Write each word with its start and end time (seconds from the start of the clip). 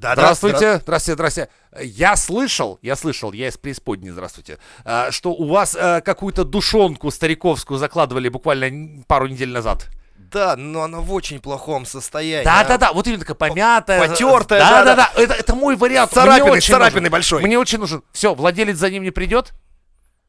Да, 0.00 0.14
Здравствуйте, 0.14 0.78
здравствуйте, 0.78 1.14
здравствуйте. 1.14 1.50
Я 1.82 2.16
слышал, 2.16 2.78
я 2.80 2.96
слышал, 2.96 3.32
я 3.32 3.48
из 3.48 3.58
преисподней, 3.58 4.10
здравствуйте, 4.10 4.58
а, 4.82 5.10
что 5.10 5.32
у 5.32 5.46
вас 5.46 5.76
а, 5.78 6.00
какую-то 6.00 6.44
душонку 6.44 7.10
стариковскую 7.10 7.78
закладывали 7.78 8.30
буквально 8.30 9.02
пару 9.06 9.26
недель 9.26 9.50
назад. 9.50 9.88
Да, 10.16 10.56
но 10.56 10.84
она 10.84 11.00
в 11.00 11.12
очень 11.12 11.38
плохом 11.38 11.84
состоянии. 11.84 12.46
Да, 12.46 12.60
а. 12.60 12.64
да, 12.64 12.78
да, 12.78 12.92
вот 12.94 13.06
именно 13.08 13.20
такая 13.20 13.34
помятая. 13.34 14.08
потертая, 14.08 14.60
Да, 14.60 14.84
да, 14.84 14.84
да, 14.84 14.96
да, 14.96 15.22
это, 15.22 15.34
это 15.34 15.54
мой 15.54 15.76
вариант. 15.76 16.12
С 16.12 16.14
царапиной 16.14 16.54
нужен. 16.54 17.10
большой. 17.10 17.42
Мне 17.42 17.58
очень 17.58 17.78
нужен. 17.78 18.02
Все, 18.10 18.34
владелец 18.34 18.78
за 18.78 18.88
ним 18.88 19.02
не 19.02 19.10
придет, 19.10 19.52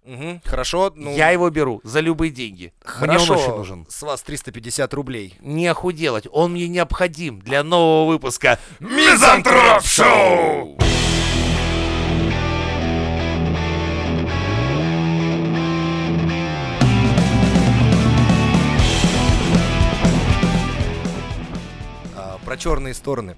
Мгм, 0.04 0.42
хорошо, 0.44 0.92
ну, 0.96 1.16
я 1.16 1.30
его 1.30 1.50
беру 1.52 1.80
за 1.84 2.00
любые 2.00 2.32
деньги. 2.32 2.74
Мне 2.84 3.18
хорошо, 3.20 3.34
он 3.34 3.40
очень 3.40 3.56
нужен. 3.56 3.86
с 3.88 4.02
вас 4.02 4.22
350 4.24 4.94
рублей. 4.96 5.36
Не 5.42 5.68
охуделать, 5.68 6.26
он 6.32 6.54
мне 6.54 6.68
необходим 6.68 7.40
для 7.40 7.64
нового 7.64 8.10
выпуска. 8.10 8.58
Мизантроп 8.80 9.84
Шоу! 9.84 10.78
А, 22.16 22.38
Про 22.46 22.58
черные 22.58 22.94
стороны. 22.94 23.36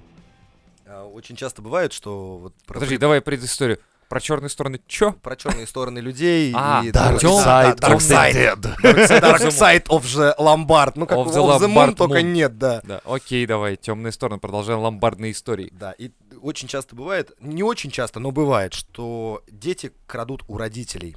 А, 0.86 1.04
Очень 1.06 1.36
часто 1.36 1.62
бывает, 1.62 1.92
что 1.92 2.38
вот 2.38 2.54
про, 2.66 2.74
Подожди, 2.74 2.98
давай 2.98 3.20
предысторию. 3.20 3.78
Про 4.14 4.20
черные 4.20 4.48
стороны 4.48 4.80
чё? 4.86 5.10
про 5.14 5.34
черные 5.34 5.66
стороны 5.66 5.98
людей 5.98 6.52
А, 6.54 6.82
и 6.84 6.90
Dark 6.90 7.18
тем- 7.18 7.30
Side 7.32 7.74
да, 7.80 7.88
Dark 7.88 7.96
of 7.96 7.98
the 7.98 8.32
Side. 8.32 8.32
Dead. 8.32 9.20
Dark 9.20 9.48
Side 9.48 9.86
of 9.88 10.02
the 10.02 10.36
Lombard. 10.38 10.92
Ну, 10.94 11.04
как 11.08 11.18
Of 11.18 11.32
the 11.32 11.44
Of 11.44 11.58
the 11.60 11.66
Moon, 11.66 11.88
Lombard 11.88 11.94
только 11.96 12.18
Moon. 12.20 12.22
нет, 12.32 12.56
да. 12.56 12.80
Да, 12.84 13.00
окей, 13.04 13.44
давай, 13.44 13.74
темные 13.74 14.12
стороны, 14.12 14.38
продолжаем 14.38 14.78
ломбардные 14.78 15.32
истории. 15.32 15.68
Да, 15.72 15.90
и 15.98 16.12
очень 16.40 16.68
часто 16.68 16.94
бывает, 16.94 17.32
не 17.40 17.64
очень 17.64 17.90
часто, 17.90 18.20
но 18.20 18.30
бывает, 18.30 18.72
что 18.72 19.42
дети 19.50 19.90
крадут 20.06 20.44
у 20.46 20.58
родителей. 20.58 21.16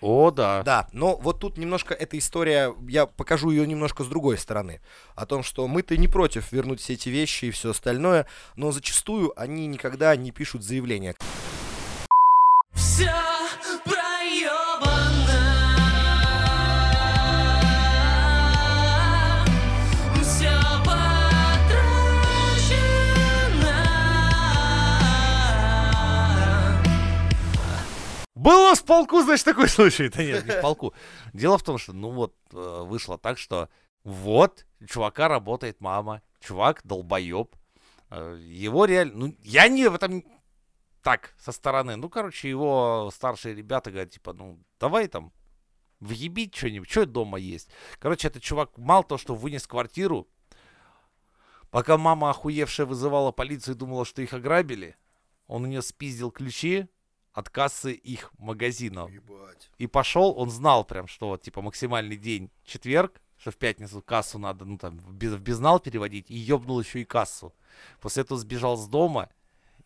О, 0.00 0.32
да. 0.32 0.64
Да, 0.64 0.88
но 0.92 1.14
вот 1.14 1.38
тут 1.38 1.58
немножко 1.58 1.94
эта 1.94 2.18
история, 2.18 2.74
я 2.88 3.06
покажу 3.06 3.50
ее 3.50 3.64
немножко 3.68 4.02
с 4.02 4.08
другой 4.08 4.36
стороны. 4.36 4.80
О 5.14 5.26
том, 5.26 5.44
что 5.44 5.68
мы-то 5.68 5.96
не 5.96 6.08
против 6.08 6.50
вернуть 6.50 6.80
все 6.80 6.94
эти 6.94 7.08
вещи 7.08 7.44
и 7.44 7.50
все 7.52 7.70
остальное, 7.70 8.26
но 8.56 8.72
зачастую 8.72 9.32
они 9.40 9.68
никогда 9.68 10.16
не 10.16 10.32
пишут 10.32 10.64
заявление. 10.64 11.14
Все 20.22 20.50
потрачено 20.84 21.72
Было 28.34 28.74
в 28.74 28.84
полку, 28.84 29.22
значит, 29.22 29.44
такой 29.44 29.68
случай. 29.68 30.08
Да 30.08 30.24
нет, 30.24 30.44
не 30.46 30.50
в 30.52 30.60
полку. 30.62 30.94
Дело 31.32 31.58
в 31.58 31.62
том, 31.62 31.78
что, 31.78 31.92
ну 31.92 32.10
вот, 32.10 32.34
э, 32.52 32.82
вышло 32.86 33.18
так, 33.18 33.38
что 33.38 33.68
вот, 34.04 34.66
у 34.80 34.86
чувака 34.86 35.28
работает 35.28 35.80
мама, 35.80 36.22
чувак 36.40 36.80
долбоеб. 36.84 37.54
Э, 38.10 38.36
Его 38.40 38.84
реально, 38.84 39.12
ну, 39.14 39.36
я 39.42 39.68
не 39.68 39.88
в 39.88 39.94
этом 39.94 40.24
так, 41.02 41.34
со 41.38 41.52
стороны. 41.52 41.96
Ну, 41.96 42.08
короче, 42.08 42.48
его 42.48 43.10
старшие 43.12 43.54
ребята 43.54 43.90
говорят, 43.90 44.10
типа, 44.10 44.32
ну, 44.32 44.58
давай 44.78 45.08
там 45.08 45.32
въебить 46.00 46.54
что-нибудь, 46.54 46.90
что 46.90 47.06
дома 47.06 47.38
есть. 47.38 47.68
Короче, 47.98 48.28
этот 48.28 48.42
чувак 48.42 48.76
мало 48.78 49.04
того, 49.04 49.18
что 49.18 49.34
вынес 49.34 49.66
квартиру, 49.66 50.28
пока 51.70 51.96
мама 51.96 52.30
охуевшая 52.30 52.86
вызывала 52.86 53.32
полицию 53.32 53.74
и 53.74 53.78
думала, 53.78 54.04
что 54.04 54.22
их 54.22 54.32
ограбили, 54.32 54.96
он 55.46 55.64
у 55.64 55.66
нее 55.66 55.82
спиздил 55.82 56.30
ключи 56.30 56.88
от 57.32 57.50
кассы 57.50 57.92
их 57.92 58.30
магазина. 58.38 59.06
И 59.78 59.86
пошел, 59.86 60.34
он 60.36 60.50
знал 60.50 60.84
прям, 60.84 61.06
что 61.06 61.28
вот, 61.28 61.42
типа, 61.42 61.62
максимальный 61.62 62.16
день 62.16 62.50
четверг, 62.64 63.20
что 63.38 63.50
в 63.50 63.56
пятницу 63.56 64.02
кассу 64.02 64.38
надо, 64.38 64.64
ну, 64.64 64.78
там, 64.78 64.98
в 64.98 65.14
без- 65.14 65.32
в 65.32 65.40
безнал 65.40 65.80
переводить, 65.80 66.30
и 66.30 66.36
ёбнул 66.36 66.80
еще 66.80 67.00
и 67.00 67.04
кассу. 67.04 67.54
После 68.00 68.22
этого 68.22 68.38
сбежал 68.38 68.76
с 68.76 68.86
дома 68.86 69.30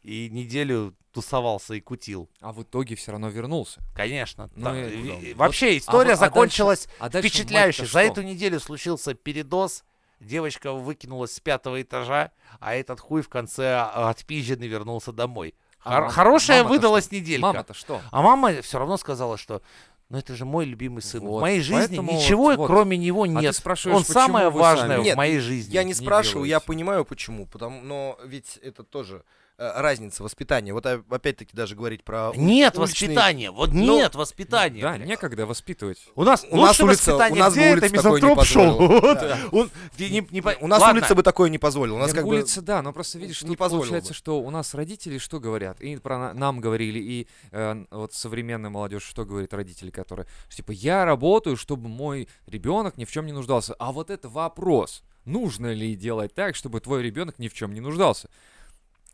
и 0.07 0.31
неделю 0.31 0.95
тусовался 1.13 1.75
и 1.75 1.81
кутил. 1.81 2.29
А 2.41 2.53
в 2.53 2.63
итоге 2.63 2.95
все 2.95 3.11
равно 3.13 3.29
вернулся. 3.29 3.81
Конечно. 3.95 4.51
Ну 4.55 4.65
да. 4.67 4.87
и 4.89 5.33
Вот- 5.33 5.37
Вообще, 5.39 5.69
а 5.71 5.79
история 5.79 6.11
вот- 6.11 6.23
а 6.23 6.27
закончилась 6.27 6.89
А 6.99 7.09
дальше 7.09 7.29
впечатляюще. 7.29 7.83
мать-то 7.83 7.93
За 7.95 8.01
эту 8.03 8.23
неделю 8.23 8.61
случился 8.61 9.15
передоз. 9.15 9.83
Девочка 10.21 10.73
выкинулась 10.73 11.35
с 11.35 11.41
пятого 11.41 11.83
этажа, 11.83 12.31
а 12.61 12.75
этот 12.75 13.01
хуй 13.01 13.21
в 13.21 13.29
конце 13.29 13.75
а, 13.75 14.09
отпизженный 14.11 14.67
вернулся 14.67 15.13
домой. 15.13 15.55
А 15.83 15.91
Хор- 15.91 16.01
мам- 16.05 16.11
Хорошая 16.11 16.65
выдалась 16.65 17.07
что? 17.07 17.15
неделька. 17.17 17.47
Мама-то 17.47 17.75
что? 17.75 18.01
А 18.11 18.23
мама 18.23 18.63
все 18.63 18.79
равно 18.79 18.97
сказала, 18.97 19.37
что 19.37 19.61
ну 20.09 20.17
это 20.19 20.35
же 20.35 20.45
мой 20.47 20.65
любимый 20.65 21.03
сын. 21.03 21.21
Вот, 21.23 21.39
в 21.39 21.41
моей 21.43 21.61
жизни 21.61 21.97
ничего 21.99 22.55
вот- 22.55 22.67
кроме 22.67 22.97
него 22.97 23.25
А 23.25 23.29
нет. 23.29 23.55
спрашиваешь, 23.57 23.99
Он 23.99 24.05
самое 24.05 24.49
важное 24.51 24.89
сами 24.97 25.01
в 25.01 25.05
Нет, 25.05 25.17
моей 25.17 25.39
жизни. 25.39 25.75
Я 25.75 25.83
не 25.83 25.89
не 25.89 25.95
спрашиваю, 25.95 26.45
я 26.45 26.49
делаете. 26.61 26.67
понимаю 26.67 27.05
почему, 27.05 27.47
потому, 27.47 27.83
но 27.83 28.19
ведь 28.25 28.59
это 28.63 28.85
тоже 28.85 29.23
разница 29.59 30.23
воспитания. 30.23 30.73
Вот 30.73 30.85
а, 30.87 31.03
опять-таки 31.11 31.57
даже 31.57 31.75
говорить 31.75 32.05
про 32.05 32.33
Нет 32.37 32.75
уличные- 32.77 32.81
воспитания. 32.81 33.51
Вот 33.51 33.73
Ну, 33.73 33.97
нет 33.99 34.15
воспитания. 34.15 34.83
Да, 34.83 34.99
некогда 34.99 35.47
воспитывать. 35.47 35.99
У 36.15 36.25
нас 36.25 36.45
У 36.51 36.57
нас 36.57 36.79
улица- 36.81 37.13
воспитание 37.15 37.37
у 37.41 37.45
нас 37.45 37.55
бы 37.55 37.61
где? 37.61 37.73
улица 37.73 37.87
это 37.87 37.95
такое 37.97 38.11
не 38.21 38.27
мизантроп-шоу. 38.27 38.65
позволила. 38.79 39.01
Вот. 39.01 39.19
Да. 39.21 39.39
Он- 39.53 39.71
не- 39.99 40.29
не 40.31 40.41
У 40.61 40.67
нас 40.67 40.81
Ладно. 40.83 41.01
улица 41.01 41.15
бы 41.15 41.23
такое 41.23 41.49
не 41.51 41.59
позволила. 41.59 41.97
У 41.97 41.99
нас 41.99 42.09
Нет, 42.09 42.17
как 42.17 42.25
бы... 42.25 42.31
улица, 42.35 42.61
да, 42.63 42.83
но 42.83 42.93
просто 42.93 43.19
видишь, 43.19 43.43
не 43.43 43.57
получается, 43.57 44.11
бы. 44.11 44.15
что 44.15 44.41
у 44.41 44.51
нас 44.51 44.75
родители 44.75 45.19
что 45.19 45.41
говорят, 45.41 45.81
и 45.81 45.97
про 45.97 46.19
на- 46.19 46.33
нам 46.35 46.61
говорили, 46.61 46.99
и 46.99 47.29
э, 47.53 47.85
вот 47.91 48.13
современная 48.13 48.71
молодежь 48.71 49.05
что 49.05 49.25
говорит 49.25 49.55
родители, 49.55 49.91
которые, 49.91 50.27
что, 50.49 50.57
типа, 50.59 50.73
я 50.73 51.05
работаю, 51.05 51.57
чтобы 51.57 51.89
мой 51.89 52.29
ребенок 52.47 52.99
ни 52.99 53.05
в 53.05 53.11
чем 53.11 53.25
не 53.27 53.33
нуждался. 53.33 53.75
А 53.79 53.93
вот 53.93 54.11
это 54.11 54.29
вопрос, 54.29 55.03
нужно 55.25 55.73
ли 55.73 55.95
делать 55.95 56.35
так, 56.35 56.57
чтобы 56.57 56.81
твой 56.81 57.03
ребенок 57.03 57.39
ни 57.39 57.49
в 57.49 57.55
чем 57.55 57.73
не 57.73 57.81
нуждался? 57.81 58.29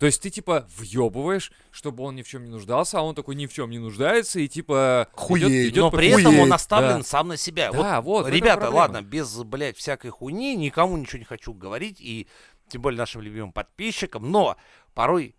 То 0.03 0.07
есть 0.07 0.21
ты 0.21 0.31
типа 0.31 0.67
въебываешь, 0.77 1.53
чтобы 1.71 2.03
он 2.03 2.17
ни 2.17 2.23
в 2.23 2.29
чем 2.29 2.43
не 2.43 2.51
нуждался, 2.51 2.99
а 2.99 3.03
он 3.03 3.15
такой 3.15 3.37
ни 3.37 3.47
в 3.47 3.53
чем 3.53 3.71
не 3.71 3.79
нуждается 3.79 4.41
и 4.41 4.49
типа 4.49 5.07
Хуеет. 5.13 5.49
идет, 5.49 5.67
идет 5.69 5.77
Но 5.77 5.91
при 5.93 6.11
пути. 6.11 6.23
этом 6.23 6.41
он 6.41 6.53
оставлен 6.53 6.97
да. 6.97 7.03
сам 7.05 7.29
на 7.29 7.37
себя. 7.37 7.71
Да, 7.71 8.01
вот, 8.01 8.25
в 8.25 8.27
этом 8.27 8.37
Ребята, 8.37 8.69
ладно, 8.69 9.01
без, 9.01 9.33
блядь, 9.45 9.77
всякой 9.77 10.11
хуйни, 10.11 10.57
никому 10.57 10.97
ничего 10.97 11.21
не 11.21 11.25
хочу 11.25 11.55
говорить, 11.55 12.01
и 12.01 12.27
тем 12.67 12.83
более 12.83 12.99
нашим 12.99 13.21
любимым 13.21 13.53
подписчикам, 13.53 14.29
но 14.29 14.57
порой, 14.94 15.34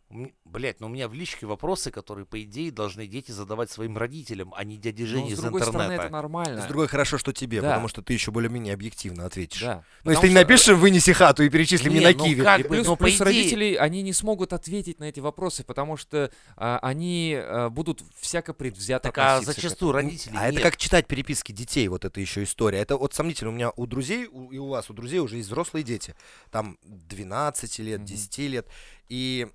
блядь, 0.46 0.80
ну 0.80 0.88
у 0.88 0.90
меня 0.90 1.08
в 1.08 1.14
личке 1.14 1.46
вопросы, 1.48 1.90
которые, 1.90 2.26
по 2.26 2.42
идее, 2.44 2.72
должны 2.72 3.08
дети 3.08 3.32
задавать 3.32 3.72
своим 3.72 3.98
родителям, 3.98 4.54
а 4.56 4.64
не 4.64 4.78
дяде 4.78 5.04
Но, 5.04 5.10
Жене 5.10 5.30
с 5.32 5.34
из 5.34 5.40
другой 5.40 5.62
стороны, 5.62 5.82
интернета. 5.84 6.04
это 6.04 6.12
нормально. 6.14 6.62
С 6.62 6.66
другой 6.66 6.88
хорошо, 6.88 7.18
что 7.18 7.34
тебе, 7.34 7.62
Да. 7.62 7.70
потому 7.70 7.88
что 7.88 8.02
ты 8.04 8.14
еще 8.14 8.30
более-менее 8.32 8.74
объективно 8.76 9.26
ответишь. 9.26 9.62
Да. 9.62 9.84
Ну, 10.04 10.12
если 10.12 10.16
Потому 10.16 10.22
ты 10.22 10.28
не 10.28 10.34
что- 10.34 10.42
напишешь 10.42 10.78
«вынеси 10.78 11.14
хату» 11.14 11.44
и 11.44 11.50
перечисли 11.50 11.90
мне 11.90 12.00
Не, 12.00 12.06
на 12.06 12.12
ну 12.18 12.26
киви. 12.26 12.44
как 12.44 12.60
И 12.60 12.64
плюс, 12.64 12.86
но 12.86 12.96
по 12.96 13.06
плюс 13.06 13.16
идее- 13.16 13.24
родители, 13.26 13.74
они 13.76 14.02
не 14.04 14.14
смогут 14.14 14.54
ответить 14.54 15.00
на 15.00 15.06
эти 15.06 15.20
вопросы, 15.20 15.64
потому 15.64 15.98
что 15.98 16.32
а, 16.58 16.78
они 16.84 17.36
а, 17.40 17.70
будут 17.70 18.04
всяко 18.20 18.54
предвзято 18.54 19.04
Так 19.10 19.18
а 19.18 19.42
зачастую 19.42 19.92
родители 19.94 20.34
А 20.38 20.46
это 20.46 20.54
нет. 20.56 20.64
как 20.64 20.78
читать 20.78 21.08
переписки 21.08 21.52
детей, 21.52 21.88
вот 21.88 22.06
это 22.06 22.20
еще 22.22 22.44
история. 22.44 22.78
Это 22.80 22.98
вот 22.98 23.14
сомнительно, 23.16 23.50
у 23.50 23.54
меня 23.54 23.72
у 23.76 23.88
друзей, 23.88 24.28
у- 24.28 24.52
и 24.52 24.58
у 24.60 24.68
вас, 24.68 24.90
у 24.92 24.94
друзей 24.94 25.20
уже 25.20 25.38
есть 25.38 25.48
взрослые 25.48 25.84
дети. 25.84 26.16
Там 26.52 26.78
12 26.84 27.80
лет, 27.80 28.00
Мгм. 28.02 28.06
10 28.06 28.48
лет. 28.48 28.68
И 29.10 29.48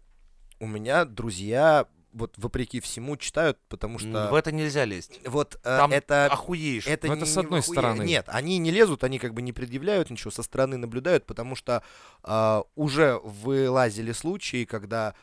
у 0.61 0.67
меня 0.67 1.05
друзья, 1.05 1.87
вот 2.13 2.35
вопреки 2.37 2.81
всему, 2.81 3.17
читают, 3.17 3.59
потому 3.69 3.99
что... 3.99 4.29
В 4.31 4.35
это 4.35 4.51
нельзя 4.51 4.85
лезть. 4.85 5.21
Вот 5.27 5.57
э, 5.57 5.59
Там 5.63 5.93
это... 5.93 6.27
охуеешь. 6.27 6.87
Это, 6.87 7.07
Ну, 7.07 7.13
это 7.15 7.25
не- 7.25 7.31
с 7.31 7.37
одной 7.37 7.61
охуе- 7.61 7.73
стороны. 7.73 8.03
Нет, 8.03 8.25
они 8.29 8.59
не 8.59 8.71
лезут, 8.71 9.05
они 9.05 9.19
как 9.19 9.35
бы 9.35 9.43
не 9.43 9.53
предъявляют 9.53 10.11
ничего, 10.11 10.31
со 10.31 10.43
стороны 10.43 10.77
наблюдают, 10.77 11.27
потому 11.27 11.55
что 11.55 11.83
а, 12.23 12.65
уже 12.75 13.19
вылазили 13.23 14.13
случаи, 14.13 14.65
когда 14.65 15.15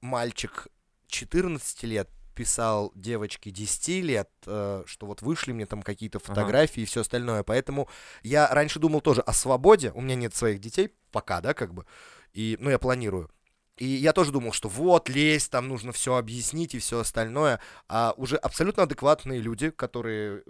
мальчик 0.00 0.68
14 1.08 1.82
лет 1.84 2.08
писал 2.34 2.92
девочке 2.94 3.50
10 3.50 3.88
лет, 4.02 4.30
э, 4.46 4.84
что 4.86 5.06
вот 5.06 5.20
вышли 5.20 5.52
мне 5.52 5.66
там 5.66 5.82
какие-то 5.82 6.18
Ага. 6.18 6.26
фотографии 6.28 6.82
и 6.82 6.86
все 6.86 7.02
остальное. 7.02 7.42
Поэтому 7.42 7.88
я 8.22 8.48
раньше 8.48 8.78
думал 8.78 9.00
тоже 9.02 9.20
о 9.20 9.32
свободе. 9.34 9.90
У 9.92 10.00
меня 10.00 10.14
нет 10.14 10.34
своих 10.34 10.58
детей 10.60 10.94
пока, 11.12 11.40
да, 11.42 11.52
как 11.52 11.74
бы. 11.74 11.84
И, 12.32 12.56
ну, 12.60 12.70
я 12.70 12.78
планирую. 12.78 13.30
И 13.80 13.86
я 13.86 14.12
тоже 14.12 14.30
думал, 14.30 14.52
что 14.52 14.68
вот, 14.68 15.08
лезть, 15.08 15.50
там 15.50 15.66
нужно 15.66 15.92
все 15.92 16.16
объяснить 16.16 16.74
и 16.74 16.78
все 16.78 17.00
остальное. 17.00 17.60
А 17.88 18.12
уже 18.18 18.36
абсолютно 18.36 18.82
адекватные 18.82 19.40
люди, 19.40 19.70
которые 19.70 20.42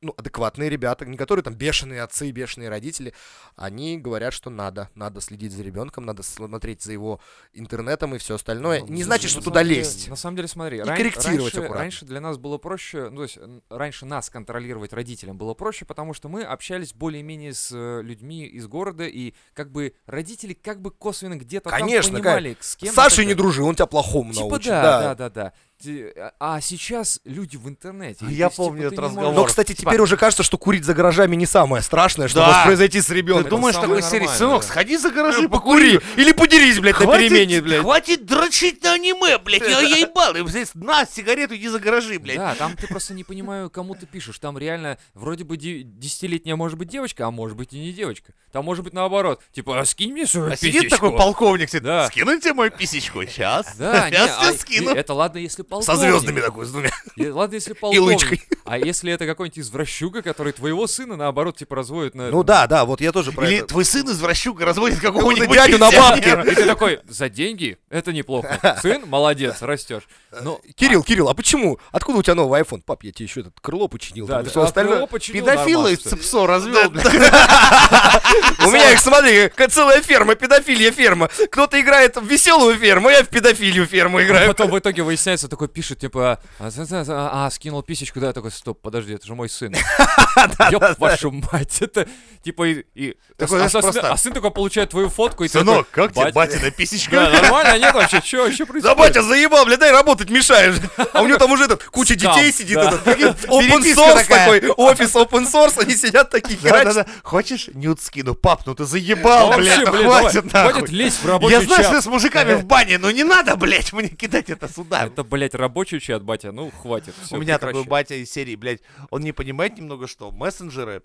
ну, 0.00 0.14
адекватные 0.16 0.68
ребята, 0.70 1.04
не 1.04 1.16
которые 1.16 1.42
там 1.42 1.54
бешеные 1.54 2.02
отцы, 2.02 2.30
бешеные 2.30 2.68
родители, 2.68 3.12
они 3.56 3.98
говорят, 3.98 4.32
что 4.32 4.48
надо, 4.50 4.90
надо 4.94 5.20
следить 5.20 5.52
за 5.52 5.62
ребенком, 5.62 6.04
надо 6.06 6.22
смотреть 6.22 6.82
за 6.82 6.92
его 6.92 7.20
интернетом 7.52 8.14
и 8.14 8.18
все 8.18 8.36
остальное. 8.36 8.80
Ну, 8.80 8.86
Не 8.88 9.02
значит, 9.02 9.30
что 9.30 9.40
туда 9.40 9.62
деле- 9.64 9.76
лезть. 9.76 10.08
На 10.08 10.16
самом 10.16 10.36
деле, 10.36 10.48
смотри, 10.48 10.78
И 10.78 10.80
ран- 10.80 10.96
корректировать 10.96 11.26
раньше, 11.54 11.58
аккуратно. 11.58 11.76
раньше 11.78 12.04
для 12.06 12.20
нас 12.20 12.38
было 12.38 12.58
проще, 12.58 13.08
ну, 13.10 13.16
то 13.16 13.22
есть 13.24 13.38
раньше 13.70 14.06
нас 14.06 14.30
контролировать 14.30 14.92
родителям 14.92 15.36
было 15.36 15.54
проще, 15.54 15.84
потому 15.84 16.14
что 16.14 16.28
мы 16.28 16.42
общались 16.44 16.92
более-менее 16.94 17.54
с 17.54 17.70
э, 17.72 18.02
людьми 18.02 18.46
из 18.46 18.66
города, 18.68 19.04
и 19.04 19.34
как 19.54 19.72
бы 19.72 19.94
родители 20.06 20.52
как 20.54 20.80
бы 20.80 20.90
косвенно 20.90 21.36
где-то 21.36 21.70
Конечно, 21.70 22.12
там 22.14 22.22
понимали, 22.22 22.56
с 22.60 22.76
кем 22.76 22.88
С 22.90 22.92
и 22.92 22.94
Сашей 22.94 23.26
не 23.26 23.34
дружи, 23.34 23.62
он 23.64 23.74
тебя 23.74 23.86
плохому 23.86 24.32
Типа 24.32 24.48
научит. 24.48 24.68
да, 24.68 24.82
да. 24.82 25.00
да, 25.02 25.14
да, 25.14 25.30
да. 25.30 25.52
Ти- 25.82 26.06
а- 26.16 26.32
А 26.40 26.60
сейчас 26.60 27.20
люди 27.24 27.56
в 27.56 27.68
интернете. 27.68 28.24
и 28.26 28.32
Я 28.34 28.48
типа, 28.50 28.64
помню 28.64 28.80
ты 28.82 28.86
этот 28.88 28.98
разговор. 28.98 29.32
Но, 29.32 29.44
кстати, 29.44 29.74
Типа- 29.74 29.92
теперь 29.92 30.00
уже 30.00 30.16
кажется, 30.16 30.42
что 30.42 30.58
курить 30.58 30.84
за 30.84 30.92
гаражами 30.92 31.36
не 31.36 31.46
самое 31.46 31.82
страшное, 31.84 32.26
что 32.26 32.40
Да. 32.40 32.46
может 32.48 32.64
произойти 32.64 33.00
с 33.00 33.06
Ты 33.06 33.14
ребенком. 33.14 33.48
думаешь, 33.48 33.76
самое 33.76 34.00
такой 34.02 34.10
серии, 34.10 34.26
сынок, 34.26 34.64
сходи 34.64 34.96
за 34.96 35.10
гаражи, 35.10 35.48
Покури! 35.48 36.00
Или 36.16 36.32
подерись, 36.32 36.80
блядь, 36.80 36.98
на 36.98 37.06
Хватит- 37.06 37.28
перемене, 37.30 37.60
блядь. 37.62 37.82
Хватит 37.82 38.26
дрочить 38.26 38.82
на 38.82 38.94
аниме, 38.94 39.38
блядь, 39.38 39.62
я, 39.62 39.80
я 39.80 39.96
ебал. 39.98 40.34
И 40.34 40.48
здесь 40.48 40.70
на 40.74 41.06
сигарету, 41.06 41.54
иди 41.54 41.68
за 41.68 41.78
гаражи, 41.78 42.18
блядь. 42.18 42.38
Да, 42.38 42.54
там 42.56 42.74
ты 42.76 42.88
просто 42.88 43.14
не 43.14 43.22
понимаю, 43.22 43.70
кому 43.70 43.94
ты 43.94 44.04
пишешь. 44.06 44.38
Там 44.40 44.58
реально 44.58 44.98
вроде 45.14 45.44
бы 45.44 45.56
де- 45.56 45.82
десятилетняя 45.84 46.56
может 46.56 46.76
быть 46.76 46.88
девочка, 46.88 47.24
а 47.26 47.30
может 47.30 47.56
быть 47.56 47.72
и 47.72 47.78
не 47.78 47.92
девочка. 47.92 48.32
Там 48.50 48.64
может 48.64 48.82
быть 48.82 48.94
наоборот. 48.94 49.42
Типа, 49.52 49.78
а 49.78 49.84
скинь 49.84 50.10
мне 50.12 50.26
свою 50.26 50.50
А 50.50 50.56
сидит 50.56 50.82
писечку». 50.82 50.96
такой 51.06 51.16
полковник, 51.16 51.68
сидит, 51.68 51.84
Да. 51.84 52.08
скинуйте 52.08 52.52
мою 52.52 52.72
писечку, 52.72 53.24
сейчас. 53.26 53.76
Да, 53.76 54.08
Сейчас 54.10 54.36
а, 54.40 54.44
я 54.46 54.52
скину. 54.54 54.90
это 54.90 55.14
ладно, 55.14 55.38
если 55.38 55.62
полковник. 55.68 55.86
Со 55.86 55.96
звездами 55.96 56.40
такой, 56.40 56.66
с 56.66 56.70
двумя. 56.70 56.90
И 57.16 57.28
ладно, 57.28 57.54
если 57.54 57.72
полковник. 57.80 58.02
лычкой. 58.20 58.42
А 58.64 58.78
если 58.78 59.12
это 59.12 59.26
какой-нибудь 59.26 59.58
извращуга, 59.58 60.22
который 60.22 60.52
твоего 60.52 60.86
сына, 60.86 61.16
наоборот, 61.16 61.56
типа 61.56 61.76
разводит 61.76 62.14
на... 62.14 62.30
Ну 62.30 62.42
да, 62.42 62.66
да, 62.66 62.84
вот 62.84 63.00
я 63.00 63.12
тоже 63.12 63.32
про 63.32 63.46
Или 63.46 63.58
это. 63.58 63.68
твой 63.68 63.84
сын 63.84 64.06
извращуга 64.10 64.64
разводит 64.64 65.00
какого-нибудь 65.00 65.50
дядю 65.50 65.78
на 65.78 65.90
бабки. 65.90 66.50
И 66.50 66.54
ты 66.54 66.64
такой, 66.66 67.00
за 67.08 67.28
деньги? 67.28 67.78
Это 67.88 68.12
неплохо. 68.12 68.78
Сын, 68.82 69.04
молодец, 69.06 69.62
растешь. 69.62 70.02
Ну, 70.42 70.60
Кирилл, 70.76 71.02
Кирилл, 71.02 71.28
а 71.28 71.34
почему? 71.34 71.78
Откуда 71.92 72.18
у 72.18 72.22
тебя 72.22 72.34
новый 72.34 72.60
iPhone? 72.60 72.82
Пап, 72.82 73.02
я 73.04 73.12
тебе 73.12 73.24
еще 73.26 73.40
этот 73.40 73.58
крыло 73.60 73.88
починил. 73.88 74.26
да, 74.26 74.42
и 74.42 74.44
все 74.44 74.60
а 74.60 74.64
остальное. 74.64 75.06
и 75.06 75.96
всё. 75.96 76.10
цепсо 76.10 76.46
развел, 76.46 76.90
блядь. 76.90 77.06
У 78.66 78.70
меня 78.70 78.92
их, 78.92 79.00
смотри, 79.00 79.50
целая 79.68 80.02
ферма, 80.02 80.34
педофилья 80.34 80.90
ферма. 80.92 81.28
Кто-то 81.50 81.80
играет 81.80 82.16
в 82.16 82.24
веселую 82.24 82.76
ферму, 82.76 83.08
я 83.10 83.22
в 83.22 83.28
педофилию 83.28 83.86
ферму 83.86 84.18
А 84.18 84.22
играю. 84.24 84.48
потом 84.48 84.70
в 84.70 84.78
итоге 84.78 85.02
выясняется, 85.02 85.48
такой 85.58 85.68
пишет, 85.68 85.98
типа, 85.98 86.38
а, 86.60 86.70
за- 86.70 86.84
за- 86.84 87.04
а, 87.32 87.50
скинул 87.50 87.82
писечку, 87.82 88.20
да, 88.20 88.28
я 88.28 88.32
такой, 88.32 88.52
стоп, 88.52 88.80
подожди, 88.80 89.14
это 89.14 89.26
же 89.26 89.34
мой 89.34 89.48
сын. 89.48 89.74
Ёб 90.70 90.84
вашу 90.98 91.32
мать, 91.32 91.82
это, 91.82 92.06
типа, 92.44 92.68
и... 92.68 93.14
а, 93.40 93.44
а 93.44 93.68
сын- 93.68 93.98
а 94.04 94.16
сын 94.16 94.32
такой 94.32 94.52
получает 94.52 94.90
твою 94.90 95.08
фотку, 95.08 95.42
и 95.42 95.48
ты 95.48 95.58
Сынок, 95.58 95.88
как 95.90 96.12
тебе 96.12 96.26
«Батя». 96.26 96.34
батина 96.34 96.62
Да, 96.62 96.70
писечка? 96.70 97.30
нормально, 97.30 97.78
нет 97.78 97.92
вообще, 97.92 98.20
что 98.24 98.44
вообще 98.44 98.64
Да 98.64 98.70
происходит? 98.72 98.98
батя 98.98 99.22
заебал, 99.22 99.66
бля, 99.66 99.76
дай 99.76 99.90
работать 99.90 100.30
мешаешь. 100.30 100.76
А 101.12 101.22
у 101.22 101.26
него 101.26 101.38
там 101.38 101.50
уже 101.50 101.64
этот, 101.64 101.82
куча 101.82 102.14
детей 102.14 102.52
сидит, 102.52 102.76
да. 102.76 102.92
этот, 103.04 103.44
open 103.46 103.82
source 103.96 104.26
такой, 104.28 104.68
офис 104.76 105.14
open 105.16 105.50
source, 105.50 105.82
они 105.82 105.96
сидят 105.96 106.30
такие, 106.30 106.56
херачат. 106.56 106.94
Да-да-да. 106.94 107.06
Хочешь 107.24 107.68
нюд 107.74 108.00
скину? 108.00 108.34
Пап, 108.36 108.62
ну 108.64 108.76
ты 108.76 108.84
заебал, 108.84 109.56
блядь, 109.56 109.84
хватит 109.88 110.52
нахуй. 110.52 110.72
Хватит 110.72 110.90
лезть 110.90 111.20
в 111.20 111.26
рабочий 111.26 111.54
Я 111.56 111.62
знаю, 111.62 111.82
что 111.82 112.00
с 112.00 112.06
мужиками 112.06 112.54
в 112.54 112.64
бане, 112.64 112.98
но 112.98 113.10
не 113.10 113.24
надо, 113.24 113.56
блядь, 113.56 113.92
мне 113.92 114.08
кидать 114.08 114.50
это 114.50 114.72
сюда. 114.72 115.06
Это, 115.06 115.24
блядь, 115.24 115.47
рабочий 115.54 116.00
чат, 116.00 116.22
батя, 116.22 116.52
ну 116.52 116.70
хватит. 116.70 117.14
всё, 117.22 117.36
У 117.36 117.40
меня 117.40 117.58
такой 117.58 117.84
батя 117.84 118.14
из 118.14 118.30
серии, 118.30 118.56
блядь, 118.56 118.80
он 119.10 119.22
не 119.22 119.32
понимает 119.32 119.76
немного, 119.78 120.06
что 120.06 120.30
мессенджеры, 120.30 121.02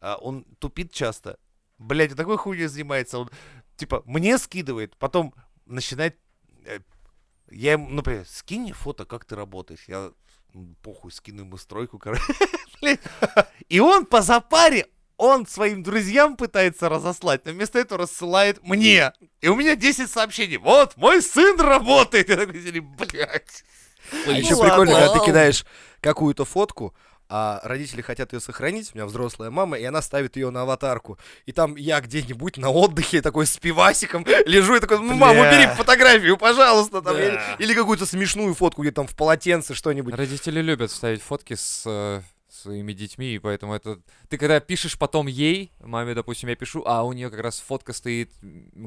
а, 0.00 0.16
он 0.16 0.44
тупит 0.58 0.92
часто. 0.92 1.38
Блядь, 1.78 2.12
он 2.12 2.16
такой 2.16 2.36
хуйней 2.38 2.66
занимается. 2.66 3.18
Он, 3.18 3.30
типа, 3.76 4.02
мне 4.06 4.38
скидывает, 4.38 4.96
потом 4.96 5.34
начинает... 5.66 6.16
э, 6.64 6.78
Я 7.50 7.72
ему, 7.72 7.88
например, 7.90 8.24
скинь 8.26 8.72
фото, 8.72 9.04
как 9.04 9.24
ты 9.24 9.36
работаешь. 9.36 9.84
Я, 9.88 10.10
«М, 10.54 10.74
похуй, 10.82 11.12
скину 11.12 11.42
ему 11.42 11.56
стройку, 11.58 11.98
короче. 11.98 12.22
Блядь. 12.80 13.00
И 13.68 13.78
он 13.80 14.06
по 14.06 14.22
запаре, 14.22 14.86
он 15.18 15.46
своим 15.46 15.82
друзьям 15.82 16.36
пытается 16.36 16.88
разослать, 16.88 17.44
но 17.46 17.52
вместо 17.52 17.78
этого 17.78 18.02
рассылает 18.02 18.62
мне. 18.62 19.12
И 19.40 19.48
у 19.48 19.56
меня 19.56 19.76
10 19.76 20.10
сообщений. 20.10 20.56
Вот, 20.56 20.96
мой 20.96 21.20
сын 21.22 21.58
работает. 21.60 22.28
Я 22.30 22.36
такой 22.36 22.80
блядь. 22.80 23.64
А 24.26 24.30
еще 24.30 24.54
Ну 24.54 24.62
прикольно, 24.62 24.92
когда 24.92 25.12
ты 25.12 25.24
кидаешь 25.24 25.64
какую-то 26.00 26.44
фотку, 26.44 26.94
а 27.28 27.60
родители 27.64 28.02
хотят 28.02 28.32
ее 28.32 28.40
сохранить, 28.40 28.90
у 28.94 28.98
меня 28.98 29.06
взрослая 29.06 29.50
мама, 29.50 29.76
и 29.76 29.84
она 29.84 30.00
ставит 30.00 30.36
ее 30.36 30.50
на 30.50 30.62
аватарку. 30.62 31.18
И 31.44 31.52
там 31.52 31.74
я 31.76 32.00
где-нибудь 32.00 32.56
на 32.56 32.70
отдыхе 32.70 33.20
такой 33.20 33.46
с 33.46 33.56
пивасиком 33.56 34.24
лежу 34.46 34.76
и 34.76 34.80
такой, 34.80 34.98
«Ну, 34.98 35.14
мам, 35.14 35.36
убери 35.36 35.66
фотографию, 35.76 36.36
пожалуйста. 36.36 37.02
Там, 37.02 37.16
или, 37.16 37.40
или 37.58 37.74
какую-то 37.74 38.06
смешную 38.06 38.54
фотку, 38.54 38.82
где 38.82 38.92
там 38.92 39.06
в 39.06 39.16
полотенце 39.16 39.74
что-нибудь. 39.74 40.14
Родители 40.14 40.60
любят 40.60 40.90
ставить 40.90 41.22
фотки 41.22 41.54
с 41.54 41.82
э, 41.86 42.20
своими 42.66 42.92
детьми, 42.92 43.34
и 43.34 43.38
поэтому 43.38 43.74
это... 43.74 43.98
Ты 44.28 44.38
когда 44.38 44.60
пишешь 44.60 44.98
потом 44.98 45.26
ей, 45.28 45.72
маме, 45.80 46.14
допустим, 46.14 46.48
я 46.48 46.56
пишу, 46.56 46.82
а 46.86 47.02
у 47.04 47.12
нее 47.12 47.30
как 47.30 47.40
раз 47.40 47.60
фотка 47.66 47.92
стоит, 47.92 48.30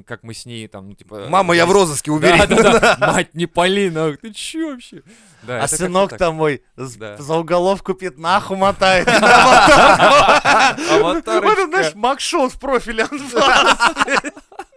как 0.06 0.24
мы 0.24 0.34
с 0.34 0.46
ней 0.46 0.68
там, 0.68 0.90
ну, 0.90 0.96
типа... 0.96 1.28
Мама, 1.30 1.56
я 1.56 1.66
в 1.66 1.72
розыске, 1.72 2.12
убери. 2.12 2.38
Да, 2.38 2.46
да, 2.48 2.80
да. 2.80 2.98
Мать, 3.14 3.34
не 3.34 3.46
пали, 3.48 3.90
нахуй, 3.90 4.18
ты 4.18 4.34
чё 4.34 4.72
вообще? 4.72 5.02
Да, 5.44 5.54
А 5.56 5.58
это 5.60 5.62
как-то 5.70 5.78
сынок 5.78 6.10
так. 6.12 6.20
там 6.20 6.36
мой 6.36 6.62
с- 6.76 6.96
Да. 6.96 7.18
за 7.18 7.36
уголовку 7.36 7.94
пятнаху 7.94 8.56
мотает. 8.56 9.08
Вот 11.02 11.18
это, 11.28 11.66
знаешь, 11.68 11.96
Макшоу 11.96 12.50
в 12.50 12.60
профиле 12.60 13.04
анфас. 13.04 13.80
В 14.60 14.69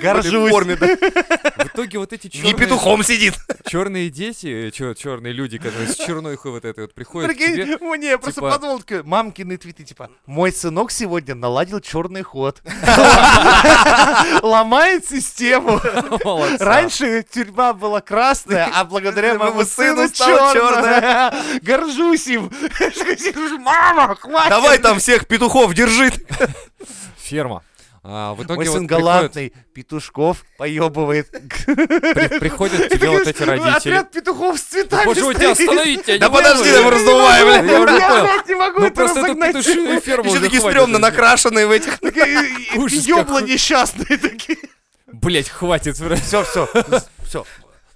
Горжусь. 0.00 0.50
форме, 0.50 0.76
да. 0.76 0.86
В 0.86 1.66
итоге 1.66 1.98
вот 1.98 2.12
эти 2.12 2.26
Не 2.26 2.30
черные, 2.32 2.54
петухом 2.54 3.02
сидит. 3.04 3.34
черные 3.66 4.10
дети, 4.10 4.70
черные 4.70 5.32
люди, 5.32 5.58
которые 5.58 5.88
с 5.88 5.96
чернухой 5.96 6.50
вот 6.52 6.64
этой 6.64 6.80
вот 6.84 6.94
приходят 6.94 7.30
Прикинь, 7.30 7.54
тебе, 7.54 7.78
мне 7.78 8.10
я 8.10 8.18
просто 8.18 8.40
типа- 8.40 8.50
подумал, 8.52 8.80
такой, 8.80 9.02
мамкины 9.02 9.56
твиты, 9.56 9.84
типа, 9.84 10.10
мой 10.26 10.52
сынок 10.52 10.90
сегодня 10.90 11.34
наладил 11.34 11.80
черный 11.80 12.22
ход. 12.22 12.60
Ломает 14.42 15.06
систему. 15.08 15.80
Раньше 16.58 17.24
тюрьма 17.30 17.72
была 17.72 18.00
красная, 18.00 18.70
а 18.74 18.84
благодаря 18.84 19.34
Моему 19.38 19.64
сыну 19.64 20.08
стала 20.08 20.52
черная. 20.52 21.34
Горжусь 21.62 22.26
им. 22.26 22.50
Мама, 23.60 24.14
хватит. 24.16 24.50
Давай 24.50 24.78
там 24.78 24.98
всех 24.98 25.26
петухов 25.26 25.74
держи. 25.74 26.12
Ферма. 27.18 27.62
А, 28.04 28.34
в 28.34 28.42
итоге 28.42 28.56
Мой 28.56 28.66
вот 28.66 28.74
сын 28.78 28.86
галантный, 28.86 29.52
петушков 29.72 30.44
поебывает. 30.58 31.30
при- 31.30 32.38
приходят 32.40 32.88
тебе 32.90 33.10
вот 33.10 33.28
эти 33.28 33.42
родители. 33.44 33.70
Отряд 33.76 34.10
петухов 34.10 34.58
с 34.58 34.62
цветами 34.62 35.04
Боже, 35.04 35.24
у 35.24 35.32
тебя 35.32 35.54
тебя 35.54 36.18
Да 36.18 36.28
подожди, 36.28 36.72
там 36.72 36.88
раздувай, 36.88 37.42
бля. 37.44 37.62
Я 37.62 37.80
уже 37.80 37.94
Я, 37.94 38.42
не 38.48 38.54
могу 38.56 38.82
это 38.82 39.02
разогнать. 39.04 39.54
Еще 39.54 40.40
такие 40.40 40.60
стрёмно 40.60 40.98
накрашенные 40.98 41.66
в 41.68 41.70
этих. 41.70 41.98
Ужас 42.76 43.06
Ёбла 43.06 43.38
несчастные 43.38 44.18
такие. 44.18 44.58
Блять, 45.06 45.48
хватит. 45.48 45.96
Все, 45.96 46.42
все, 46.42 46.68
все. 47.28 47.46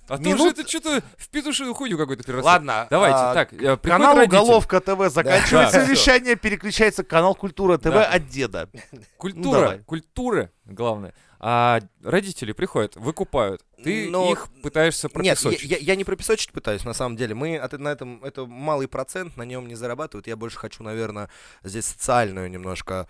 А 0.09 0.17
то 0.19 0.23
Минут- 0.23 0.41
уже 0.41 0.51
это 0.51 0.69
что-то 0.69 1.03
в 1.17 1.29
петушиную 1.29 1.75
хуйню 1.75 1.99
какой-то 1.99 2.23
переросло. 2.23 2.47
Ладно. 2.51 2.87
Давайте, 2.91 3.19
а, 3.19 3.35
так, 3.35 3.53
э, 3.53 3.77
Канал 3.79 4.17
родители. 4.17 4.37
Уголовка 4.37 4.81
ТВ 4.81 5.13
заканчивается 5.13 5.79
Да. 5.85 5.85
вещание, 5.85 6.37
переключается 6.37 7.03
канал 7.05 7.35
Культура 7.35 7.77
ТВ 7.79 7.85
Да. 7.91 8.05
от 8.07 8.29
деда. 8.29 8.69
Культура, 9.19 9.61
давай. 9.61 9.79
культура, 9.81 10.51
главное. 10.65 11.13
А 11.39 11.81
родители 12.03 12.53
приходят, 12.53 12.97
выкупают. 12.97 13.63
Ты 13.85 14.09
Но- 14.09 14.33
их 14.33 14.49
пытаешься 14.63 15.09
Нет, 15.17 15.39
я, 15.41 15.51
я- 15.51 15.77
я 15.79 15.97
не 15.97 16.05
пропесочить 16.05 16.51
пытаюсь, 16.53 16.85
на 16.85 16.95
самом 16.95 17.17
деле. 17.17 17.35
Мы 17.35 17.59
от- 17.59 17.73
на 17.79 17.89
этом, 17.89 18.25
это 18.25 18.47
малый 18.47 18.89
процент, 18.89 19.37
на 19.37 19.43
нем 19.43 19.69
не 19.69 19.75
зарабатывают. 19.75 20.27
Я 20.27 20.37
больше 20.37 20.57
хочу, 20.59 20.83
наверное, 20.83 21.29
здесь 21.63 21.85
социальную 21.85 22.51
немножко 22.51 23.07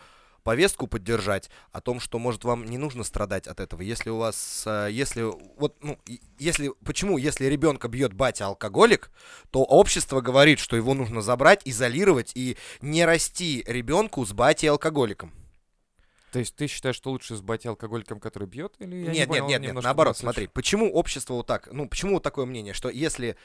повестку 0.46 0.86
поддержать 0.86 1.50
о 1.72 1.80
том, 1.80 1.98
что, 1.98 2.20
может, 2.20 2.44
вам 2.44 2.66
не 2.66 2.78
нужно 2.78 3.02
страдать 3.02 3.48
от 3.48 3.58
этого. 3.58 3.82
Если 3.82 4.10
у 4.10 4.18
вас, 4.18 4.62
э, 4.64 4.90
если, 4.92 5.22
вот, 5.58 5.74
ну, 5.82 5.98
если, 6.38 6.70
почему, 6.84 7.18
если 7.18 7.46
ребенка 7.46 7.88
бьет 7.88 8.12
батя 8.12 8.46
алкоголик, 8.46 9.10
то 9.50 9.64
общество 9.64 10.20
говорит, 10.20 10.60
что 10.60 10.76
его 10.76 10.94
нужно 10.94 11.20
забрать, 11.20 11.62
изолировать 11.64 12.30
и 12.36 12.56
не 12.80 13.04
расти 13.04 13.64
ребенку 13.66 14.24
с 14.24 14.32
батей 14.32 14.70
алкоголиком. 14.70 15.32
То 16.36 16.40
есть 16.40 16.54
ты 16.54 16.66
считаешь, 16.66 16.96
что 16.96 17.12
лучше 17.12 17.34
с 17.34 17.40
батей 17.40 17.70
алкоголиком, 17.70 18.20
который 18.20 18.46
бьет? 18.46 18.74
Или 18.78 18.96
я 19.06 19.10
не 19.12 19.18
нет, 19.20 19.28
понял, 19.28 19.48
нет, 19.48 19.62
нет, 19.62 19.74
нет, 19.74 19.82
наоборот, 19.82 20.18
смотри, 20.18 20.48
почему 20.48 20.92
общество 20.92 21.32
вот 21.32 21.46
так, 21.46 21.70
ну, 21.72 21.88
почему 21.88 22.12
вот 22.12 22.22
такое 22.22 22.44
мнение, 22.44 22.74
что 22.74 22.90
если 22.90 23.36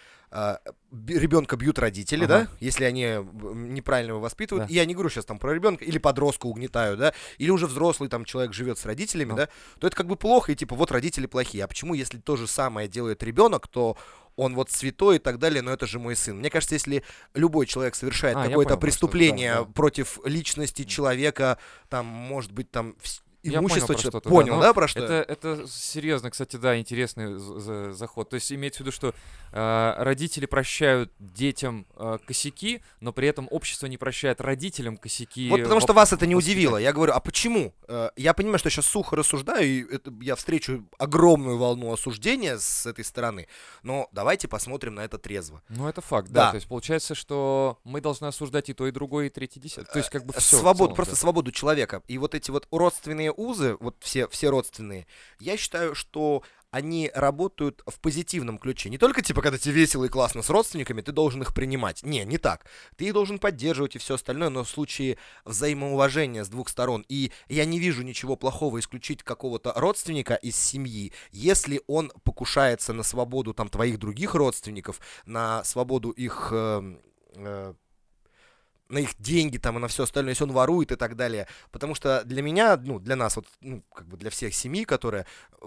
ребенка 0.91 1.55
бьют 1.55 1.79
родители, 1.79 2.25
Ага. 2.25 2.27
да, 2.27 2.47
если 2.59 2.83
они 2.83 3.03
м, 3.03 3.73
неправильно 3.73 4.11
его 4.11 4.19
воспитывают, 4.19 4.67
Да. 4.67 4.73
я 4.73 4.85
не 4.85 4.93
говорю 4.93 5.09
сейчас 5.09 5.23
там 5.25 5.39
про 5.39 5.53
ребенка, 5.53 5.85
или 5.85 5.97
подростка 5.99 6.47
угнетают, 6.47 6.99
да, 6.99 7.13
или 7.37 7.49
уже 7.49 7.67
взрослый 7.67 8.09
там 8.09 8.25
человек 8.25 8.53
живет 8.53 8.77
с 8.77 8.85
родителями, 8.85 9.31
Ну. 9.31 9.35
да, 9.37 9.49
то 9.79 9.87
это 9.87 9.95
как 9.95 10.07
бы 10.07 10.17
плохо, 10.17 10.51
и 10.51 10.55
типа 10.55 10.75
вот 10.75 10.91
родители 10.91 11.27
плохие. 11.27 11.63
А 11.63 11.67
почему, 11.69 11.93
если 11.93 12.17
то 12.17 12.35
же 12.35 12.45
самое 12.47 12.89
делает 12.89 13.23
ребенок, 13.23 13.67
то 13.67 13.95
он 14.41 14.55
вот 14.55 14.71
святой 14.71 15.17
и 15.17 15.19
так 15.19 15.37
далее, 15.37 15.61
но 15.61 15.71
это 15.71 15.85
же 15.85 15.99
мой 15.99 16.15
сын. 16.15 16.37
Мне 16.37 16.49
кажется, 16.49 16.73
если 16.73 17.03
любой 17.35 17.67
человек 17.67 17.93
совершает 17.95 18.35
А, 18.37 18.47
какое-то 18.47 18.69
про 18.75 18.77
что, 18.77 18.81
преступление 18.81 19.53
да, 19.53 19.63
да. 19.63 19.71
против 19.71 20.19
личности 20.25 20.83
человека, 20.83 21.59
там, 21.89 22.07
может 22.07 22.51
быть, 22.51 22.71
там, 22.71 22.95
вс- 23.43 23.49
Я 23.51 23.51
понял 23.53 23.61
имущество 23.61 23.87
про 23.87 23.93
человека- 23.95 24.09
что-то, 24.09 24.29
да, 24.29 24.35
Понял, 24.35 24.55
но 24.55 24.61
да, 24.61 24.73
про 24.73 24.87
что? 24.87 24.99
Это, 25.03 25.13
это 25.31 25.67
серьезно, 25.67 26.29
кстати, 26.31 26.55
да, 26.57 26.77
интересный 26.79 27.37
за- 27.37 27.93
заход. 27.93 28.29
То 28.29 28.35
есть 28.35 28.51
имеется 28.51 28.79
в 28.79 28.85
виду, 28.85 28.91
что 28.91 29.13
э, 29.53 29.93
родители 29.97 30.45
прощают 30.45 31.11
детям 31.19 31.85
э, 31.97 32.17
косяки, 32.25 32.81
но 32.99 33.11
при 33.13 33.27
этом 33.27 33.47
общество 33.51 33.87
не 33.87 33.97
прощает 33.97 34.41
родителям 34.41 34.97
косяки. 34.97 35.49
Вот 35.49 35.61
потому 35.63 35.81
что 35.81 35.93
вас 35.93 36.13
это 36.13 36.25
не 36.25 36.35
удивило. 36.35 36.77
Я 36.77 36.93
говорю, 36.93 37.13
а 37.13 37.19
почему? 37.19 37.73
Э, 37.87 38.09
Я 38.15 38.33
понимаю, 38.33 38.59
что 38.59 38.69
сейчас 38.69 38.85
сухо 38.85 39.15
рассуждаю, 39.15 39.65
и 39.65 39.95
это- 39.95 40.11
я 40.21 40.35
встречу 40.35 40.85
огромную 40.97 41.57
волну 41.57 41.91
осуждения 41.91 42.57
с 42.57 42.85
этой 42.85 43.03
стороны, 43.03 43.47
но 43.83 44.07
давайте 44.11 44.47
посмотрим 44.47 44.95
на 44.95 45.01
это 45.01 45.17
трезво. 45.17 45.61
Ну, 45.69 45.87
это 45.87 46.01
факт, 46.01 46.29
да. 46.29 46.45
Да. 46.45 46.51
То 46.51 46.55
есть 46.55 46.67
получается, 46.67 47.15
что 47.15 47.79
мы 47.83 48.01
должны 48.01 48.25
осуждать 48.27 48.69
и 48.69 48.73
то, 48.73 48.87
и 48.87 48.91
другое, 48.91 49.27
и 49.27 49.29
третье, 49.29 49.59
и 49.59 49.63
десятое. 49.63 49.85
То 49.91 49.99
есть 49.99 50.09
как 50.09 50.25
бы 50.25 50.33
все. 50.33 50.57
Свободу, 50.57 50.93
просто 50.95 51.15
свободу 51.15 51.51
человека. 51.51 52.01
И 52.07 52.17
вот 52.17 52.35
эти 52.35 52.51
вот 52.51 52.67
родственные 52.71 53.30
узы, 53.31 53.77
вот 53.79 53.95
все, 53.99 54.27
все 54.27 54.49
родственные, 54.49 55.07
я 55.39 55.57
считаю, 55.57 55.95
что 55.95 56.43
они 56.71 57.11
работают 57.13 57.83
в 57.85 57.99
позитивном 57.99 58.57
ключе. 58.57 58.89
Не 58.89 58.97
только, 58.97 59.21
типа, 59.21 59.41
когда 59.41 59.57
тебе 59.57 59.73
весело 59.73 60.05
и 60.05 60.09
классно 60.09 60.41
с 60.41 60.49
родственниками, 60.49 61.01
ты 61.01 61.11
должен 61.11 61.41
их 61.41 61.53
принимать. 61.53 62.01
Не, 62.03 62.23
не 62.23 62.37
так. 62.37 62.65
Ты 62.95 63.05
их 63.05 63.13
должен 63.13 63.39
поддерживать 63.39 63.95
и 63.95 63.99
все 63.99 64.15
остальное, 64.15 64.49
но 64.49 64.63
в 64.63 64.69
случае 64.69 65.17
взаимоуважения 65.43 66.45
с 66.45 66.49
двух 66.49 66.69
сторон. 66.69 67.05
И 67.09 67.31
я 67.49 67.65
не 67.65 67.77
вижу 67.77 68.03
ничего 68.03 68.37
плохого 68.37 68.79
исключить 68.79 69.21
какого-то 69.21 69.73
родственника 69.75 70.35
из 70.35 70.55
семьи, 70.55 71.11
если 71.31 71.81
он 71.87 72.11
покушается 72.23 72.93
на 72.93 73.03
свободу 73.03 73.53
там 73.53 73.67
твоих 73.67 73.99
других 73.99 74.33
родственников, 74.33 75.01
на 75.25 75.63
свободу 75.65 76.11
их... 76.11 76.49
эм, 76.53 77.01
э, 77.35 77.73
на 78.91 78.99
их 78.99 79.11
деньги 79.19 79.57
там 79.57 79.77
и 79.77 79.79
на 79.79 79.87
все 79.87 80.03
остальное, 80.03 80.31
если 80.31 80.43
он 80.43 80.51
ворует 80.51 80.91
и 80.91 80.95
так 80.95 81.15
далее. 81.15 81.47
Потому 81.71 81.95
что 81.95 82.23
для 82.25 82.41
меня, 82.41 82.77
ну, 82.77 82.99
для 82.99 83.15
нас, 83.15 83.35
вот, 83.35 83.45
ну, 83.61 83.81
как 83.93 84.07
бы 84.07 84.17
для 84.17 84.29
всех 84.29 84.53
семей, 84.53 84.85
которые, 84.85 85.25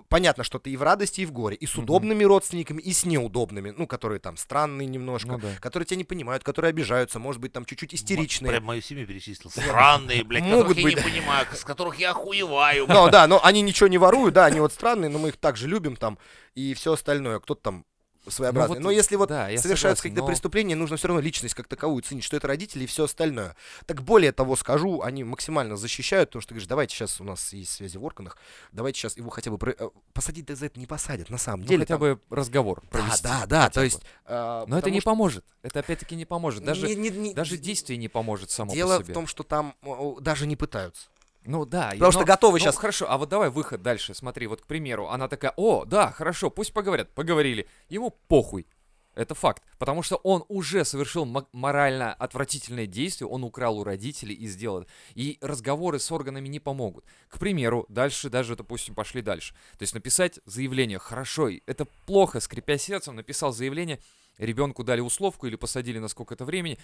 понятно, 0.09 0.45
что 0.45 0.59
ты 0.59 0.71
и 0.71 0.77
в 0.77 0.83
радости, 0.83 1.23
и 1.23 1.27
в 1.27 1.33
горе, 1.33 1.57
и 1.57 1.67
с 1.67 1.77
удобными 1.77 2.25
родственниками, 2.25 2.81
и 2.81 2.93
с 2.93 3.05
неудобными, 3.05 3.75
ну, 3.77 3.87
которые 3.87 4.19
там 4.21 4.37
странные 4.37 4.87
немножко, 4.87 5.33
Ну 5.33 5.39
да. 5.39 5.49
которые 5.61 5.87
тебя 5.87 5.99
не 5.99 6.05
понимают, 6.05 6.45
которые 6.45 6.71
обижаются, 6.71 7.19
может 7.19 7.41
быть, 7.41 7.53
там 7.53 7.65
чуть-чуть 7.65 7.95
истеричные. 7.95 8.51
Прям 8.51 8.65
мою 8.65 8.83
семью 8.83 9.07
перечислил. 9.07 9.51
Странные, 9.51 10.25
блядь, 10.25 10.43
Могут 10.45 10.69
которых 10.69 10.79
я 10.79 10.85
быть, 10.85 10.97
не 10.97 11.03
да. 11.03 11.09
понимаю, 11.09 11.47
с 11.53 11.65
которых 11.65 11.97
я 11.99 12.11
охуеваю. 12.11 12.87
Ну, 12.89 13.11
да, 13.11 13.27
но 13.27 13.45
они 13.45 13.63
ничего 13.63 13.89
не 13.89 13.99
воруют, 13.99 14.35
да, 14.35 14.47
они 14.47 14.61
вот 14.61 14.73
странные, 14.73 15.09
но 15.09 15.19
мы 15.19 15.29
их 15.29 15.37
также 15.37 15.69
любим 15.69 15.97
там, 15.97 16.19
и 16.55 16.75
все 16.75 16.93
остальное. 16.93 17.41
Кто-то 17.41 17.63
там 17.63 17.85
своеобразный. 18.29 18.77
вот, 18.77 18.83
но 18.83 18.91
если 18.91 19.17
вот 19.17 19.29
да, 19.29 19.49
совершаются 19.57 20.03
какие-то 20.03 20.23
но- 20.23 20.27
преступления, 20.27 20.75
нужно 20.77 20.97
все 20.97 21.09
равно 21.09 21.21
личность 21.21 21.55
как 21.55 21.69
таковую 21.69 22.03
ценить, 22.03 22.25
что 22.25 22.37
это 22.37 22.47
родители 22.47 22.85
и 22.85 22.87
все 22.87 23.05
остальное. 23.05 23.57
Так 23.87 24.03
более 24.03 24.33
того 24.33 24.57
скажу, 24.57 25.03
они 25.03 25.25
максимально 25.25 25.77
защищают, 25.77 26.31
потому 26.31 26.43
что 26.43 26.49
ты 26.51 26.55
говоришь, 26.55 26.69
давайте 26.69 26.95
сейчас 26.95 27.21
у 27.21 27.25
нас 27.25 27.53
есть 27.53 27.73
связи 27.73 27.97
в 27.97 28.05
органах, 28.05 28.37
давайте 28.73 28.99
сейчас 29.01 29.17
его 29.17 29.31
хотя 29.31 29.51
бы 29.51 29.59
про- 29.59 29.73
э, 29.79 29.89
посадить 30.13 30.47
да 30.47 30.55
за 30.55 30.67
это 30.67 30.79
не 30.81 30.87
посадят, 30.87 31.31
на 31.31 31.39
самом 31.39 31.61
Ну, 31.63 31.67
деле. 31.69 31.81
хотя 31.81 31.95
там- 31.95 32.01
бы 32.01 32.21
разговор 32.31 32.81
Да, 32.83 32.89
провести. 32.91 33.23
да, 33.23 33.47
да, 33.47 33.63
хотя 33.63 33.71
то 33.75 33.81
бы. 33.81 33.85
есть... 33.85 34.01
э, 34.27 34.65
Но 34.69 34.79
это 34.79 34.91
не 34.91 35.01
что 35.01 35.11
поможет. 35.11 35.45
Это 35.63 35.81
опять-таки 35.81 36.15
не 36.17 36.25
поможет. 36.25 36.65
Даже, 36.65 36.87
не- 36.89 36.95
не- 36.97 37.11
не- 37.11 37.35
даже 37.35 37.57
действие 37.57 37.97
не 37.99 38.09
поможет 38.09 38.51
само 38.51 38.73
Дело 38.73 38.99
по 38.99 39.03
себе. 39.05 39.13
в 39.13 39.15
том, 39.15 39.27
что 39.27 39.43
там 39.43 39.75
даже 40.21 40.47
не 40.47 40.57
пытаются. 40.57 41.09
Ну 41.45 41.65
да. 41.65 41.91
Потому 41.91 42.13
что 42.13 42.21
но- 42.21 42.27
готовы 42.27 42.59
ну, 42.59 42.65
сейчас... 42.65 42.77
хорошо, 42.77 43.07
а 43.09 43.19
вот 43.19 43.29
давай 43.29 43.51
выход 43.51 43.83
дальше. 43.83 44.15
Смотри, 44.15 44.47
вот, 44.47 44.63
к 44.63 44.67
примеру, 44.67 45.09
она 45.09 45.29
такая, 45.29 45.53
о, 45.57 45.85
да, 45.85 46.11
хорошо, 46.11 46.51
пусть 46.51 46.73
поговорят. 46.73 47.11
Поговорили. 47.15 47.69
Ему 47.89 48.11
похуй. 48.29 48.67
Это 49.15 49.35
факт. 49.35 49.63
Потому 49.79 50.03
что 50.03 50.17
он 50.17 50.45
уже 50.49 50.85
совершил 50.85 51.25
мо- 51.25 51.47
морально 51.53 52.13
отвратительное 52.15 52.87
действие, 52.87 53.29
он 53.29 53.45
украл 53.45 53.79
у 53.79 53.85
родителей 53.85 54.35
и 54.35 54.47
сделал. 54.49 54.87
И 55.15 55.39
разговоры 55.41 55.99
с 55.99 56.11
органами 56.11 56.49
не 56.49 56.59
помогут. 56.61 57.05
К 57.29 57.39
примеру, 57.39 57.87
дальше 57.89 58.29
даже, 58.29 58.57
допустим, 58.57 58.95
пошли 58.95 59.23
дальше. 59.23 59.55
То 59.79 59.83
есть 59.83 59.95
написать 59.95 60.41
заявление, 60.47 60.99
хорошо, 60.99 61.49
это 61.67 61.87
плохо, 62.07 62.41
скрипя 62.41 62.77
сердцем, 62.77 63.15
написал 63.15 63.53
заявление, 63.53 64.01
ребенку 64.39 64.85
дали 64.85 65.01
условку 65.01 65.47
или 65.47 65.57
посадили 65.57 65.99
на 65.99 66.09
сколько-то 66.09 66.45
времени. 66.45 66.79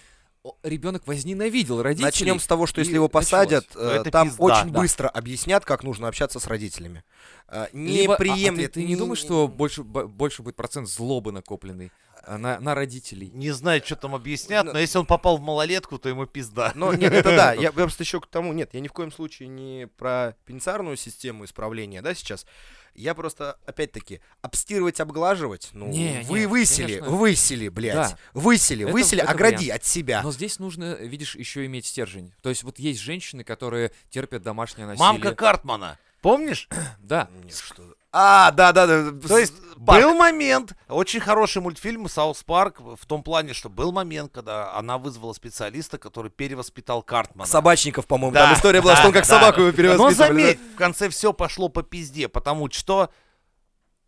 Ребенок 0.63 1.05
возненавидел 1.05 1.81
родителей. 1.83 2.05
Начнем 2.05 2.39
с 2.39 2.47
того, 2.47 2.65
что 2.65 2.79
если 2.79 2.95
его 2.95 3.05
началось. 3.05 3.25
посадят, 3.25 3.67
Ну, 3.75 3.81
э, 3.81 3.89
это 4.01 4.09
там 4.11 4.29
пизда, 4.29 4.43
очень 4.43 4.71
да. 4.71 4.79
быстро 4.79 5.07
объяснят, 5.09 5.63
как 5.65 5.83
нужно 5.83 6.07
общаться 6.07 6.39
с 6.39 6.47
родителями. 6.47 7.03
Э, 7.47 7.67
Не 7.73 7.97
Либо- 8.01 8.13
а- 8.13 8.15
а 8.15 8.19
приемлет. 8.19 8.73
ты, 8.73 8.81
ты 8.81 8.87
не 8.87 8.95
думаешь, 8.95 9.19
что 9.19 9.47
больше, 9.47 9.83
бо- 9.83 10.07
больше 10.07 10.41
будет 10.41 10.55
процент 10.55 10.87
злобы 10.89 11.31
накопленный 11.31 11.91
а, 12.23 12.37
на, 12.37 12.59
на 12.59 12.73
родителей? 12.75 13.29
Не 13.33 13.51
знаю, 13.51 13.81
что 13.85 13.95
там 13.95 14.15
объяснят, 14.15 14.65
Ну- 14.65 14.73
но 14.73 14.79
если 14.79 14.97
он 14.99 15.05
попал 15.05 15.37
в 15.37 15.41
малолетку, 15.41 15.97
то 15.99 16.07
ему 16.09 16.25
пизда. 16.27 16.71
Но 16.75 16.93
нет, 16.93 17.11
это 17.13 17.29
да. 17.35 17.53
Я, 17.53 17.61
я 17.63 17.71
просто 17.71 18.03
еще 18.03 18.19
к 18.21 18.27
тому, 18.27 18.53
нет, 18.53 18.69
я 18.73 18.79
ни 18.79 18.87
в 18.87 18.93
коем 18.93 19.11
случае 19.11 19.49
не 19.49 19.87
про 19.97 20.35
пенитенциарную 20.45 20.97
систему 20.97 21.45
исправления, 21.45 22.01
да, 22.01 22.13
сейчас. 22.15 22.45
Я 22.93 23.13
просто, 23.15 23.57
опять-таки, 23.65 24.19
обстирывать, 24.41 24.99
обглаживать, 24.99 25.69
ну, 25.73 25.87
Не, 25.87 26.23
вы 26.27 26.39
не, 26.41 26.45
высели, 26.45 26.97
конечно. 26.99 27.09
высели, 27.09 27.69
блядь, 27.69 27.95
Да. 27.95 28.17
высели, 28.33 28.83
Это- 28.83 28.91
высели, 28.93 29.21
это 29.21 29.31
огради 29.31 29.65
вариант. 29.65 29.81
от 29.81 29.85
себя. 29.87 30.21
Но 30.23 30.31
здесь 30.31 30.59
нужно, 30.59 30.93
видишь, 30.95 31.35
еще 31.35 31.65
иметь 31.65 31.85
стержень. 31.85 32.33
То 32.41 32.49
есть 32.49 32.63
вот 32.63 32.79
есть 32.79 32.99
женщины, 32.99 33.43
которые 33.43 33.91
терпят 34.09 34.41
домашнее 34.43 34.87
насилие. 34.87 35.07
Мамка 35.07 35.33
Картмана. 35.35 35.97
Помнишь? 36.21 36.67
Да. 36.99 37.29
Нет, 37.43 37.55
что- 37.55 37.95
А, 38.11 38.51
да, 38.51 38.71
да, 38.73 38.87
да. 38.87 39.11
То 39.27 39.37
есть 39.37 39.53
Парк. 39.85 40.01
был 40.01 40.15
момент, 40.15 40.73
очень 40.89 41.19
хороший 41.19 41.61
мультфильм 41.61 42.07
Саус 42.09 42.43
Парк 42.43 42.79
в 42.79 43.05
том 43.05 43.23
плане, 43.23 43.53
что 43.53 43.69
был 43.69 43.91
момент, 43.91 44.31
когда 44.33 44.73
она 44.73 44.97
вызвала 44.97 45.33
специалиста, 45.33 45.97
который 45.97 46.29
перевоспитал 46.29 47.01
Картмана. 47.03 47.49
Собачников, 47.49 48.05
по-моему, 48.07 48.33
Да, 48.33 48.47
там 48.47 48.53
история 48.55 48.81
была, 48.81 48.93
да, 48.93 48.99
что 48.99 49.07
он 49.07 49.13
как 49.13 49.23
да. 49.27 49.39
собаку 49.39 49.61
его 49.61 49.71
Но 49.71 49.75
перевоспитывали. 49.77 50.13
да? 50.15 50.27
заметь, 50.27 50.59
в 50.73 50.75
конце 50.75 51.09
все 51.09 51.33
пошло 51.33 51.69
по 51.69 51.83
пизде, 51.83 52.27
потому 52.27 52.69
что 52.71 53.09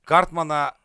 Картмана 0.04 0.76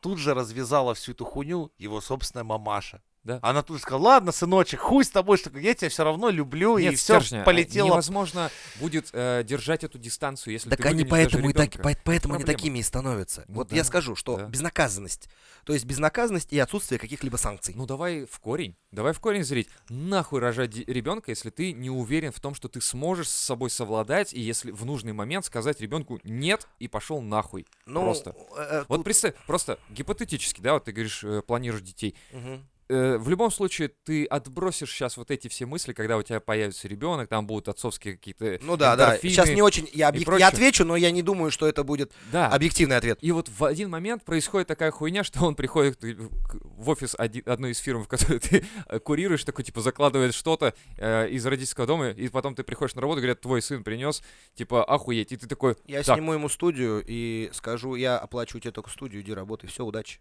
тут 0.00 0.18
же 0.18 0.34
развязала 0.34 0.94
всю 0.94 1.12
эту 1.12 1.24
хуйню 1.24 1.72
его 1.78 2.00
собственная 2.00 2.44
мамаша. 2.44 3.02
Да. 3.24 3.38
Она 3.42 3.62
тут 3.62 3.80
сказала, 3.80 4.02
ладно, 4.02 4.32
сыночек, 4.32 4.80
хуй 4.80 5.04
с 5.04 5.10
тобой, 5.10 5.36
что 5.38 5.56
я 5.56 5.74
тебя 5.74 5.88
все 5.88 6.02
равно 6.02 6.28
люблю, 6.28 6.76
Нет 6.78 6.94
и 6.94 6.96
все 6.96 7.20
стержня. 7.20 7.44
полетело. 7.44 7.86
Невозможно 7.86 8.50
будет 8.80 9.10
э, 9.12 9.44
держать 9.44 9.84
эту 9.84 9.98
дистанцию, 9.98 10.54
если 10.54 10.70
Так 10.70 10.82
ты 10.82 10.88
они 10.88 11.04
поэтому 11.04 11.48
и, 11.48 11.52
так, 11.52 11.70
поэтому 12.04 12.34
они 12.34 12.44
такими 12.44 12.80
и 12.80 12.82
становятся. 12.82 13.44
Ну 13.46 13.54
вот 13.54 13.68
да, 13.68 13.76
я 13.76 13.84
скажу, 13.84 14.16
что 14.16 14.38
да. 14.38 14.46
безнаказанность. 14.46 15.28
То 15.64 15.72
есть 15.72 15.84
безнаказанность 15.84 16.52
и 16.52 16.58
отсутствие 16.58 16.98
каких-либо 16.98 17.36
санкций. 17.36 17.74
Ну 17.76 17.86
давай 17.86 18.26
в 18.26 18.40
корень. 18.40 18.76
Давай 18.90 19.12
в 19.12 19.20
корень 19.20 19.44
зрить. 19.44 19.68
Нахуй 19.88 20.40
рожать 20.40 20.74
ребенка, 20.88 21.30
если 21.30 21.50
ты 21.50 21.72
не 21.72 21.90
уверен 21.90 22.32
в 22.32 22.40
том, 22.40 22.54
что 22.54 22.68
ты 22.68 22.80
сможешь 22.80 23.28
с 23.28 23.32
собой 23.36 23.70
совладать, 23.70 24.34
и 24.34 24.40
если 24.40 24.72
в 24.72 24.84
нужный 24.84 25.12
момент 25.12 25.44
сказать 25.44 25.80
ребенку 25.80 26.18
нет 26.24 26.66
и 26.80 26.88
пошел 26.88 27.20
нахуй. 27.20 27.66
Ну, 27.86 28.02
просто. 28.02 28.34
э, 28.56 28.84
Вот 28.88 28.96
тут- 28.96 29.04
представь, 29.04 29.34
просто 29.46 29.78
гипотетически, 29.90 30.60
да, 30.60 30.74
вот 30.74 30.84
ты 30.84 30.92
говоришь, 30.92 31.22
э, 31.22 31.42
планируешь 31.42 31.82
детей. 31.82 32.16
Мгм. 32.32 32.66
Э, 32.92 33.16
в 33.18 33.28
любом 33.30 33.50
случае, 33.50 33.88
ты 34.04 34.26
отбросишь 34.26 34.92
сейчас 34.92 35.16
вот 35.16 35.30
эти 35.30 35.48
все 35.48 35.64
мысли, 35.64 35.94
когда 35.94 36.18
у 36.18 36.22
тебя 36.22 36.40
появится 36.40 36.88
ребенок, 36.88 37.28
там 37.28 37.46
будут 37.46 37.68
отцовские 37.68 38.16
какие-то 38.16 38.58
Ну 38.62 38.76
да, 38.76 38.96
да. 38.96 39.16
Сейчас 39.16 39.48
не 39.48 39.62
очень. 39.62 39.88
Я, 39.94 40.10
объек- 40.10 40.38
я 40.38 40.48
отвечу, 40.48 40.84
но 40.84 40.94
я 40.96 41.10
не 41.10 41.22
думаю, 41.22 41.50
что 41.50 41.66
это 41.66 41.84
будет 41.84 42.12
Да. 42.30 42.48
объективный 42.48 42.96
ответ. 42.96 43.18
И 43.22 43.32
вот 43.32 43.48
в 43.48 43.64
один 43.64 43.88
момент 43.88 44.24
происходит 44.24 44.68
такая 44.68 44.90
хуйня, 44.90 45.24
что 45.24 45.44
он 45.44 45.54
приходит 45.54 45.98
в 46.02 46.90
офис 46.90 47.14
одной 47.18 47.70
из 47.70 47.78
фирм, 47.78 48.04
в 48.04 48.08
которой 48.08 48.38
ты 48.40 48.64
э, 48.88 48.98
курируешь, 48.98 49.44
такой, 49.44 49.64
типа, 49.64 49.80
закладывает 49.80 50.34
что-то 50.34 50.74
э, 50.98 51.28
из 51.30 51.46
родительского 51.46 51.86
дома, 51.86 52.10
и 52.10 52.28
потом 52.28 52.54
ты 52.54 52.62
приходишь 52.62 52.94
на 52.94 53.00
работу, 53.00 53.20
говорят, 53.20 53.40
твой 53.40 53.62
сын 53.62 53.82
принес, 53.82 54.22
типа, 54.54 54.84
охуеть, 54.84 55.32
и 55.32 55.36
ты 55.36 55.46
такой, 55.46 55.76
Я 55.86 56.02
Так. 56.02 56.16
сниму 56.16 56.34
ему 56.34 56.48
студию 56.50 57.02
и 57.06 57.50
скажу, 57.54 57.94
я 57.94 58.18
оплачу 58.18 58.58
тебе 58.60 58.72
только 58.72 58.90
студию, 58.90 59.22
иди 59.22 59.32
работай, 59.32 59.68
все, 59.70 59.84
удачи. 59.84 60.18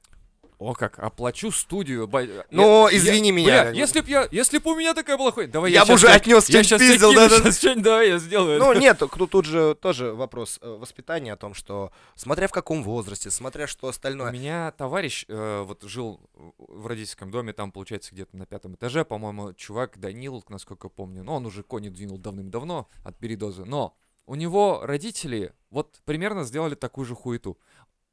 О 0.62 0.74
как, 0.76 1.00
оплачу 1.00 1.52
студию. 1.52 2.08
я- 2.14 2.46
Ну, 2.52 2.88
я- 2.88 2.96
извини 2.96 3.32
меня. 3.32 3.64
Бля, 3.64 3.72
бы. 3.72 3.78
если 3.78 4.02
б 4.02 4.10
я, 4.10 4.28
если 4.32 4.60
б 4.60 4.70
у 4.70 4.76
меня 4.76 4.94
такая 4.94 5.18
была 5.18 5.32
хуйня, 5.32 5.52
давай 5.52 5.72
Я 5.72 5.80
я, 5.82 5.86
бы 5.88 5.96
уже 5.96 6.08
отнес, 6.08 6.48
я 6.50 6.64
щас 6.64 6.80
пиздил, 6.80 7.14
да-да-да. 7.16 7.44
щас 7.46 7.58
что-нибудь, 7.58 7.84
давай 7.84 8.10
я 8.10 8.20
сделаю. 8.20 8.60
Ну, 8.60 8.74
нет, 8.74 9.00
тут, 9.18 9.32
тут 9.32 9.46
же 9.46 9.74
тоже 9.74 10.14
вопрос 10.14 10.60
э, 10.62 10.70
воспитания 10.70 11.34
о 11.34 11.36
том, 11.38 11.56
что 11.56 11.92
смотря 12.16 12.48
в 12.48 12.52
каком 12.52 12.84
возрасте, 12.84 13.32
смотря 13.32 13.66
что 13.66 13.88
У 13.88 13.90
остальное. 13.90 14.32
меня 14.32 14.72
товарищ 14.78 15.26
э, 15.28 15.64
вот 15.66 15.82
жил 15.84 16.22
в 16.60 16.86
родительском 16.86 17.32
доме, 17.32 17.54
там, 17.54 17.72
получается, 17.72 18.14
где-то 18.14 18.38
на 18.38 18.46
пятом 18.46 18.76
этаже, 18.76 19.04
по-моему, 19.04 19.54
чувак 19.54 20.00
Данил, 20.00 20.44
насколько 20.50 20.90
помню, 20.90 21.24
но 21.24 21.38
он 21.38 21.46
уже 21.48 21.64
кони 21.64 21.90
двинул 21.90 22.20
давным-давно 22.20 22.88
от 23.04 23.18
передозы, 23.18 23.66
но 23.66 23.96
у 24.28 24.36
него 24.36 24.82
родители 24.84 25.54
вот 25.72 26.00
примерно 26.06 26.44
сделали 26.44 26.76
такую 26.76 27.06
же 27.06 27.16
хуету. 27.16 27.58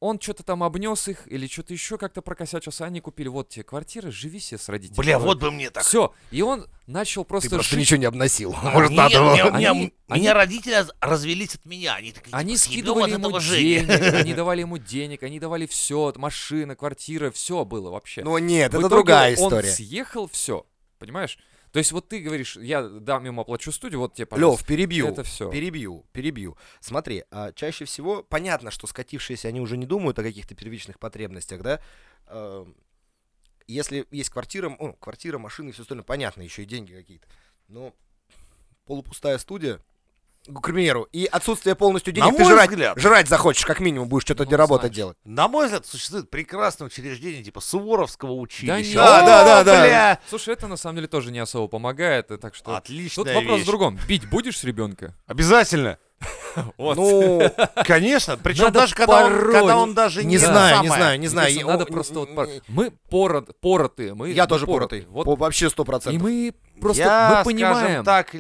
Он 0.01 0.21
что-то 0.21 0.45
там 0.45 0.63
обнес 0.63 1.09
их 1.09 1.27
или 1.27 1.47
что-то 1.49 1.73
еще 1.73 1.99
как-то 1.99 2.23
прокосячился, 2.23 2.85
они 2.85 3.01
купили 3.01 3.27
вот 3.29 3.49
тебе 3.49 3.65
квартиры, 3.65 4.13
живи 4.13 4.39
себе 4.39 4.59
с 4.59 4.69
родителями. 4.69 4.99
Бля, 5.05 5.19
вот 5.19 5.41
бы 5.41 5.51
мне 5.51 5.71
так. 5.71 5.83
Все, 5.85 6.15
и 6.31 6.41
он 6.43 6.69
начал 6.87 7.25
Ты 7.25 7.29
просто 7.31 7.51
просто 7.51 7.71
жить. 7.73 7.81
ничего 7.81 7.97
не 7.99 8.07
обносил. 8.07 8.53
Может, 8.53 8.91
нет, 8.91 8.97
надо 8.99 9.19
было. 9.19 9.33
Они- 9.57 9.93
у 10.09 10.15
меня 10.15 10.35
родители 10.35 10.73
раз- 10.75 10.93
развелись 11.01 11.57
от 11.57 11.65
меня. 11.65 11.97
Они 11.97 12.13
такие, 12.13 12.31
Они 12.33 12.55
типа, 12.57 12.65
«Съебем 12.65 12.73
скидывали 12.85 13.11
ему 13.11 13.19
этого 13.29 13.41
Жени». 13.41 13.63
денег, 13.81 13.89
они 14.15 14.35
давали 14.35 14.61
ему 14.61 14.79
денег, 14.79 15.23
они 15.25 15.41
давали 15.41 15.67
все, 15.67 16.13
машина, 16.17 16.77
квартира, 16.77 17.31
все 17.33 17.65
было 17.65 17.91
вообще. 17.91 18.23
Ну 18.23 18.39
нет, 18.39 18.73
В 18.73 18.75
это 18.79 18.83
итоге 18.83 18.95
другая 18.95 19.37
Он 19.37 19.47
история. 19.47 19.71
съехал, 19.73 20.29
все, 20.29 20.65
понимаешь? 20.99 21.39
То 21.73 21.79
есть 21.79 21.93
вот 21.93 22.09
ты 22.09 22.21
говоришь, 22.21 22.57
я 22.57 22.83
дам 22.83 23.25
ему 23.25 23.43
оплачу 23.43 23.73
студию, 23.73 24.01
вот 24.01 24.15
тебе, 24.15 24.25
Лев, 24.25 24.31
пожалуйста. 24.31 24.67
перебью. 24.67 25.07
Это 25.09 25.23
все. 25.23 25.51
Перебью, 25.51 26.07
перебью. 26.13 26.57
Смотри, 26.81 27.25
а, 27.31 27.53
чаще 27.53 27.85
всего 27.85 28.23
понятно, 28.23 28.71
что 28.71 28.87
скатившиеся 28.87 29.49
они 29.49 29.61
уже 29.61 29.77
не 29.77 29.87
думают 29.87 30.19
о 30.19 30.23
каких-то 30.23 30.55
первичных 30.55 30.99
потребностях, 30.99 31.63
да. 31.63 31.81
Э, 32.27 32.65
Если 33.67 34.07
есть 34.11 34.31
квартира, 34.31 34.71
ну, 34.71 34.95
квартира, 34.95 35.39
машины 35.39 35.73
все 35.73 35.83
остальное, 35.83 36.05
понятно, 36.05 36.41
еще 36.43 36.63
и 36.63 36.67
деньги 36.67 36.95
какие-то. 36.95 37.27
Но 37.69 37.95
полупустая 38.87 39.37
студия, 39.37 39.81
к 40.53 40.63
примеру, 40.63 41.07
и 41.13 41.27
отсутствие 41.31 41.75
полностью 41.75 42.13
На 42.15 42.21
денег, 42.23 42.37
ты 42.37 42.43
мой 42.45 42.53
жрать, 42.53 42.71
взгляд. 42.71 42.99
жрать 42.99 43.29
захочешь, 43.29 43.65
как 43.65 43.81
минимум, 43.81 44.09
будешь 44.09 44.25
что-то 44.25 44.45
Ну, 44.45 44.47
где 44.49 44.57
работать 44.57 44.93
делать. 44.93 45.17
На 45.25 45.49
мой 45.49 45.67
взгляд, 45.67 45.87
существует 45.87 46.31
прекрасное 46.31 46.87
учреждение 46.87 47.43
типа 47.43 47.61
Суворовского 47.61 48.33
училища. 48.33 48.95
Да, 48.95 49.21
да, 49.25 49.45
да, 49.45 49.65
да. 49.65 49.83
бля. 49.83 50.21
Слушай, 50.29 50.55
это 50.55 50.67
на 50.69 50.77
самом 50.77 50.97
деле 50.97 51.09
тоже 51.09 51.31
не 51.31 51.39
особо 51.39 51.69
помогает, 51.69 52.31
и 52.31 52.37
так 52.37 52.55
что... 52.55 52.75
Отличная 52.77 53.25
Тут 53.25 53.35
вопрос 53.35 53.57
вещь. 53.59 53.65
в 53.65 53.67
другом. 53.67 53.99
Бить 54.09 54.29
будешь 54.29 54.59
с 54.59 54.65
ребенка? 54.65 55.15
Обязательно. 55.27 55.99
Вот. 56.77 56.97
Ну, 56.97 57.41
Конечно. 57.85 58.37
Причем 58.37 58.65
Надо 58.65 58.81
даже 58.81 58.95
когда 58.97 59.27
он, 59.27 59.53
когда 59.53 59.77
он 59.77 59.95
даже 59.95 60.25
не, 60.25 60.31
не 60.31 60.39
знаю, 60.39 60.83
не 60.83 60.89
самое. 60.89 61.01
знаю, 61.03 61.21
не 61.21 61.29
знаю. 61.29 61.47
кажется, 61.47 61.65
И- 61.65 61.71
надо 61.71 61.85
о, 61.85 61.87
просто 61.87 62.15
вот 62.15 62.35
пор- 62.35 62.49
Мы 62.67 62.91
порот, 63.11 63.61
поротые. 63.61 64.15
Мы, 64.15 64.31
Я 64.31 64.47
тоже 64.49 64.67
поротый. 64.67 65.07
Вот. 65.09 65.39
Вообще 65.39 65.71
сто 65.71 65.85
И 65.85 65.87
процентов. 65.87 66.21
мы 66.21 66.53
просто 66.81 67.03
Я, 67.03 67.35
мы 67.39 67.45
понимаем. 67.45 67.77
скажем 67.77 68.05
так, 68.05 68.35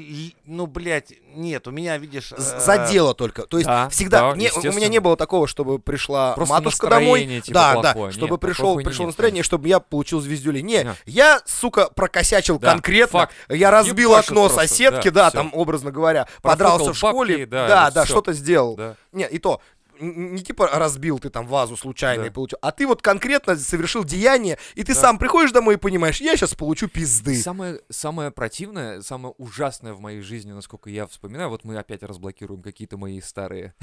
ну, 0.46 0.66
блядь, 0.66 1.12
нет, 1.34 1.68
у 1.68 1.70
меня, 1.70 1.96
видишь... 1.98 2.32
Э, 2.32 2.36
За 2.38 2.88
дело 2.90 3.14
только. 3.14 3.42
То 3.46 3.58
есть 3.58 3.66
Да, 3.68 3.88
всегда 3.90 4.30
да, 4.32 4.36
не- 4.36 4.50
у 4.50 4.72
меня 4.72 4.88
не 4.88 4.98
было 4.98 5.16
такого, 5.16 5.46
чтобы 5.46 5.78
пришла 5.78 6.32
Просто 6.34 6.54
матушка 6.54 6.88
домой. 6.88 7.24
типа, 7.44 7.54
да, 7.54 7.72
плохое. 7.74 8.06
да, 8.06 8.12
чтобы 8.12 8.32
Нет, 8.32 8.40
пришел, 8.40 8.76
пришло 8.76 9.04
нет, 9.04 9.08
настроение, 9.08 9.42
чтобы 9.42 9.68
я 9.68 9.78
получил 9.80 10.20
звездюлей. 10.20 10.62
Не, 10.62 10.84
Не. 10.84 10.94
я, 11.06 11.40
сука, 11.46 11.88
прокосячил 11.94 12.58
Да, 12.58 12.72
конкретно. 12.72 13.20
факт. 13.20 13.34
Я 13.48 13.70
разбил 13.70 14.10
Ебашит 14.12 14.30
окно 14.30 14.48
просто, 14.48 14.60
соседки, 14.68 15.08
да, 15.10 15.24
да, 15.26 15.30
там, 15.30 15.50
образно 15.54 15.90
говоря, 15.90 16.26
Профукал 16.42 16.52
подрался 16.76 16.92
в 16.92 16.96
школе. 16.96 17.34
бабки, 17.38 17.50
да, 17.50 17.68
да, 17.68 17.90
да, 17.90 18.06
что-то 18.06 18.32
сделал. 18.32 18.76
Да. 18.76 18.94
Не, 19.12 19.26
и 19.28 19.38
то, 19.38 19.60
не 20.00 20.42
типа 20.42 20.68
разбил 20.68 21.18
ты 21.18 21.30
там 21.30 21.46
вазу 21.46 21.76
случайно 21.76 22.22
Да. 22.24 22.28
и 22.28 22.32
получил, 22.32 22.58
а 22.62 22.72
ты 22.72 22.86
вот 22.86 23.02
конкретно 23.02 23.56
совершил 23.56 24.04
деяние, 24.04 24.58
и 24.74 24.82
ты 24.84 24.94
Да. 24.94 25.00
сам 25.00 25.18
приходишь 25.18 25.52
домой 25.52 25.74
и 25.74 25.78
понимаешь, 25.78 26.20
я 26.20 26.36
сейчас 26.36 26.54
получу 26.54 26.88
пизды. 26.88 27.36
Самое, 27.40 27.80
самое 27.88 28.30
противное, 28.30 29.00
самое 29.02 29.34
ужасное 29.38 29.92
в 29.94 30.00
моей 30.00 30.20
жизни, 30.20 30.52
насколько 30.52 30.90
я 30.90 31.06
вспоминаю, 31.06 31.48
вот 31.50 31.64
мы 31.64 31.76
опять 31.78 32.02
разблокируем 32.02 32.62
какие-то 32.62 32.96
мои 32.96 33.20
старые 33.20 33.74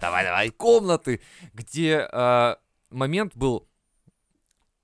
Давай, 0.00 0.24
давай. 0.24 0.50
комнаты, 0.56 1.20
где 1.52 2.08
а, 2.12 2.58
момент 2.90 3.32
был, 3.36 3.68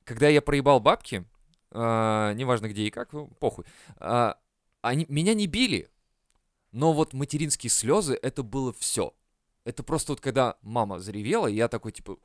когда 0.05 0.29
я 0.29 0.41
проебал 0.43 0.81
бабки, 0.81 1.25
а, 1.71 2.33
неважно 2.35 2.69
где 2.69 2.83
и 2.85 2.91
как, 2.91 3.13
ну, 3.13 3.29
похуй, 3.41 3.65
а, 3.99 4.37
они, 4.83 5.05
меня 5.09 5.35
не 5.35 5.47
били, 5.47 5.91
но 6.73 6.93
вот 6.93 7.13
материнские 7.13 7.71
слезы, 7.71 8.19
это 8.23 8.43
было 8.43 8.73
все. 8.73 9.15
Это 9.67 9.83
просто 9.83 10.13
вот 10.13 10.21
когда 10.21 10.55
мама 10.63 11.01
заревела, 11.01 11.49
и 11.49 11.55
я 11.57 11.67
такой, 11.67 11.91
типа, 11.91 12.17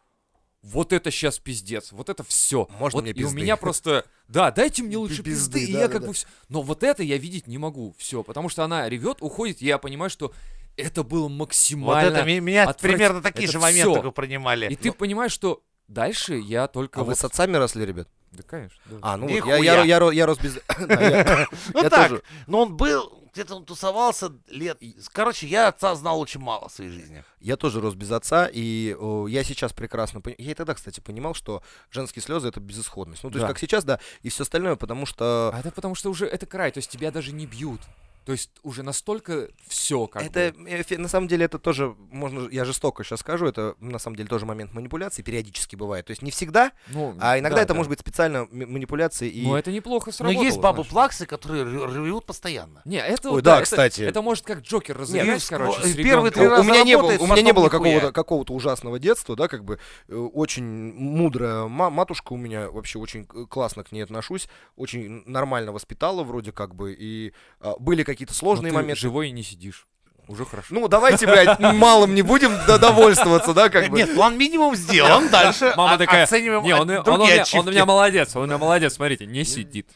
вот 0.62 0.94
это 0.94 1.10
сейчас 1.10 1.40
пиздец, 1.40 1.92
вот 1.92 2.08
это 2.10 2.24
все. 2.24 2.68
Можно 2.80 2.98
вот, 2.98 3.02
мне 3.04 3.12
И 3.14 3.24
у 3.24 3.28
пизды? 3.28 3.36
меня 3.42 3.58
просто, 3.58 4.06
да, 4.28 4.52
дайте 4.52 4.84
мне 4.84 4.96
лучше 4.96 5.24
Пизды, 5.24 5.60
пизды, 5.60 5.72
и 5.72 5.74
да, 5.74 5.80
я 5.80 5.88
да, 5.88 5.94
как 5.94 6.02
да. 6.04 6.08
бы 6.10 6.14
все. 6.14 6.28
Но 6.50 6.62
вот 6.62 6.84
это 6.84 7.02
я 7.02 7.18
видеть 7.18 7.48
не 7.48 7.58
могу, 7.58 7.96
все, 7.98 8.22
потому 8.22 8.48
что 8.48 8.64
она 8.64 8.88
ревет, 8.88 9.18
уходит, 9.22 9.64
и 9.64 9.66
я 9.66 9.80
понимаю, 9.80 10.12
что 10.12 10.32
это 10.78 11.02
было 11.04 11.24
Вот 11.24 11.30
максимально 11.32 12.16
это 12.16 12.24
ми- 12.26 12.40
меня 12.40 12.66
отврат- 12.70 12.80
примерно 12.80 13.22
такие 13.24 13.46
это 13.46 13.54
же 13.54 13.60
моменты 13.60 13.92
только 13.92 14.12
принимали. 14.12 14.68
и 14.72 14.76
ты 14.76 14.92
понимаешь, 14.92 15.32
что 15.32 15.64
дальше 15.88 16.36
я 16.36 16.68
только 16.68 17.00
А 17.00 17.04
вы 17.04 17.10
вот... 17.10 17.18
с 17.18 17.24
отцами 17.24 17.58
росли, 17.58 17.84
ребят? 17.84 18.08
Да, 18.32 18.44
конечно. 18.44 18.78
да. 18.86 18.98
А, 19.02 19.18
ну 19.18 19.28
вот, 19.28 19.46
я, 19.48 19.58
я, 19.58 19.84
я, 19.84 19.98
ро- 19.98 20.14
я 20.14 20.26
рос 20.28 20.38
без... 20.38 20.54
Я- 20.80 21.48
Ну 21.74 21.82
я 21.82 21.90
так, 21.90 22.24
но 22.46 22.62
он 22.62 22.78
был, 22.78 23.21
где-то 23.34 23.56
он 23.56 23.66
тусовался 23.66 24.34
лет... 24.48 24.82
Короче, 25.12 25.48
я 25.48 25.70
отца 25.70 25.96
знал 25.96 26.20
очень 26.20 26.40
мало 26.42 26.68
в 26.68 26.72
своей 26.74 26.92
жизни. 26.92 27.24
Я 27.40 27.56
тоже 27.58 27.80
рос 27.80 27.96
без 27.96 28.12
отца, 28.12 28.50
и 28.52 28.96
о, 29.00 29.28
я 29.28 29.44
сейчас 29.44 29.74
прекрасно 29.74 30.22
понимаю. 30.22 30.44
Я 30.44 30.52
и 30.52 30.56
тогда, 30.56 30.74
кстати, 30.74 31.00
понимал, 31.00 31.34
что 31.34 31.64
женские 31.90 32.22
слезы 32.24 32.50
это 32.50 32.60
безысходность. 32.60 33.24
Ну, 33.24 33.30
то 33.30 33.38
есть, 33.38 33.44
Да. 33.44 33.48
как 33.48 33.60
сейчас, 33.60 33.84
да, 33.84 34.00
и 34.22 34.30
все 34.30 34.44
остальное, 34.44 34.76
потому 34.76 35.06
что 35.06 35.52
А 35.54 35.60
это 35.60 35.72
потому 35.72 35.96
что 35.96 36.10
уже 36.10 36.26
это 36.26 36.46
край, 36.46 36.72
то 36.72 36.80
есть 36.80 36.90
тебя 36.92 37.12
даже 37.12 37.32
не 37.32 37.46
бьют. 37.46 37.82
То 38.26 38.34
есть 38.34 38.52
уже 38.62 38.84
настолько 38.84 39.48
все 39.68 40.06
как 40.08 40.24
это 40.24 40.54
бы. 40.56 40.98
на 40.98 41.08
самом 41.08 41.28
деле 41.28 41.46
это 41.46 41.58
тоже 41.58 41.96
можно, 42.12 42.48
я 42.50 42.66
жестоко 42.66 43.04
сейчас 43.04 43.22
скажу, 43.22 43.48
это 43.48 43.76
на 43.80 43.98
самом 43.98 44.16
деле 44.16 44.30
тоже 44.30 44.46
момент 44.46 44.74
манипуляции 44.74 45.24
периодически 45.24 45.76
бывает. 45.76 46.06
То 46.06 46.12
есть 46.12 46.22
не 46.22 46.30
всегда, 46.30 46.72
Ну, 46.90 47.16
а 47.20 47.40
иногда 47.40 47.58
да, 47.58 47.62
это 47.64 47.70
да. 47.70 47.78
может 47.78 47.90
быть 47.90 48.00
специально 48.00 48.48
манипуляции 48.52 49.28
и. 49.28 49.44
Но 49.48 49.58
это 49.58 49.72
неплохо 49.72 50.08
Но 50.10 50.12
сработало. 50.14 50.44
есть 50.44 50.60
бабы 50.60 50.76
знаешь. 50.84 50.90
плаксы, 50.92 51.26
которые 51.26 51.64
ревут 51.66 52.26
постоянно. 52.26 52.82
Не, 52.86 52.98
это 53.00 53.30
Ой, 53.30 53.36
вот, 53.36 53.44
да, 53.44 53.56
это- 53.56 53.64
кстати. 53.64 54.02
Это 54.04 54.22
может 54.22 54.46
как 54.46 54.62
Джокер 54.62 54.98
разыграть, 54.98 55.42
ну, 55.52 55.58
короче, 55.58 55.82
с 55.82 55.96
первые 55.96 56.32
три 56.32 56.46
У, 56.46 56.50
раза 56.50 56.62
у 56.62 56.64
меня 56.66 56.84
не 56.84 56.98
было, 56.98 57.12
у 57.18 57.26
меня 57.28 57.42
не 57.42 57.54
было 57.54 57.70
какого-то, 57.70 58.12
какого-то 58.12 58.54
ужасного 58.54 59.00
детства, 59.00 59.36
да, 59.36 59.48
как 59.48 59.66
бы 59.66 59.80
э, 60.08 60.16
очень 60.16 60.64
мудрая 60.64 61.64
ма- 61.68 61.90
матушка 61.90 62.34
у 62.34 62.38
меня, 62.38 62.70
вообще 62.70 63.00
очень 63.00 63.26
классно 63.26 63.84
к 63.84 63.92
ней 63.92 64.02
отношусь, 64.04 64.48
очень 64.76 65.24
нормально 65.26 65.72
воспитала 65.72 66.24
вроде 66.24 66.52
как 66.52 66.76
бы, 66.76 66.94
и 66.94 67.34
а, 67.60 67.76
были 67.80 68.04
какие-то 68.14 68.34
Но 68.34 68.38
сложные 68.38 68.72
ты 68.72 68.76
моменты. 68.76 69.02
живой 69.02 69.30
и 69.30 69.32
не 69.32 69.44
сидишь. 69.44 69.88
Уже 70.28 70.46
хорошо. 70.46 70.68
Ну, 70.72 70.88
давайте, 70.88 71.26
блядь, 71.26 71.60
малым 71.60 72.16
не 72.16 72.22
будем 72.22 72.58
довольствоваться, 72.66 73.54
да, 73.54 73.70
как 73.70 73.90
бы. 73.90 73.98
Нет, 73.98 74.14
план 74.14 74.38
минимум 74.38 74.76
сделан, 74.76 75.30
дальше 75.30 75.74
Мама 75.76 75.98
такая, 75.98 76.24
оцениваем 76.24 76.64
не, 76.64 76.74
он, 76.74 76.90
он 76.90 77.22
у 77.22 77.26
меня, 77.26 77.44
он 77.54 77.68
у 77.68 77.72
меня 77.72 77.86
молодец, 77.86 78.36
он 78.36 78.44
у 78.44 78.46
меня 78.46 78.58
молодец, 78.58 78.94
смотрите, 78.94 79.26
не 79.26 79.44
сидит. 79.44 79.90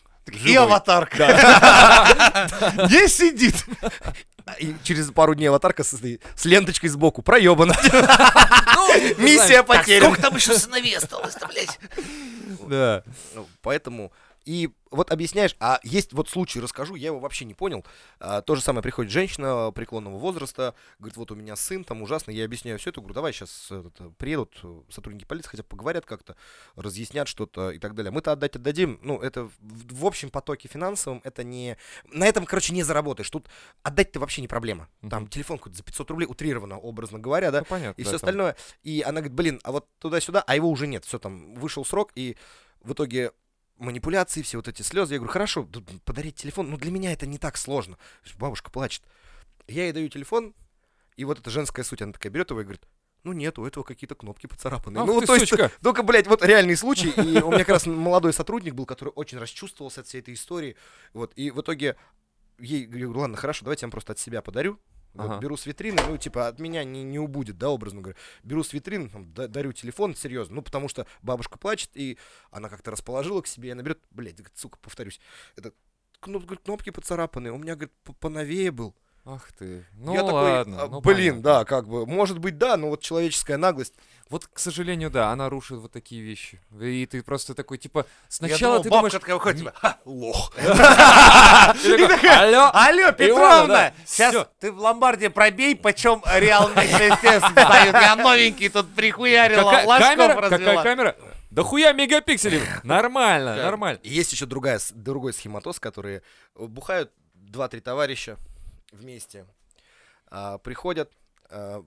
И 0.43 0.55
аватарка. 0.55 1.27
Не 2.89 3.07
сидит. 3.07 3.63
И 4.59 4.75
через 4.83 5.11
пару 5.11 5.35
дней 5.35 5.47
аватарка 5.47 5.83
с, 5.83 5.95
с 6.35 6.45
ленточкой 6.45 6.89
сбоку. 6.89 7.21
Проебана. 7.21 7.75
Ну, 8.75 9.17
Миссия 9.17 9.63
потеряна. 9.63 10.05
сколько 10.05 10.21
там 10.21 10.35
еще 10.35 10.57
сыновей 10.57 10.97
осталось-то, 10.97 11.47
блядь? 11.47 11.79
Да. 12.67 13.03
Ну, 13.35 13.47
Поэтому... 13.61 14.11
И 14.45 14.69
вот 14.91 15.11
объясняешь, 15.11 15.55
а 15.59 15.79
есть 15.83 16.13
вот 16.13 16.29
случай, 16.29 16.59
расскажу, 16.59 16.95
я 16.95 17.07
его 17.07 17.19
вообще 17.19 17.43
не 17.45 17.53
понял. 17.55 17.83
А, 18.19 18.41
то 18.41 18.55
же 18.55 18.61
самое 18.61 18.83
приходит 18.83 19.11
женщина 19.11 19.71
преклонного 19.73 20.17
возраста, 20.17 20.75
говорит, 20.99 21.17
вот 21.17 21.31
у 21.31 21.35
меня 21.35 21.55
сын, 21.55 21.83
там 21.83 22.01
ужасно, 22.03 22.31
я 22.31 22.45
объясняю 22.45 22.77
все 22.79 22.91
это, 22.91 23.01
говорю, 23.01 23.15
давай 23.15 23.33
сейчас 23.33 23.69
приедут 24.17 24.57
э, 24.63 24.81
сотрудники 24.89 25.25
полиции, 25.25 25.49
хотя 25.49 25.63
бы 25.63 25.69
поговорят 25.69 26.05
как-то, 26.05 26.35
разъяснят 26.75 27.27
что-то 27.27 27.71
и 27.71 27.79
так 27.79 27.95
далее. 27.95 28.11
Мы-то 28.11 28.31
отдать 28.31 28.55
отдадим, 28.55 28.99
ну, 29.01 29.19
это 29.19 29.45
в, 29.45 29.51
в 29.59 30.05
общем 30.05 30.29
потоке 30.29 30.67
финансовом, 30.69 31.21
это 31.23 31.43
не... 31.43 31.75
На 32.11 32.27
этом, 32.27 32.45
короче, 32.45 32.71
не 32.73 32.83
заработаешь. 32.83 33.29
Тут 33.29 33.49
отдать-то 33.83 34.19
вообще 34.19 34.41
не 34.41 34.47
проблема. 34.47 34.87
Там 35.09 35.23
Мгм. 35.23 35.29
телефон 35.31 35.57
какой-то 35.57 35.77
за 35.77 35.83
500 35.83 36.09
рублей, 36.11 36.27
утрированно, 36.27 36.77
образно 36.77 37.17
говоря, 37.19 37.51
да, 37.51 37.59
Ну, 37.61 37.65
понятно. 37.65 37.99
и 37.99 38.03
да, 38.03 38.09
все 38.09 38.19
там. 38.19 38.27
остальное. 38.27 38.55
И 38.83 39.01
она 39.01 39.21
говорит, 39.21 39.33
блин, 39.33 39.59
а 39.63 39.71
вот 39.71 39.87
туда-сюда, 39.99 40.43
а 40.45 40.55
его 40.55 40.69
уже 40.69 40.85
нет. 40.87 41.03
Все 41.03 41.17
там, 41.19 41.55
вышел 41.55 41.83
срок, 41.83 42.11
и 42.15 42.37
в 42.81 42.93
итоге 42.93 43.31
манипуляции, 43.77 44.41
все 44.41 44.57
вот 44.57 44.67
эти 44.67 44.81
слезы. 44.81 45.15
Я 45.15 45.19
говорю, 45.19 45.33
хорошо, 45.33 45.67
подарить 46.05 46.35
телефон, 46.35 46.69
ну 46.69 46.77
для 46.77 46.91
меня 46.91 47.11
это 47.11 47.25
не 47.25 47.37
так 47.37 47.57
сложно. 47.57 47.97
Бабушка 48.37 48.71
плачет. 48.71 49.03
Я 49.67 49.83
ей 49.83 49.91
даю 49.91 50.09
телефон, 50.09 50.53
и 51.15 51.25
вот 51.25 51.39
эта 51.39 51.49
женская 51.49 51.83
суть, 51.83 52.01
она 52.01 52.13
такая 52.13 52.31
берет 52.31 52.49
его 52.49 52.61
и 52.61 52.63
говорит, 52.63 52.83
ну 53.23 53.33
нет, 53.33 53.57
у 53.57 53.65
этого 53.65 53.83
какие-то 53.83 54.13
кнопки 54.15 54.45
поцарапаны. 54.45 54.99
Ах 54.99 55.07
ну, 55.07 55.19
ты, 55.19 55.25
то 55.25 55.35
есть, 55.35 55.49
сучка. 55.49 55.71
только, 55.81 56.03
блядь, 56.03 56.27
вот 56.27 56.43
реальный 56.45 56.75
случай. 56.75 57.09
И 57.09 57.41
у 57.41 57.49
меня 57.49 57.59
как 57.59 57.69
раз 57.69 57.87
молодой 57.87 58.33
сотрудник 58.33 58.75
был, 58.75 58.85
который 58.85 59.09
очень 59.09 59.39
расчувствовался 59.39 60.01
от 60.01 60.07
всей 60.07 60.21
этой 60.21 60.35
истории. 60.35 60.75
Вот, 61.13 61.33
и 61.35 61.49
в 61.49 61.59
итоге 61.59 61.95
ей 62.59 62.85
говорю, 62.85 63.17
ладно, 63.17 63.35
хорошо, 63.35 63.65
давайте 63.65 63.83
я 63.83 63.87
вам 63.87 63.91
просто 63.91 64.13
от 64.13 64.19
себя 64.19 64.41
подарю. 64.41 64.79
Вот, 65.15 65.31
Ага. 65.31 65.39
беру 65.39 65.55
с 65.55 65.65
витрины, 65.65 65.97
ну, 66.07 66.17
типа, 66.17 66.47
от 66.49 66.59
меня 66.59 66.83
не, 66.83 67.01
не 67.03 67.19
убудет, 67.19 67.57
да, 67.57 67.69
образно 67.69 68.01
говоря. 68.01 68.17
Беру 68.43 68.63
с 68.63 68.73
витрины, 68.73 69.09
там, 69.09 69.33
да- 69.33 69.47
дарю 69.47 69.71
телефон, 69.71 70.13
серьезно, 70.13 70.55
ну, 70.55 70.61
потому 70.61 70.89
что 70.89 71.07
бабушка 71.21 71.57
плачет, 71.57 71.89
и 71.93 72.17
она 72.51 72.67
как-то 72.69 72.91
расположила 72.91 73.41
к 73.41 73.47
себе, 73.47 73.69
и 73.69 73.71
она 73.71 73.81
берет, 73.81 73.99
блядь, 74.11 74.35
сука, 74.55 74.77
повторюсь, 74.81 75.21
это 75.55 75.71
кноп- 76.21 76.57
кнопки 76.57 76.89
поцарапанные, 76.89 77.53
у 77.53 77.57
меня, 77.57 77.75
говорит, 77.75 77.93
поновее 78.19 78.71
был. 78.71 78.93
Ах 79.27 79.51
ты. 79.57 79.83
Ну 79.95 80.13
я 80.13 80.23
ладно. 80.23 80.75
такой, 80.75 80.89
ну, 80.91 81.01
блин, 81.01 81.17
понятно. 81.17 81.41
да, 81.41 81.65
как 81.65 81.87
бы, 81.87 82.05
может 82.05 82.37
быть, 82.37 82.59
да, 82.59 82.77
но 82.77 82.89
вот 82.89 83.01
человеческая 83.01 83.57
наглость. 83.57 83.95
Вот, 84.29 84.45
к 84.45 84.59
сожалению, 84.59 85.09
да, 85.09 85.31
она 85.31 85.49
рушит 85.49 85.79
вот 85.79 85.91
такие 85.91 86.21
вещи. 86.21 86.61
И 86.79 87.07
ты 87.07 87.23
просто 87.23 87.55
такой, 87.55 87.79
типа, 87.79 87.99
Я 87.99 88.05
сначала 88.29 88.73
думал, 88.73 88.83
ты 88.83 88.89
бабка 88.89 88.97
думаешь... 88.97 89.13
такая 89.13 89.35
выходит, 89.35 89.57
типа, 89.59 89.73
«Ха, 89.75 89.97
лох. 90.05 90.53
Алло, 90.57 92.69
Алло, 92.71 93.11
Петровна, 93.13 93.93
сейчас 94.05 94.47
ты 94.59 94.71
в 94.71 94.77
ломбарде 94.77 95.31
пробей, 95.31 95.75
почем 95.75 96.21
реальный 96.35 96.85
естественно 96.85 97.49
встает. 97.49 97.95
Я 97.95 98.15
новенький 98.15 98.69
тут 98.69 98.93
прихуярил, 98.93 99.63
какая 99.63 99.87
ложков 99.87 100.07
камера? 100.07 100.41
развела. 100.41 100.75
Какая 100.75 100.83
камера? 100.83 101.15
Да 101.49 101.63
хуя 101.63 101.93
мегапикселей. 101.93 102.61
Нормально, 102.83 103.55
нормально. 103.55 103.99
Есть 104.03 104.33
еще 104.33 104.45
другая, 104.45 104.79
другой 104.91 105.33
схематоз, 105.33 105.79
которые 105.79 106.21
бухают 106.55 107.11
два-три 107.33 107.79
товарища 107.79 108.37
вместе, 108.91 109.45
а, 110.27 110.57
приходят, 110.57 111.11
а, 111.49 111.83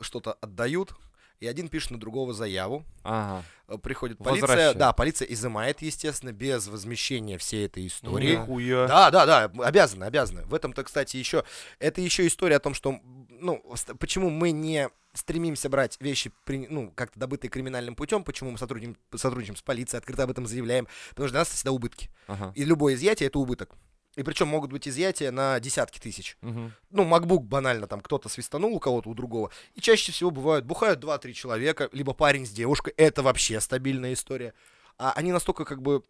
что-то 0.00 0.32
отдают, 0.34 0.94
и 1.40 1.46
один 1.46 1.68
пишет 1.68 1.90
на 1.92 1.98
другого 2.00 2.34
заяву. 2.34 2.84
Ага. 3.02 3.44
Э, 3.66 3.78
Приходит 3.78 4.18
полиция, 4.18 4.74
да, 4.74 4.92
полиция 4.92 5.26
изымает, 5.26 5.80
естественно, 5.80 6.32
без 6.32 6.68
возмещения 6.68 7.38
всей 7.38 7.64
этой 7.66 7.86
истории. 7.86 8.32
Нихуя. 8.36 8.86
Да, 8.86 9.10
да, 9.10 9.24
да, 9.26 9.44
обязаны, 9.64 10.04
обязаны. 10.04 10.42
В 10.44 10.54
этом-то, 10.54 10.84
кстати, 10.84 11.16
еще 11.16 11.44
это 11.78 12.02
еще 12.02 12.26
история 12.26 12.56
о 12.56 12.60
том, 12.60 12.74
что, 12.74 13.00
ну, 13.30 13.62
почему 13.98 14.28
мы 14.28 14.50
не 14.50 14.90
стремимся 15.14 15.68
брать 15.70 15.96
вещи, 16.00 16.30
при- 16.44 16.66
ну, 16.68 16.92
как-то 16.94 17.18
добытые 17.18 17.50
криминальным 17.50 17.96
путем, 17.96 18.22
почему 18.22 18.50
мы 18.50 18.58
сотрудничаем, 18.58 18.98
сотрудничаем 19.16 19.56
с 19.56 19.62
полицией, 19.62 19.98
открыто 19.98 20.24
об 20.24 20.30
этом 20.30 20.46
заявляем, 20.46 20.88
потому 21.10 21.26
что 21.26 21.32
для 21.32 21.40
нас 21.40 21.48
это 21.48 21.56
всегда 21.56 21.72
убытки. 21.72 22.10
Ага. 22.26 22.52
И 22.54 22.64
любое 22.64 22.94
изъятие 22.94 23.28
это 23.28 23.38
убыток. 23.38 23.74
И 24.20 24.22
причем 24.22 24.48
могут 24.48 24.70
быть 24.70 24.86
изъятия 24.86 25.30
на 25.30 25.58
десятки 25.60 25.98
тысяч. 25.98 26.36
Мгм. 26.42 26.74
Ну, 26.90 27.04
MacBook 27.04 27.40
банально, 27.40 27.86
там 27.86 28.02
кто-то 28.02 28.28
свистанул 28.28 28.74
у 28.74 28.78
кого-то, 28.78 29.08
у 29.08 29.14
другого. 29.14 29.50
И 29.74 29.80
чаще 29.80 30.12
всего 30.12 30.30
бывают, 30.30 30.66
бухают 30.66 31.02
2-3 31.02 31.32
человека, 31.32 31.88
либо 31.92 32.12
парень 32.12 32.44
с 32.44 32.50
девушкой, 32.50 32.92
это 32.98 33.22
вообще 33.22 33.58
стабильная 33.60 34.12
история. 34.12 34.52
А 34.98 35.12
они 35.12 35.32
настолько 35.32 35.64
как 35.64 35.80
бы 35.80 36.02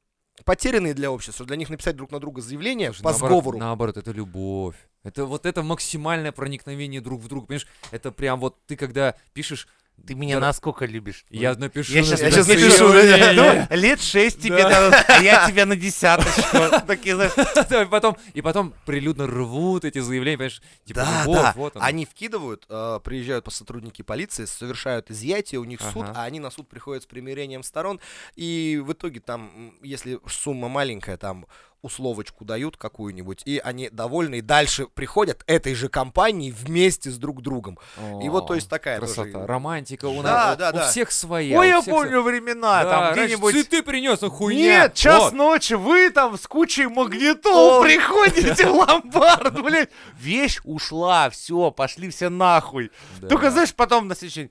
потерянные 0.44 0.92
для 0.92 1.12
общества, 1.12 1.46
для 1.46 1.54
них 1.54 1.70
написать 1.70 1.94
друг 1.94 2.10
на 2.10 2.18
друга 2.18 2.40
заявление 2.40 2.88
Слушай, 2.88 3.02
по 3.04 3.10
наоборот, 3.12 3.38
сговору. 3.42 3.58
Наоборот, 3.58 3.96
это 3.96 4.10
любовь. 4.10 4.74
Это 5.04 5.24
вот 5.24 5.46
это 5.46 5.62
максимальное 5.62 6.32
проникновение 6.32 7.00
друг 7.00 7.20
в 7.20 7.28
друга. 7.28 7.46
Понимаешь, 7.46 7.68
это 7.92 8.10
прям 8.10 8.40
вот 8.40 8.56
ты 8.66 8.74
когда 8.74 9.14
пишешь, 9.34 9.68
Ты 10.06 10.14
меня 10.14 10.40
насколько 10.40 10.86
любишь? 10.86 11.24
я 11.30 11.54
напишу. 11.54 11.92
Я 11.92 12.02
щас- 12.02 12.20
я 12.20 12.30
щас 12.30 12.46
напишу, 12.48 12.88
заявление. 12.88 13.66
Ну, 13.70 13.76
лет 13.76 14.00
шесть 14.00 14.40
тебе 14.40 14.62
Да. 14.62 14.70
дадут, 14.90 15.04
а 15.08 15.22
я 15.22 15.46
тебя 15.48 15.66
на 15.66 15.76
десяточку. 15.76 16.56
Такие, 16.86 17.14
знаешь, 17.14 17.32
Да, 17.68 17.86
потом, 17.86 18.16
и 18.34 18.40
потом 18.42 18.74
прилюдно 18.86 19.26
рвут 19.26 19.84
эти 19.84 19.98
заявления, 19.98 20.36
понимаешь? 20.38 20.62
Типа, 20.84 21.00
Да, 21.00 21.22
ну 21.24 21.32
вот, 21.32 21.42
да. 21.42 21.52
вот 21.56 21.76
оно. 21.76 21.84
Они 21.84 22.04
вкидывают, 22.06 22.66
э, 22.68 23.00
приезжают 23.04 23.44
по 23.44 23.50
сотрудники 23.50 24.02
полиции, 24.02 24.44
совершают 24.46 25.10
изъятие, 25.10 25.60
у 25.60 25.64
них 25.64 25.80
суд, 25.80 26.06
а 26.14 26.24
они 26.24 26.40
на 26.40 26.50
суд 26.50 26.68
приходят 26.68 27.02
с 27.02 27.06
примирением 27.06 27.62
сторон. 27.62 28.00
И 28.36 28.80
в 28.84 28.92
итоге 28.92 29.20
там, 29.20 29.74
если 29.82 30.18
сумма 30.28 30.68
маленькая, 30.68 31.16
там 31.16 31.46
условочку 31.82 32.44
дают 32.44 32.76
какую-нибудь, 32.76 33.42
и 33.44 33.58
они 33.62 33.88
довольны, 33.90 34.36
и 34.36 34.40
дальше 34.40 34.86
приходят 34.86 35.42
этой 35.46 35.74
же 35.74 35.88
компании 35.88 36.50
вместе 36.50 37.10
с 37.10 37.16
друг 37.16 37.42
другом. 37.42 37.78
И 38.22 38.28
вот, 38.28 38.46
то 38.46 38.54
есть, 38.54 38.66
О, 38.66 38.70
такая 38.70 39.00
тоже- 39.00 39.14
красота, 39.14 39.46
романтика 39.46 40.06
у 40.06 40.22
Да, 40.22 40.48
нас, 40.48 40.56
да, 40.58 40.70
у 40.70 40.72
да. 40.74 40.88
всех 40.88 41.10
своя. 41.10 41.58
Ой, 41.58 41.68
я 41.68 41.82
помню 41.82 42.22
времена, 42.22 42.84
Да, 42.84 42.90
там 42.90 43.12
где-нибудь... 43.14 43.52
цветы 43.54 43.82
принес, 43.82 44.20
ну 44.20 44.30
хуйня. 44.30 44.60
Нет, 44.82 44.94
час 44.94 45.24
Вот. 45.24 45.32
ночи, 45.32 45.74
вы 45.74 46.10
там 46.10 46.36
с 46.36 46.46
кучей 46.46 46.86
магнитол 46.86 47.82
приходите 47.82 48.66
в 48.66 48.72
ломбард, 48.74 49.62
блядь. 49.62 49.90
Вещь 50.18 50.60
ушла, 50.64 51.30
все, 51.30 51.70
пошли 51.70 52.10
все 52.10 52.28
нахуй. 52.28 52.90
Да. 53.20 53.28
Только, 53.28 53.50
знаешь, 53.50 53.74
потом 53.74 54.08
на 54.08 54.14
следующий 54.14 54.40
день... 54.42 54.50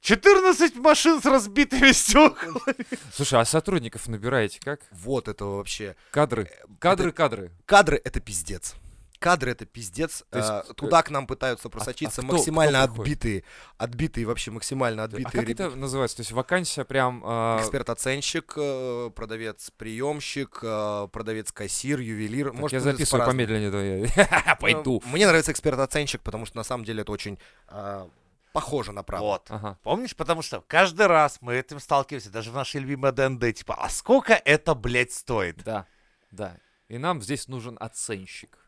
14 0.00 0.76
машин 0.76 1.20
с 1.20 1.26
разбитыми 1.26 1.92
стеклами. 1.92 2.86
Слушай, 3.14 3.40
а 3.40 3.44
сотрудников 3.44 4.08
набираете 4.08 4.58
как? 4.60 4.80
Вот 4.92 5.28
это 5.28 5.44
вообще. 5.44 5.94
Кадры, 6.10 6.50
кадры, 6.78 7.12
кадры. 7.12 7.50
Кадры— 7.66 8.00
это 8.04 8.18
пиздец. 8.20 8.74
Кадры— 9.18 9.50
это 9.52 9.66
пиздец. 9.66 10.24
То 10.30 10.38
есть, 10.38 10.48
А, 10.50 10.64
э, 10.66 10.72
Туда 10.72 11.02
к 11.02 11.10
нам 11.10 11.26
пытаются 11.26 11.68
просочиться 11.68 12.22
а 12.22 12.24
кто- 12.24 12.32
максимально 12.36 12.88
кто 12.88 13.02
отбитые, 13.02 13.44
отбитые, 13.76 14.24
вообще 14.24 14.50
максимально 14.50 15.02
А 15.02 15.04
отбитые 15.04 15.32
как 15.32 15.42
ребята. 15.42 15.64
это 15.64 15.76
называется? 15.76 16.16
То 16.16 16.20
есть 16.22 16.32
вакансия 16.32 16.84
прям... 16.86 17.22
а, 17.26 17.60
Эксперт-оценщик, 17.60 18.54
э, 18.56 19.10
продавец-приемщик, 19.14 20.60
э, 20.62 21.08
продавец-кассир, 21.12 22.00
ювелир. 22.00 22.46
так 22.52 22.54
Может 22.60 22.72
я 22.72 22.80
записываю 22.80 23.24
по-разному. 23.26 23.46
помедленнее, 23.46 23.70
да 23.70 24.22
я 24.46 24.56
пойду. 24.60 25.02
Мне 25.04 25.26
нравится 25.26 25.52
эксперт-оценщик, 25.52 26.22
потому 26.22 26.46
что 26.46 26.56
на 26.56 26.64
самом 26.64 26.84
деле 26.86 27.02
это 27.02 27.12
очень 27.12 27.38
э, 27.68 28.06
похоже 28.52 28.92
на 28.92 29.02
правду. 29.02 29.26
Вот. 29.26 29.46
Ага. 29.48 29.78
Помнишь, 29.82 30.16
потому 30.16 30.42
что 30.42 30.60
каждый 30.60 31.06
раз 31.06 31.38
мы 31.40 31.54
этим 31.54 31.80
сталкиваемся, 31.80 32.30
даже 32.30 32.50
в 32.50 32.54
нашей 32.54 32.80
любимой 32.80 33.12
ДНД, 33.12 33.54
типа, 33.54 33.74
а 33.74 33.88
сколько 33.88 34.34
это, 34.34 34.74
блядь, 34.74 35.12
стоит? 35.12 35.62
Да, 35.64 35.86
да. 36.30 36.58
И 36.88 36.98
нам 36.98 37.22
здесь 37.22 37.48
нужен 37.48 37.76
оценщик. 37.80 38.58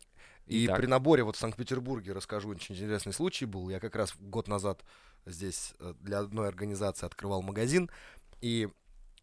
И 0.46 0.66
Итак. 0.66 0.78
при 0.78 0.86
наборе 0.86 1.22
вот 1.22 1.36
в 1.36 1.38
Санкт-Петербурге 1.38 2.12
расскажу 2.12 2.50
очень 2.50 2.74
интересный 2.74 3.12
случай 3.12 3.46
был. 3.46 3.68
Я 3.70 3.80
как 3.80 3.96
раз 3.96 4.14
год 4.18 4.48
назад 4.48 4.84
здесь 5.24 5.74
э, 5.78 5.94
для 6.00 6.18
одной 6.18 6.48
организации 6.48 7.06
открывал 7.06 7.42
магазин 7.42 7.90
и 8.40 8.68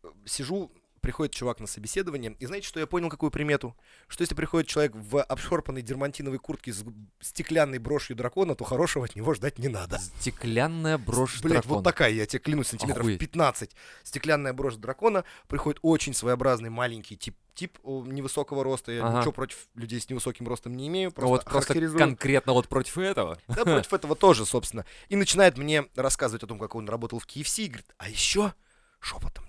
э, 0.03 0.07
сижу, 0.25 0.71
приходит 0.99 1.33
чувак 1.33 1.59
на 1.59 1.67
собеседование, 1.67 2.35
и 2.39 2.45
знаете, 2.45 2.67
что 2.67 2.79
я 2.79 2.87
понял, 2.87 3.09
какую 3.09 3.31
примету? 3.31 3.75
Что 4.07 4.21
если 4.21 4.35
приходит 4.35 4.67
человек 4.67 4.93
в 4.95 5.21
обшорпанной 5.21 5.81
дермантиновой 5.81 6.39
куртке 6.39 6.73
с 6.73 6.83
стеклянной 7.21 7.79
брошью 7.79 8.15
дракона, 8.15 8.55
то 8.55 8.63
хорошего 8.63 9.05
от 9.05 9.15
него 9.15 9.33
ждать 9.33 9.57
не 9.59 9.67
надо. 9.67 9.99
Стеклянная 10.19 10.97
брошь 10.97 11.41
Блять, 11.41 11.61
дракона. 11.63 11.75
вот 11.75 11.83
такая, 11.83 12.11
я 12.11 12.25
тебе 12.25 12.39
клянусь, 12.39 12.67
сантиметров 12.67 13.03
Охуеть. 13.05 13.19
15. 13.19 13.71
Стеклянная 14.03 14.53
брошь 14.53 14.75
дракона. 14.75 15.23
Приходит 15.47 15.79
очень 15.81 16.13
своеобразный 16.13 16.69
маленький 16.69 17.17
тип, 17.17 17.35
тип 17.53 17.77
о, 17.83 18.03
невысокого 18.05 18.63
роста. 18.63 18.91
Я 18.91 19.05
Ага. 19.05 19.19
ничего 19.19 19.31
против 19.31 19.67
людей 19.75 19.99
с 19.99 20.09
невысоким 20.09 20.47
ростом 20.47 20.75
не 20.75 20.87
имею. 20.87 21.09
Ну 21.09 21.13
Просто, 21.15 21.29
вот 21.29 21.45
просто 21.45 21.97
конкретно 21.97 22.53
вот 22.53 22.67
против 22.67 22.97
этого. 22.97 23.37
Да, 23.47 23.63
против 23.63 23.93
этого 23.93 24.15
тоже, 24.15 24.45
собственно. 24.45 24.85
И 25.09 25.15
начинает 25.15 25.57
мне 25.57 25.85
рассказывать 25.95 26.43
о 26.43 26.47
том, 26.47 26.59
как 26.59 26.75
он 26.75 26.87
работал 26.87 27.19
в 27.19 27.25
KFC. 27.25 27.63
И 27.63 27.67
говорит, 27.67 27.87
а 27.97 28.09
еще 28.09 28.53
шепотом. 28.99 29.45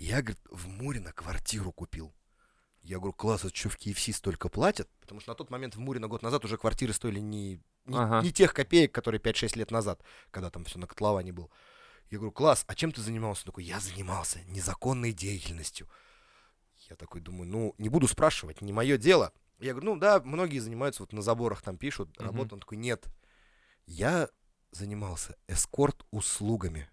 Я, 0.00 0.22
говорит, 0.22 0.38
в 0.48 0.68
Мурино 0.68 1.12
квартиру 1.12 1.72
купил. 1.72 2.14
Я 2.82 2.98
говорю, 2.98 3.12
класс, 3.12 3.44
а 3.44 3.48
что 3.48 3.68
в 3.68 3.76
KFC 3.76 4.12
столько 4.12 4.48
платят? 4.48 4.88
Потому 5.00 5.20
что 5.20 5.32
на 5.32 5.34
тот 5.34 5.50
момент 5.50 5.74
в 5.74 5.80
Мурино 5.80 6.06
год 6.06 6.22
назад 6.22 6.44
уже 6.44 6.56
квартиры 6.56 6.92
стоили 6.92 7.18
не, 7.18 7.60
не, 7.84 7.96
Ага. 7.98 8.22
не 8.22 8.32
тех 8.32 8.54
копеек, 8.54 8.92
которые 8.94 9.20
5-6 9.20 9.58
лет 9.58 9.70
назад, 9.72 10.00
когда 10.30 10.50
там 10.50 10.64
все 10.64 10.78
на 10.78 10.86
котловане 10.86 11.32
был. 11.32 11.50
Я 12.10 12.18
говорю, 12.18 12.32
класс, 12.32 12.64
а 12.68 12.74
чем 12.76 12.92
ты 12.92 13.02
занимался? 13.02 13.42
Он 13.42 13.46
такой, 13.46 13.64
я 13.64 13.80
занимался 13.80 14.40
незаконной 14.44 15.12
деятельностью. 15.12 15.88
Я 16.88 16.94
такой 16.96 17.20
думаю, 17.20 17.50
ну, 17.50 17.74
не 17.78 17.88
буду 17.88 18.06
спрашивать, 18.06 18.62
не 18.62 18.72
мое 18.72 18.96
дело. 18.98 19.32
Я 19.58 19.72
говорю, 19.72 19.94
ну 19.94 20.00
да, 20.00 20.20
многие 20.20 20.60
занимаются, 20.60 21.02
вот 21.02 21.12
на 21.12 21.22
заборах 21.22 21.60
там 21.60 21.76
пишут, 21.76 22.16
Мгм. 22.16 22.24
работу. 22.26 22.54
Он 22.54 22.60
такой, 22.60 22.78
нет, 22.78 23.04
я 23.84 24.28
занимался 24.70 25.36
эскорт-услугами. 25.48 26.88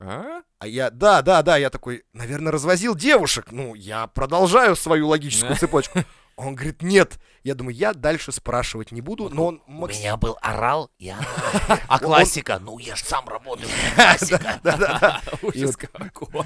А? 0.00 0.42
А 0.58 0.66
я, 0.66 0.90
да, 0.90 1.22
да, 1.22 1.42
да, 1.42 1.56
я 1.56 1.70
такой, 1.70 2.04
наверное, 2.12 2.52
развозил 2.52 2.94
девушек. 2.94 3.50
Ну, 3.50 3.74
я 3.74 4.06
продолжаю 4.06 4.76
свою 4.76 5.08
логическую 5.08 5.56
цепочку. 5.56 6.04
Он 6.36 6.54
говорит, 6.54 6.82
нет. 6.82 7.18
Я 7.42 7.56
думаю, 7.56 7.74
я 7.74 7.92
дальше 7.92 8.30
спрашивать 8.30 8.92
не 8.92 9.00
буду, 9.00 9.28
но 9.28 9.46
он 9.46 9.62
максимально... 9.66 10.16
был 10.18 10.38
орал, 10.40 10.88
я 10.98 11.18
А 11.88 11.98
классика? 11.98 12.60
Ну, 12.60 12.78
я 12.78 12.94
ж 12.94 13.02
сам 13.02 13.28
работаю. 13.28 13.68
Классика. 13.96 14.60
Да, 14.62 14.76
да, 14.76 14.98
да. 15.00 15.22
Ужас 15.42 15.76
какой. 15.76 16.44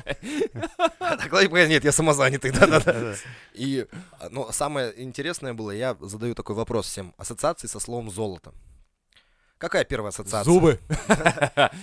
Нет, 1.69 1.85
я 1.85 1.93
самозанятый, 1.93 2.53
да-да-да. 2.53 3.17
И, 3.53 3.87
а, 4.19 4.31
но 4.31 4.51
самое 4.51 4.95
интересное 5.03 5.53
было, 5.53 5.73
я 5.73 5.95
задаю 6.01 6.35
такой 6.35 6.57
вопрос 6.57 6.87
всем. 6.87 7.15
Ассоциации 7.19 7.67
со 7.67 7.79
словом 7.79 8.11
«золото». 8.11 8.55
Какая 9.63 9.85
первая 9.85 10.09
ассоциация? 10.09 10.43
Зубы. 10.53 10.81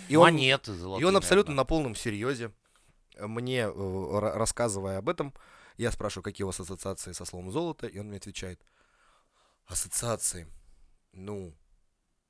И 0.10 0.18
он, 0.18 0.24
Монеты 0.34 0.74
золотые. 0.74 1.02
и 1.02 1.06
он 1.06 1.16
абсолютно 1.16 1.52
наверное. 1.52 1.64
на 1.64 1.66
полном 1.66 1.96
серьезе, 1.96 2.52
мне, 3.18 3.60
э, 3.62 3.68
ра- 3.70 4.34
рассказывая 4.34 4.98
об 4.98 5.08
этом, 5.08 5.34
я 5.78 5.90
спрашиваю, 5.90 6.26
какие 6.26 6.44
у 6.44 6.48
вас 6.48 6.60
ассоциации 6.60 7.14
со 7.14 7.24
словом 7.24 7.52
«золото», 7.54 7.88
и 7.88 7.98
он 7.98 8.08
мне 8.08 8.18
отвечает, 8.18 8.60
ассоциации, 9.66 10.46
ну, 11.14 11.54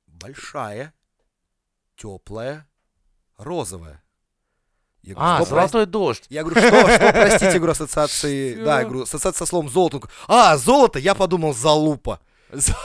большая, 0.06 0.94
теплая, 1.96 2.68
розовая. 3.36 4.04
Я 5.02 5.14
говорю, 5.14 5.30
А, 5.32 5.36
«Что, 5.40 5.46
золотой 5.50 5.86
дождь. 5.86 6.26
Я 6.28 6.44
говорю, 6.44 6.60
что, 6.60 6.78
что, 6.78 7.12
простите, 7.12 7.46
я 7.54 7.54
говорю, 7.58 7.72
ассоциации, 7.72 8.54
да, 8.62 8.78
я 8.82 8.84
говорю, 8.84 9.02
ассоциация 9.02 9.38
со 9.38 9.46
словом 9.46 9.68
золото. 9.68 10.08
А, 10.28 10.56
золото, 10.56 11.00
я 11.00 11.16
подумал, 11.16 11.54
залупа. 11.54 12.20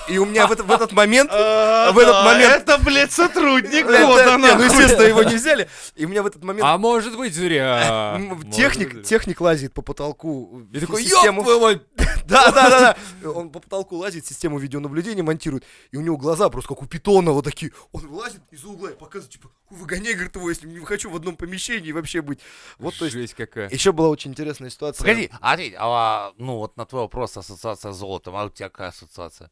И 0.07 0.17
у 0.17 0.25
меня 0.25 0.47
в, 0.47 0.51
это- 0.51 0.63
в 0.63 0.71
этот 0.71 0.91
момент... 0.91 1.29
А, 1.85 1.91
В 1.91 1.99
этот 1.99 2.23
момент- 2.25 2.53
Это, 2.53 2.77
блядь, 2.79 3.11
сотрудник 3.11 3.85
года, 3.85 4.37
ну, 4.37 4.63
естественно, 4.63 5.03
его 5.03 5.23
не 5.23 5.35
взяли. 5.35 5.67
И 5.95 6.05
у 6.05 6.09
меня 6.09 6.23
в 6.23 6.27
этот 6.27 6.43
момент 6.43 6.65
А 6.65 6.77
может 6.77 7.15
быть 7.17 7.33
зря. 7.33 8.19
техник, 8.53 9.03
техник 9.03 9.41
лазит 9.41 9.73
по 9.73 9.81
потолку. 9.81 10.61
И 10.71 10.79
такой, 10.79 11.03
систему- 11.03 11.41
ёб 11.43 11.57
твою! 11.59 11.81
Да, 12.25 12.51
да, 12.51 12.69
да, 12.69 12.97
да. 13.21 13.29
Он 13.31 13.49
по 13.49 13.59
потолку 13.59 13.95
лазит, 13.97 14.25
систему 14.25 14.57
видеонаблюдения 14.57 15.23
монтирует, 15.23 15.63
и 15.91 15.97
у 15.97 16.01
него 16.01 16.17
глаза 16.17 16.49
просто 16.49 16.69
как 16.69 16.81
у 16.81 16.85
питона 16.87 17.31
вот 17.31 17.45
такие. 17.45 17.71
Он 17.91 18.07
вылазит 18.07 18.41
из 18.51 18.63
угла 18.65 18.89
и 18.91 18.95
показывает, 18.95 19.31
типа, 19.33 19.51
выгоняй, 19.69 20.13
говорит, 20.13 20.35
его, 20.35 20.49
если 20.49 20.67
не 20.67 20.79
хочу 20.83 21.09
в 21.11 21.15
одном 21.15 21.35
помещении 21.37 21.91
вообще 21.91 22.21
быть. 22.21 22.39
Вот, 22.79 22.97
то 22.97 23.05
есть, 23.05 23.15
Жесть 23.15 23.33
какая. 23.35 23.69
еще 23.69 23.91
была 23.91 24.09
очень 24.09 24.31
интересная 24.31 24.69
ситуация. 24.69 24.99
Погоди, 25.05 25.29
а, 25.39 25.53
ответь, 25.53 25.75
а, 25.77 26.33
ну 26.37 26.57
вот 26.57 26.77
на 26.77 26.85
твой 26.85 27.01
вопрос 27.03 27.37
ассоциация 27.37 27.91
с 27.91 27.97
золотом, 27.97 28.35
а 28.35 28.45
у 28.45 28.49
тебя 28.49 28.69
какая 28.69 28.89
ассоциация? 28.89 29.51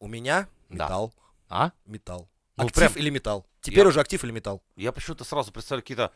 У 0.00 0.08
меня 0.08 0.48
Да. 0.68 0.84
металл, 0.86 1.14
А? 1.48 1.70
металл. 1.86 2.28
Ну, 2.56 2.64
актив 2.66 2.92
прям- 2.92 2.92
или 3.02 3.10
металл? 3.10 3.46
Теперь 3.60 3.80
Я- 3.84 3.88
уже 3.88 4.00
актив 4.00 4.22
или 4.24 4.32
металл? 4.32 4.62
Я 4.76 4.90
почему-то 4.92 5.24
сразу 5.24 5.52
представляю 5.52 5.82
какие-то 5.82 6.12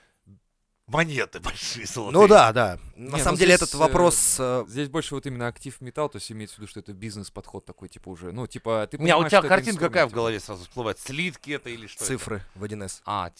монеты 0.87 1.41
большие 1.41 1.87
золотые. 1.87 2.21
Ну 2.21 2.29
да, 2.29 2.53
да. 2.53 2.79
На 2.95 3.17
Не, 3.17 3.23
самом 3.23 3.35
ну 3.35 3.39
деле 3.39 3.57
здесь, 3.57 3.69
этот 3.69 3.75
э, 3.75 3.79
вопрос... 3.79 4.37
э, 4.39 4.65
Здесь 4.69 4.89
больше 4.89 5.15
вот 5.15 5.27
именно 5.27 5.49
актив 5.49 5.81
металл, 5.81 6.09
то 6.09 6.17
есть 6.17 6.31
имеется 6.33 6.57
в 6.57 6.59
виду, 6.59 6.69
что 6.69 6.81
это 6.81 6.93
бизнес-подход 6.93 7.65
такой, 7.65 7.89
типа 7.89 8.09
уже, 8.09 8.33
ну, 8.33 8.47
типа, 8.47 8.87
ты 8.91 8.97
У 8.99 9.03
меня 9.03 9.19
у 9.19 9.21
тебя 9.23 9.29
что 9.29 9.39
это 9.39 9.49
картинка 9.49 9.87
какая 9.87 10.07
в 10.07 10.13
голове 10.13 10.41
сразу 10.41 10.63
всплывает? 10.65 10.99
Слитки 10.99 11.51
это 11.51 11.71
или 11.71 11.87
что? 11.87 12.05
это? 12.05 12.07
Цифры 12.07 12.43
в 12.55 12.65
1С. 12.65 13.01
А, 13.05 13.31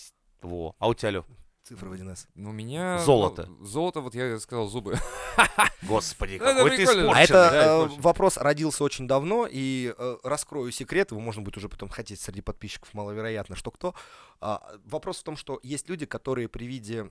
во. 0.43 0.75
А 0.79 0.89
у 0.89 0.95
тебя, 0.95 1.11
Лев? 1.11 1.25
Цифры 1.63 1.89
в 1.91 1.93
1С. 1.95 2.17
типа. 2.17 2.31
Ну, 2.37 2.51
у 2.51 2.53
меня... 2.53 2.99
Золото. 3.01 3.47
ну, 3.49 3.65
золото, 3.65 4.01
вот 4.01 4.15
я 4.15 4.39
сказал, 4.39 4.69
зубы. 4.69 4.97
Господи, 5.83 6.35
Это 6.35 6.55
какой 6.55 6.77
ты 6.77 6.85
испорченный. 6.85 7.13
А 7.13 7.21
это 7.21 7.89
э, 7.91 8.01
вопрос 8.01 8.37
родился 8.37 8.85
очень 8.85 9.09
давно, 9.09 9.49
и 9.51 9.93
э, 9.97 10.17
раскрою 10.23 10.71
секрет, 10.71 11.11
его 11.11 11.21
можно 11.21 11.43
будет 11.43 11.57
уже 11.57 11.69
потом 11.69 11.89
хотеть 11.89 12.21
среди 12.21 12.41
подписчиков, 12.41 12.93
маловероятно, 12.95 13.57
что 13.57 13.71
кто. 13.73 13.95
А, 14.41 14.63
вопрос 14.85 15.19
в 15.19 15.25
том, 15.25 15.37
что 15.37 15.59
есть 15.65 15.89
люди, 15.89 16.07
которые 16.07 16.49
при 16.49 16.67
виде 16.67 17.11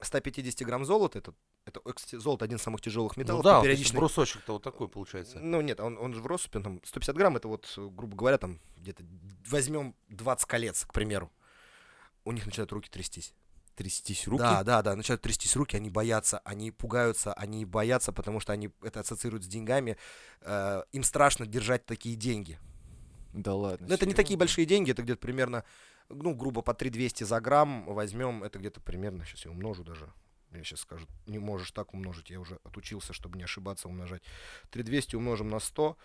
150 0.00 0.66
грамм 0.66 0.84
золота, 0.84 1.18
это, 1.18 1.34
это 1.64 1.80
кстати, 1.92 2.16
золото 2.16 2.44
один 2.44 2.58
из 2.58 2.62
самых 2.62 2.80
тяжелых 2.80 3.16
Ну 3.16 3.22
металлов, 3.22 3.44
да, 3.44 3.58
вот 3.58 3.66
если 3.66 3.82
периодичной- 3.84 3.98
брусочек-то 3.98 4.52
вот 4.54 4.62
такой 4.62 4.88
получается. 4.88 5.38
Ну 5.40 5.60
нет, 5.60 5.80
он, 5.80 5.96
он 5.98 6.12
же 6.14 6.20
в 6.20 6.26
россыпи, 6.26 6.60
там 6.62 6.80
150 6.84 7.16
грамм, 7.16 7.36
это 7.36 7.48
вот, 7.48 7.72
грубо 7.76 8.16
говоря, 8.16 8.38
там 8.38 8.60
где-то 8.76 9.04
возьмем 9.48 9.94
20 10.08 10.46
колец, 10.46 10.84
к 10.84 10.92
примеру. 10.92 11.32
У 12.24 12.32
них 12.32 12.44
начинают 12.46 12.72
руки 12.72 12.90
трястись. 12.90 13.32
Трястись 13.74 14.26
руки. 14.26 14.42
Да, 14.42 14.64
да, 14.64 14.82
да, 14.82 14.96
начинают 14.96 15.22
трястись 15.22 15.54
руки, 15.54 15.76
они 15.76 15.90
боятся, 15.90 16.38
они 16.44 16.70
пугаются, 16.70 17.32
они 17.34 17.64
боятся, 17.64 18.12
потому 18.12 18.40
что 18.40 18.52
они 18.52 18.70
это 18.82 19.00
ассоциируют 19.00 19.44
с 19.44 19.46
деньгами. 19.46 19.96
э, 20.40 20.82
им 20.92 21.02
страшно 21.02 21.46
держать 21.46 21.84
такие 21.86 22.16
деньги. 22.16 22.58
Да 23.32 23.54
ладно. 23.54 23.86
Но 23.88 23.94
это 23.94 24.06
не 24.06 24.14
такие 24.14 24.38
большие 24.38 24.64
деньги, 24.66 24.90
это 24.90 25.02
где-то 25.02 25.20
примерно, 25.20 25.62
ну, 26.08 26.34
грубо 26.34 26.62
по 26.62 26.74
3200 26.74 27.24
за 27.24 27.40
грамм 27.40 27.84
возьмем, 27.86 28.42
это 28.42 28.58
где-то 28.58 28.80
примерно, 28.80 29.24
сейчас 29.24 29.44
я 29.44 29.50
умножу 29.50 29.84
даже. 29.84 30.12
Я 30.52 30.64
сейчас 30.64 30.80
скажу, 30.80 31.06
не 31.26 31.38
можешь 31.38 31.72
так 31.72 31.92
умножить, 31.92 32.30
я 32.30 32.40
уже 32.40 32.58
отучился, 32.64 33.12
чтобы 33.12 33.36
не 33.36 33.44
ошибаться, 33.44 33.88
умножать. 33.88 34.22
3200 34.70 35.16
умножим 35.16 35.48
на 35.48 35.58
100, 35.58 35.96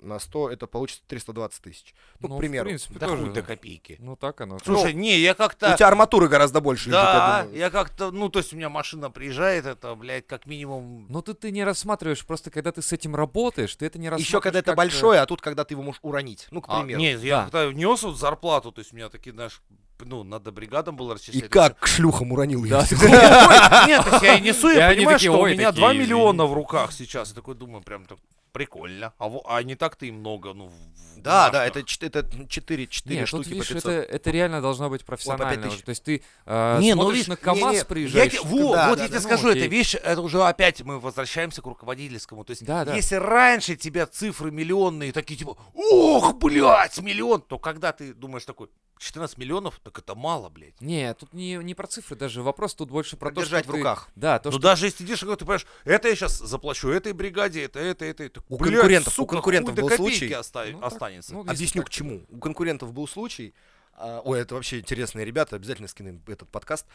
на 0.00 0.18
100 0.18 0.50
это 0.50 0.66
получится 0.66 1.02
320 1.08 1.62
тысяч. 1.62 1.94
Ну, 2.20 2.28
Ну, 2.28 2.34
к 2.34 2.38
в 2.38 2.40
примеру. 2.40 2.66
принципе, 2.66 2.98
Да 2.98 3.06
тоже, 3.08 3.22
хуй 3.24 3.28
до 3.34 3.40
да. 3.40 3.42
копейки. 3.42 3.96
Ну, 3.98 4.16
так 4.16 4.40
оно. 4.40 4.58
Слушай, 4.64 4.94
не, 4.94 5.18
я 5.18 5.32
У 5.32 5.34
как-то... 5.34 5.74
тебя 5.74 5.88
арматуры 5.88 6.28
гораздо 6.28 6.60
больше. 6.60 6.88
лежит, 6.90 7.00
я 7.02 7.12
Да, 7.12 7.46
я 7.52 7.70
как-то, 7.70 8.10
ну, 8.10 8.28
то 8.28 8.38
есть 8.38 8.52
у 8.52 8.56
меня 8.56 8.68
машина 8.68 9.10
приезжает, 9.10 9.66
это, 9.66 9.94
блядь, 9.94 10.26
как 10.26 10.46
минимум... 10.46 11.06
Ну, 11.08 11.22
ты, 11.22 11.34
ты 11.34 11.50
не 11.50 11.64
рассматриваешь, 11.64 12.24
просто 12.24 12.50
когда 12.50 12.70
ты 12.72 12.80
с 12.82 12.92
этим 12.92 13.16
работаешь, 13.16 13.74
ты 13.76 13.86
это 13.86 13.98
не 13.98 14.08
рассматриваешь. 14.08 14.28
Еще 14.28 14.40
когда 14.40 14.58
это 14.60 14.72
э, 14.72 14.74
большое, 14.74 15.20
а 15.20 15.26
тут 15.26 15.40
когда 15.40 15.64
ты 15.64 15.74
его 15.74 15.82
можешь 15.82 16.00
уронить. 16.02 16.46
Ну, 16.50 16.60
к 16.62 16.66
А, 16.68 16.78
примеру. 16.80 17.00
не, 17.00 17.12
я 17.14 17.36
Да. 17.38 17.42
когда 17.44 17.66
внес 17.68 18.02
вот 18.02 18.16
зарплату, 18.18 18.72
то 18.72 18.78
есть 18.80 18.92
у 18.92 18.96
меня 18.96 19.08
такие, 19.08 19.32
знаешь, 19.32 19.60
ну, 20.00 20.22
надо 20.22 20.52
бригадам 20.52 20.94
было 20.96 21.12
И 21.12 21.14
расчислять. 21.16 21.50
как 21.50 21.76
к 21.80 21.86
шлюхам 21.88 22.30
уронил 22.30 22.64
Да. 22.66 22.84
Ой, 22.92 23.86
Нет, 23.88 24.04
то 24.04 24.10
есть 24.12 24.22
я 24.22 24.34
и 24.36 24.40
несу, 24.40 24.68
И 24.70 24.76
я 24.76 24.86
они 24.88 24.98
понимаю, 25.00 25.18
что 25.18 25.32
у 25.32 25.40
«Ой, 25.40 25.52
меня 25.56 25.68
такие, 25.72 25.80
2 25.80 25.92
миллиона 25.92 26.36
извините». 26.36 26.52
в 26.52 26.54
руках 26.54 26.92
сейчас. 26.92 27.28
Я 27.30 27.34
такой 27.34 27.56
думаю, 27.56 27.82
прям 27.82 28.04
так 28.06 28.18
прикольно. 28.52 29.12
А, 29.18 29.28
во- 29.28 29.42
а 29.46 29.62
не 29.62 29.74
так-то 29.76 30.06
и 30.06 30.10
много, 30.10 30.52
ну, 30.54 30.68
в 30.68 31.20
Да, 31.20 31.50
да, 31.50 31.66
это, 31.66 31.80
это 31.80 32.46
4, 32.46 32.86
4 32.86 33.16
Нет, 33.20 33.28
тут 33.30 33.42
штуки 33.44 33.54
видишь, 33.54 33.68
по 33.68 33.74
500. 33.74 33.92
это, 33.92 34.12
это 34.12 34.30
реально 34.30 34.60
должно 34.62 34.88
быть 34.88 35.04
профессионально. 35.04 35.68
уже. 35.68 35.82
То 35.82 35.90
есть 35.90 36.02
ты 36.04 36.22
э, 36.46 36.78
Не, 36.80 36.94
ну, 36.94 37.02
смотришь 37.02 37.16
видишь, 37.18 37.28
на 37.28 37.36
КамАЗ, 37.36 37.72
не-не, 37.72 37.84
приезжаешь. 37.84 38.32
Я 38.34 38.42
во, 38.42 38.72
да, 38.74 38.88
вот 38.88 38.98
да, 38.98 39.02
я 39.04 39.08
тебе 39.08 39.18
да, 39.18 39.24
скажу, 39.24 39.42
ну, 39.44 39.50
эта 39.50 39.58
окей. 39.58 39.68
вещь, 39.68 39.94
это 39.96 40.20
уже 40.22 40.42
опять 40.42 40.80
мы 40.82 41.00
возвращаемся 41.00 41.60
к 41.60 41.66
руководительскому. 41.66 42.44
То 42.44 42.52
есть, 42.52 42.64
Да, 42.64 42.84
да. 42.84 42.94
если 42.94 43.16
раньше 43.16 43.76
тебя 43.76 44.06
цифры 44.06 44.50
миллионные 44.50 45.12
такие 45.12 45.36
типа, 45.36 45.56
ох, 45.74 46.34
блядь, 46.36 46.98
миллион, 47.00 47.42
то 47.42 47.58
когда 47.58 47.92
ты 47.92 48.14
думаешь 48.14 48.44
такой, 48.44 48.68
14 49.00 49.38
миллионов, 49.38 49.78
так 49.84 49.96
это 49.98 50.16
мало, 50.16 50.48
блядь. 50.48 50.80
Не, 50.80 51.14
тут 51.14 51.32
не, 51.32 51.54
не 51.54 51.74
про 51.74 51.86
цифры 51.86 52.16
даже 52.16 52.42
вопрос, 52.42 52.74
тут 52.74 52.90
больше 52.90 53.16
про 53.16 53.30
то, 53.30 53.42
Держать 53.42 53.62
что 53.64 53.70
в 53.72 53.74
ты- 53.74 53.78
руках. 53.78 54.08
Да, 54.16 54.40
то, 54.40 54.50
ну 54.50 54.54
что... 54.58 54.62
даже 54.62 54.86
если 54.86 54.98
ты 54.98 55.04
идешь, 55.04 55.22
и 55.22 55.26
ты 55.26 55.36
понимаешь, 55.36 55.66
это 55.84 56.08
я 56.08 56.16
сейчас 56.16 56.36
заплачу 56.38 56.88
этой 56.88 57.12
бригаде, 57.12 57.62
это, 57.62 57.78
это, 57.78 58.04
это, 58.04 58.24
это. 58.24 58.37
У 58.48 58.56
Блядь, 58.58 58.74
конкурентов- 58.74 59.12
у 59.12 59.16
сука, 59.16 59.32
конкурентов 59.36 59.74
хуй 59.74 59.82
до 59.82 59.88
был 59.88 59.96
случай. 59.96 60.34
оста- 60.34 60.66
Ну, 60.72 60.82
останется. 60.84 61.32
ну, 61.34 61.40
Объясню 61.40 61.82
так, 61.82 61.88
к 61.88 61.90
чему. 61.92 62.22
У 62.30 62.38
конкурентов 62.38 62.92
был 62.92 63.06
случай. 63.08 63.54
а, 64.00 64.20
ой, 64.24 64.40
это 64.40 64.54
вообще 64.54 64.78
интересные 64.78 65.24
ребята, 65.24 65.56
обязательно 65.56 65.88
скинем 65.88 66.22
этот 66.28 66.48
подкаст. 66.48 66.86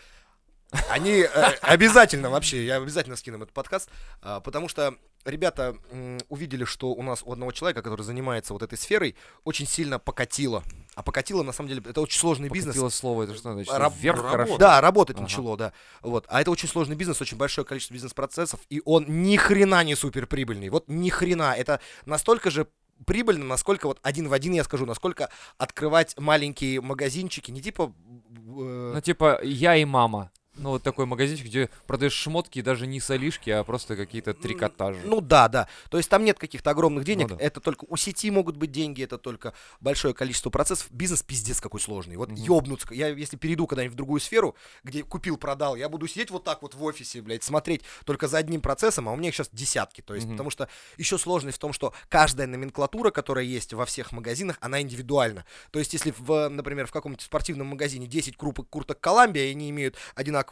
Они 0.90 1.20
э, 1.22 1.28
обязательно 1.62 2.30
вообще, 2.30 2.66
я 2.66 2.78
обязательно 2.78 3.16
скину 3.16 3.38
этот 3.38 3.52
подкаст, 3.54 3.90
а, 4.22 4.40
потому 4.40 4.68
что 4.68 4.96
ребята 5.26 5.76
м, 5.92 6.20
увидели, 6.30 6.66
что 6.66 6.92
у 6.94 7.02
нас 7.04 7.22
у 7.24 7.32
одного 7.32 7.52
человека, 7.52 7.82
который 7.82 8.02
занимается 8.02 8.54
вот 8.54 8.64
этой 8.64 8.78
сферой, 8.78 9.16
очень 9.44 9.68
сильно 9.68 10.00
покатило. 10.00 10.64
А 10.96 11.04
покатило, 11.04 11.44
на 11.44 11.52
самом 11.54 11.70
деле, 11.70 11.82
это 11.88 12.02
очень 12.02 12.20
сложный 12.20 12.50
бизнес. 12.50 12.76
Покатило 12.76 12.90
слово, 12.90 13.24
это 13.24 13.34
что 13.34 13.54
значит? 13.54 13.74
Раб- 13.74 13.94
Вверх 13.98 14.22
хорошо? 14.22 14.58
Да, 14.58 14.82
работать 14.82 15.16
Ага. 15.16 15.24
начало, 15.24 15.58
да. 15.58 15.74
Вот. 16.02 16.26
А 16.28 16.42
это 16.42 16.52
очень 16.52 16.68
сложный 16.70 16.96
бизнес, 16.96 17.22
очень 17.22 17.38
большое 17.38 17.66
количество 17.66 17.94
бизнес-процессов, 17.94 18.60
и 18.70 18.82
он 18.86 19.06
ни 19.24 19.36
хрена 19.38 19.84
не 19.84 19.96
суперприбыльный. 19.96 20.70
Вот 20.70 20.86
ни 20.88 21.10
хрена. 21.10 21.56
Это 21.58 21.80
настолько 22.06 22.52
же 22.52 22.68
прибыльно, 23.06 23.46
насколько 23.46 23.88
вот 23.88 24.00
один 24.04 24.28
в 24.30 24.34
один 24.34 24.54
я 24.54 24.64
скажу, 24.64 24.86
насколько 24.86 25.30
открывать 25.58 26.18
маленькие 26.20 26.80
магазинчики, 26.80 27.50
не 27.52 27.62
типа... 27.62 27.92
э, 28.32 28.92
Ну, 28.96 29.02
типа, 29.02 29.40
я 29.44 29.76
и 29.76 29.84
мама. 29.86 30.32
Ну, 30.64 30.70
вот 30.70 30.82
такой 30.84 31.06
магазинчик, 31.06 31.48
где 31.48 31.70
продаешь 31.88 32.14
шмотки, 32.14 32.62
даже 32.62 32.88
не 32.88 33.02
солишки, 33.02 33.50
а 33.50 33.66
просто 33.66 33.98
какие-то 33.98 34.34
трикотажи. 34.34 35.02
Ну 35.04 35.20
да, 35.20 35.50
да. 35.50 35.68
То 35.90 35.98
есть 35.98 36.10
там 36.10 36.24
нет 36.24 36.40
каких-то 36.40 36.70
огромных 36.72 37.04
денег. 37.04 37.30
Ну 37.32 37.36
да. 37.36 37.44
Это 37.44 37.60
только 37.60 37.86
у 37.90 37.98
сети 37.98 38.32
могут 38.32 38.56
быть 38.56 38.72
деньги, 38.72 39.04
это 39.04 39.18
только 39.18 39.54
большое 39.82 40.14
количество 40.14 40.50
процессов. 40.50 40.88
Бизнес 40.90 41.22
пиздец 41.22 41.60
какой 41.60 41.82
сложный. 41.82 42.16
Вот 42.16 42.30
Мгм. 42.30 42.42
ёбнуться. 42.42 42.94
Я 42.94 43.10
если 43.10 43.36
перейду 43.36 43.68
когда-нибудь 43.68 43.94
в 43.94 43.98
другую 43.98 44.22
сферу, 44.22 44.56
где 44.86 45.04
купил, 45.04 45.36
продал, 45.36 45.76
я 45.76 45.90
буду 45.90 46.08
сидеть 46.08 46.32
вот 46.32 46.46
так 46.46 46.62
вот 46.62 46.76
в 46.76 46.84
офисе, 46.84 47.22
блядь, 47.22 47.44
смотреть 47.44 47.82
только 48.06 48.30
за 48.30 48.38
одним 48.38 48.62
процессом, 48.62 49.10
а 49.10 49.12
у 49.12 49.18
меня 49.18 49.30
их 49.30 49.36
сейчас 49.36 49.50
десятки. 49.52 50.00
То 50.00 50.16
есть, 50.16 50.28
Мгм. 50.28 50.36
потому 50.36 50.50
что 50.50 50.70
еще 50.98 51.18
сложность 51.18 51.58
в 51.58 51.60
том, 51.60 51.74
что 51.74 51.94
каждая 52.08 52.48
номенклатура, 52.48 53.12
которая 53.12 53.44
есть 53.44 53.74
во 53.74 53.86
всех 53.86 54.14
магазинах, 54.14 54.58
она 54.62 54.82
индивидуальна. 54.82 55.46
То 55.72 55.80
есть, 55.80 55.92
если, 55.92 56.14
в, 56.18 56.48
например, 56.48 56.88
в 56.88 56.92
каком-нибудь 56.92 57.22
спортивном 57.24 57.68
магазине 57.68 58.08
10 58.08 58.38
крупок 58.38 58.70
курток 58.70 59.02
Коламбия, 59.02 59.48
и 59.48 59.52
они 59.52 59.70
имеют 59.72 59.98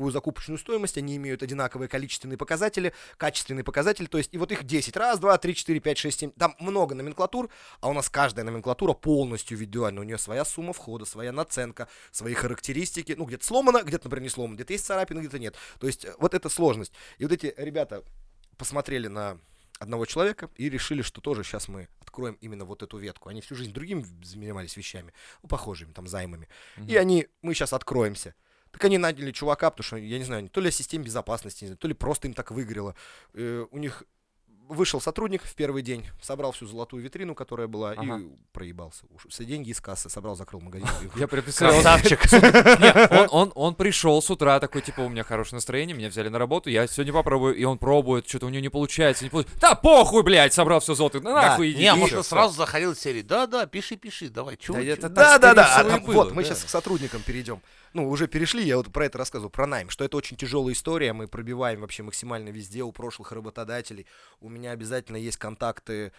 одинаковую 0.02 0.12
закупочную 0.12 0.58
стоимость, 0.58 0.98
они 0.98 1.16
имеют 1.18 1.44
одинаковые 1.44 1.88
количественные 1.88 2.38
показатели, 2.38 2.94
качественные 3.18 3.64
показатели, 3.64 4.08
то 4.08 4.18
есть, 4.18 4.34
и 4.34 4.38
вот 4.38 4.52
их 4.52 4.64
10, 4.64 4.98
раз, 4.98 5.20
два, 5.20 5.38
три, 5.38 5.56
четыре, 5.56 5.80
пять, 5.80 5.98
шесть, 5.98 6.20
семь, 6.20 6.32
там 6.32 6.56
много 6.60 6.96
номенклатур, 6.96 7.50
а 7.80 7.90
у 7.90 7.94
нас 7.94 8.10
каждая 8.10 8.46
номенклатура 8.46 8.94
полностью 8.94 9.58
индивидуальна, 9.58 10.02
у 10.02 10.04
нее 10.04 10.18
своя 10.18 10.46
сумма 10.46 10.74
входа, 10.74 11.06
своя 11.06 11.32
наценка, 11.32 11.88
свои 12.12 12.34
характеристики, 12.34 13.16
ну, 13.18 13.26
где-то 13.26 13.46
сломано, 13.46 13.84
где-то, 13.84 14.06
например, 14.06 14.24
не 14.24 14.30
сломано, 14.30 14.56
где-то 14.56 14.74
есть 14.74 14.86
царапины, 14.86 15.20
где-то 15.20 15.40
нет. 15.40 15.56
То 15.80 15.88
есть, 15.88 16.06
э, 16.06 16.14
вот 16.18 16.34
эта 16.34 16.50
сложность. 16.50 16.94
И 17.20 17.24
вот 17.24 17.32
эти 17.32 17.54
ребята 17.58 18.04
посмотрели 18.58 19.08
на 19.08 19.38
одного 19.80 20.06
человека 20.06 20.50
и 20.58 20.70
решили, 20.70 21.02
что 21.02 21.22
тоже 21.22 21.44
сейчас 21.44 21.68
мы 21.68 21.88
откроем 22.00 22.38
именно 22.42 22.66
вот 22.66 22.84
эту 22.84 22.98
ветку. 22.98 23.30
Они 23.30 23.42
всю 23.42 23.56
жизнь 23.56 23.74
другими 23.74 24.06
занимались 24.24 24.78
вещами, 24.78 25.14
ну, 25.44 25.50
похожими, 25.50 25.92
там, 25.92 26.08
займами. 26.08 26.48
И 26.88 26.96
они, 26.96 27.28
мы 27.42 27.54
сейчас 27.54 27.74
откроемся. 27.74 28.36
Так 28.72 28.86
они 28.86 28.98
наняли 28.98 29.32
чувака, 29.32 29.70
потому 29.70 29.84
что, 29.84 29.98
я 29.98 30.18
не 30.18 30.24
знаю, 30.24 30.50
то 30.50 30.62
ли 30.62 30.70
о 30.70 30.72
системе 30.72 31.04
безопасности, 31.06 31.64
не 31.64 31.68
знаю, 31.70 31.78
то 31.78 31.88
ли 31.88 31.94
просто 31.94 32.28
им 32.28 32.34
так 32.34 32.52
выгорело. 32.52 32.96
Э, 33.34 33.66
у 33.70 33.78
них 33.78 34.04
вышел 34.70 35.02
сотрудник 35.02 35.44
в 35.44 35.54
первый 35.56 35.82
день, 35.82 36.06
собрал 36.22 36.54
всю 36.54 36.66
золотую 36.66 37.04
витрину, 37.04 37.36
которая 37.36 37.68
была, 37.68 37.92
Ага. 37.92 38.20
и 38.20 38.30
проебался. 38.54 39.04
Уж 39.14 39.28
Все 39.30 39.44
деньги 39.44 39.70
из 39.72 39.82
кассы 39.82 40.10
собрал, 40.10 40.36
закрыл 40.38 40.62
магазин. 40.62 40.88
Я 41.16 41.28
представлял, 41.28 41.82
Красавчик. 41.82 42.22
Он, 43.12 43.28
он, 43.32 43.52
он 43.56 43.76
пришел 43.76 44.22
с 44.22 44.30
утра 44.30 44.60
такой, 44.62 44.82
типа, 44.82 45.02
у 45.02 45.10
меня 45.10 45.24
хорошее 45.24 45.58
настроение, 45.58 45.96
меня 45.96 46.08
взяли 46.08 46.30
на 46.30 46.40
работу, 46.40 46.70
я 46.70 46.88
сегодня 46.88 47.12
попробую, 47.12 47.56
и 47.56 47.64
он 47.66 47.78
пробует, 47.78 48.28
что-то 48.30 48.46
у 48.46 48.50
него 48.50 48.62
не 48.62 48.70
получается, 48.70 49.26
не 49.26 49.30
получается. 49.30 49.60
Да 49.60 49.76
похуй, 49.76 50.24
блядь, 50.24 50.54
собрал 50.54 50.80
все 50.80 50.96
золото, 50.96 51.20
Да. 51.20 51.34
нахуй 51.34 51.72
иди. 51.72 51.80
Не, 51.82 51.88
а 51.88 51.96
может, 51.96 52.26
сразу 52.26 52.56
заходил 52.56 52.94
из 52.94 53.00
серии, 53.00 53.24
да-да, 53.24 53.66
пиши, 53.66 53.98
пиши, 53.98 54.30
давай, 54.30 54.56
чё? 54.56 54.74
Да 54.74 54.82
чё?» 54.82 54.88
это 54.94 55.02
так, 55.10 55.14
Да, 55.14 55.38
да, 55.38 55.54
да. 55.54 55.68
скорее 55.74 55.96
а, 55.96 56.00
вот, 56.00 56.32
мы 56.32 56.44
сейчас 56.46 56.64
к 56.64 56.70
сотрудникам 56.70 57.22
перейдем. 57.24 57.62
Ну, 57.94 58.10
уже 58.10 58.28
перешли, 58.28 58.64
я 58.64 58.78
вот 58.78 58.92
про 58.92 59.06
это 59.08 59.18
рассказываю, 59.18 59.50
про 59.50 59.68
найм, 59.68 59.90
что 59.90 60.06
это 60.06 60.16
очень 60.16 60.38
тяжелая 60.38 60.74
история, 60.74 61.12
мы 61.12 61.28
пробиваем 61.28 61.82
вообще 61.82 62.04
максимально 62.04 62.48
везде 62.50 62.84
у 62.84 62.92
прошлых 62.94 63.34
работодателей. 63.34 64.06
У 64.40 64.48
меня 64.48 64.72
обязательно 64.72 65.18
есть 65.18 65.36
контакты 65.36 66.14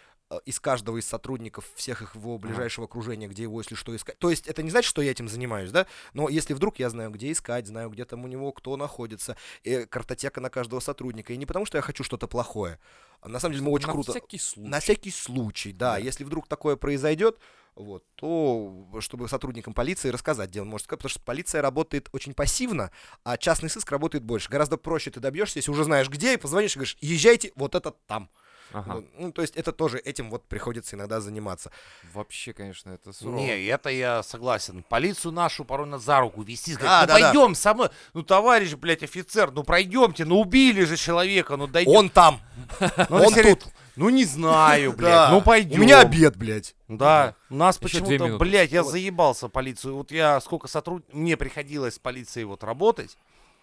из 0.45 0.61
каждого 0.61 0.99
из 0.99 1.07
сотрудников 1.07 1.64
всех 1.75 2.03
их 2.03 2.14
его 2.14 2.38
ближайшего 2.38 2.87
окружения, 2.87 3.29
где 3.29 3.42
его, 3.45 3.61
если 3.61 3.75
что, 3.75 3.95
искать. 3.95 4.18
То 4.18 4.31
есть 4.31 4.47
это 4.47 4.62
не 4.62 4.71
значит, 4.71 4.88
что 4.88 5.03
я 5.03 5.11
этим 5.11 5.29
занимаюсь, 5.29 5.71
да? 5.71 5.87
Но 6.14 6.29
если 6.29 6.55
вдруг 6.55 6.79
я 6.79 6.90
знаю, 6.90 7.11
где 7.11 7.31
искать, 7.33 7.66
знаю, 7.66 7.90
где 7.90 8.05
там 8.05 8.25
у 8.25 8.29
него 8.29 8.53
кто 8.53 8.77
находится, 8.77 9.37
э, 9.64 9.87
картотека 9.87 10.40
на 10.40 10.51
каждого 10.51 10.81
сотрудника. 10.81 11.33
И 11.33 11.37
не 11.37 11.47
потому, 11.47 11.66
что 11.66 11.79
я 11.79 11.83
хочу 11.83 12.05
что-то 12.05 12.27
плохое. 12.27 12.79
А 13.21 13.29
на 13.29 13.38
самом 13.38 13.55
деле 13.55 13.66
мы 13.66 13.73
очень 13.73 13.87
На 13.87 13.92
круто. 13.92 14.11
всякий 14.12 14.38
случай. 14.38 14.68
На 14.68 14.81
всякий 14.81 15.11
случай, 15.11 15.73
да. 15.73 15.92
Да. 15.92 15.99
Если 15.99 16.25
вдруг 16.25 16.49
такое 16.49 16.77
произойдет, 16.77 17.38
вот, 17.75 18.05
то 18.16 18.87
чтобы 19.01 19.29
сотрудникам 19.29 19.75
полиции 19.75 20.11
рассказать, 20.11 20.51
где 20.51 20.61
он 20.61 20.68
может 20.68 20.85
сказать, 20.85 20.99
потому 21.01 21.11
что 21.11 21.21
полиция 21.21 21.62
работает 21.62 22.09
очень 22.12 22.35
пассивно, 22.35 22.90
а 23.25 23.37
частный 23.38 23.71
сыск 23.71 23.90
работает 23.90 24.25
больше. 24.25 24.51
Гораздо 24.51 24.77
проще 24.77 25.11
ты 25.11 25.21
добьешься, 25.21 25.59
если 25.59 25.71
уже 25.71 25.85
знаешь 25.85 26.09
где, 26.09 26.35
и 26.35 26.37
позвонишь 26.37 26.73
и 26.73 26.79
говоришь, 26.79 26.99
езжайте 27.01 27.53
вот 27.55 27.75
это 27.75 27.92
там. 28.07 28.31
Ага. 28.72 28.94
Ну, 28.94 29.04
ну, 29.18 29.32
то 29.32 29.42
есть 29.42 29.56
это 29.56 29.72
тоже 29.72 29.98
этим 29.98 30.30
вот 30.30 30.44
приходится 30.44 30.96
иногда 30.96 31.20
заниматься. 31.20 31.70
Вообще, 32.12 32.52
конечно, 32.52 32.90
это 32.90 33.12
сурово. 33.12 33.37
Не, 33.38 33.64
это 33.66 33.90
я 33.90 34.22
согласен. 34.22 34.82
Полицию 34.88 35.32
нашу 35.32 35.64
порой 35.64 35.87
надо 35.87 36.02
за 36.02 36.20
руку 36.20 36.42
вести. 36.42 36.74
Да, 36.74 36.78
Сказать, 36.78 37.00
ну 37.00 37.06
да, 37.06 37.18
да. 37.18 37.32
пойдем 37.32 37.54
со 37.54 37.74
мной. 37.74 37.88
Ну, 38.14 38.22
товарищ, 38.22 38.74
блядь, 38.74 39.02
офицер, 39.02 39.50
ну 39.50 39.62
пройдемте, 39.62 40.24
ну 40.24 40.40
убили 40.40 40.85
же 40.85 40.96
человека, 40.96 41.56
ну 41.56 41.66
дойдем. 41.66 41.92
Он 41.92 42.08
там, 42.11 42.40
Ну, 43.08 43.16
он 43.16 43.35
тут. 43.35 43.66
Ну 43.96 44.08
не 44.08 44.24
знаю, 44.24 44.92
блядь, 44.96 45.11
Да. 45.11 45.30
ну 45.30 45.42
пойдем. 45.42 45.78
У 45.80 45.82
меня 45.82 46.00
обед, 46.00 46.37
блядь. 46.37 46.74
Да, 46.88 47.35
у 47.50 47.54
нас 47.54 47.78
почему-то, 47.78 48.38
блядь, 48.38 48.72
я 48.72 48.82
заебался 48.85 49.48
полицию. 49.48 49.96
Вот 49.96 50.11
я 50.11 50.40
сколько 50.40 50.68
сотруд... 50.68 51.04
Мне 51.12 51.37
приходилось 51.37 51.94
с 51.94 51.98
полицией 51.98 52.44
вот 52.44 52.64
работать, 52.64 53.16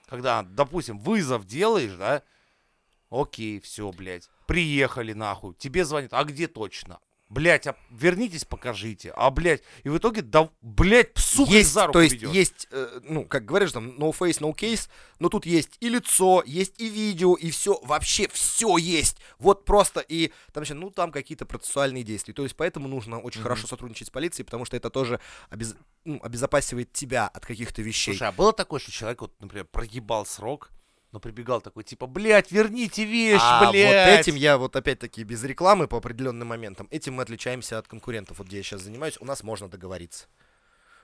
когда, 0.07 0.43
допустим, 0.43 0.99
вызов 0.99 1.45
делаешь, 1.45 1.93
да, 1.93 2.21
окей, 3.09 3.59
все, 3.59 3.91
блядь, 3.91 4.29
приехали 4.49 5.13
нахуй, 5.13 5.53
тебе 5.53 5.85
звонят, 5.85 6.11
а 6.13 6.23
где 6.23 6.47
точно? 6.47 6.99
Блядь, 7.29 7.67
а 7.67 7.75
вернитесь, 7.91 8.43
покажите. 8.43 9.13
А, 9.15 9.29
блядь, 9.29 9.61
и 9.83 9.89
в 9.89 9.97
итоге, 9.99 10.23
да, 10.23 10.49
блядь, 10.61 11.15
сука, 11.15 11.51
есть, 11.51 11.71
за 11.71 11.81
руку 11.85 11.93
то 11.93 12.01
есть 12.01 12.15
ведёт. 12.15 12.33
есть, 12.33 12.67
э, 12.71 13.01
ну, 13.03 13.23
как 13.25 13.45
говоришь, 13.45 13.71
там, 13.71 13.89
no 13.99 14.11
face, 14.11 14.39
no 14.39 14.51
case, 14.55 14.89
но 15.19 15.29
тут 15.29 15.45
есть 15.45 15.77
и 15.79 15.89
лицо, 15.89 16.41
есть 16.47 16.81
и 16.81 16.89
видео, 16.89 17.35
и 17.35 17.51
все, 17.51 17.79
вообще 17.83 18.27
все 18.29 18.77
есть. 18.77 19.17
Вот 19.37 19.63
просто, 19.65 19.99
и 19.99 20.31
там 20.53 20.63
еще, 20.63 20.73
ну, 20.73 20.89
там 20.89 21.11
какие-то 21.11 21.45
процессуальные 21.45 22.03
действия. 22.03 22.33
То 22.33 22.41
есть 22.41 22.55
поэтому 22.55 22.87
нужно 22.87 23.19
очень 23.19 23.41
Мгм. 23.41 23.49
хорошо 23.49 23.67
сотрудничать 23.67 24.07
с 24.07 24.11
полицией, 24.11 24.45
потому 24.45 24.65
что 24.65 24.75
это 24.75 24.89
тоже 24.89 25.19
обез- 25.51 25.77
ну, 26.05 26.19
обезопасивает 26.23 26.91
тебя 26.93 27.27
от 27.27 27.45
каких-то 27.45 27.83
вещей. 27.83 28.13
Слушай, 28.15 28.29
а 28.29 28.31
было 28.31 28.53
такое, 28.53 28.79
что 28.79 28.91
человек, 28.91 29.21
вот, 29.21 29.39
например, 29.39 29.65
прогибал 29.65 30.25
срок, 30.25 30.71
но 31.11 31.19
прибегал 31.19 31.61
такой, 31.61 31.83
типа, 31.83 32.07
блядь, 32.07 32.51
верните 32.51 33.03
вещь, 33.03 33.41
а 33.41 33.71
блядь. 33.71 34.09
вот 34.09 34.19
этим 34.19 34.35
я 34.35 34.57
вот 34.57 34.75
опять-таки 34.75 35.23
без 35.23 35.43
рекламы 35.43 35.87
по 35.87 35.97
определенным 35.97 36.47
моментам, 36.47 36.87
этим 36.91 37.15
мы 37.15 37.23
отличаемся 37.23 37.77
от 37.77 37.87
конкурентов, 37.87 38.39
вот 38.39 38.47
где 38.47 38.57
я 38.57 38.63
сейчас 38.63 38.81
занимаюсь, 38.81 39.17
у 39.19 39.25
нас 39.25 39.43
можно 39.43 39.67
договориться. 39.67 40.27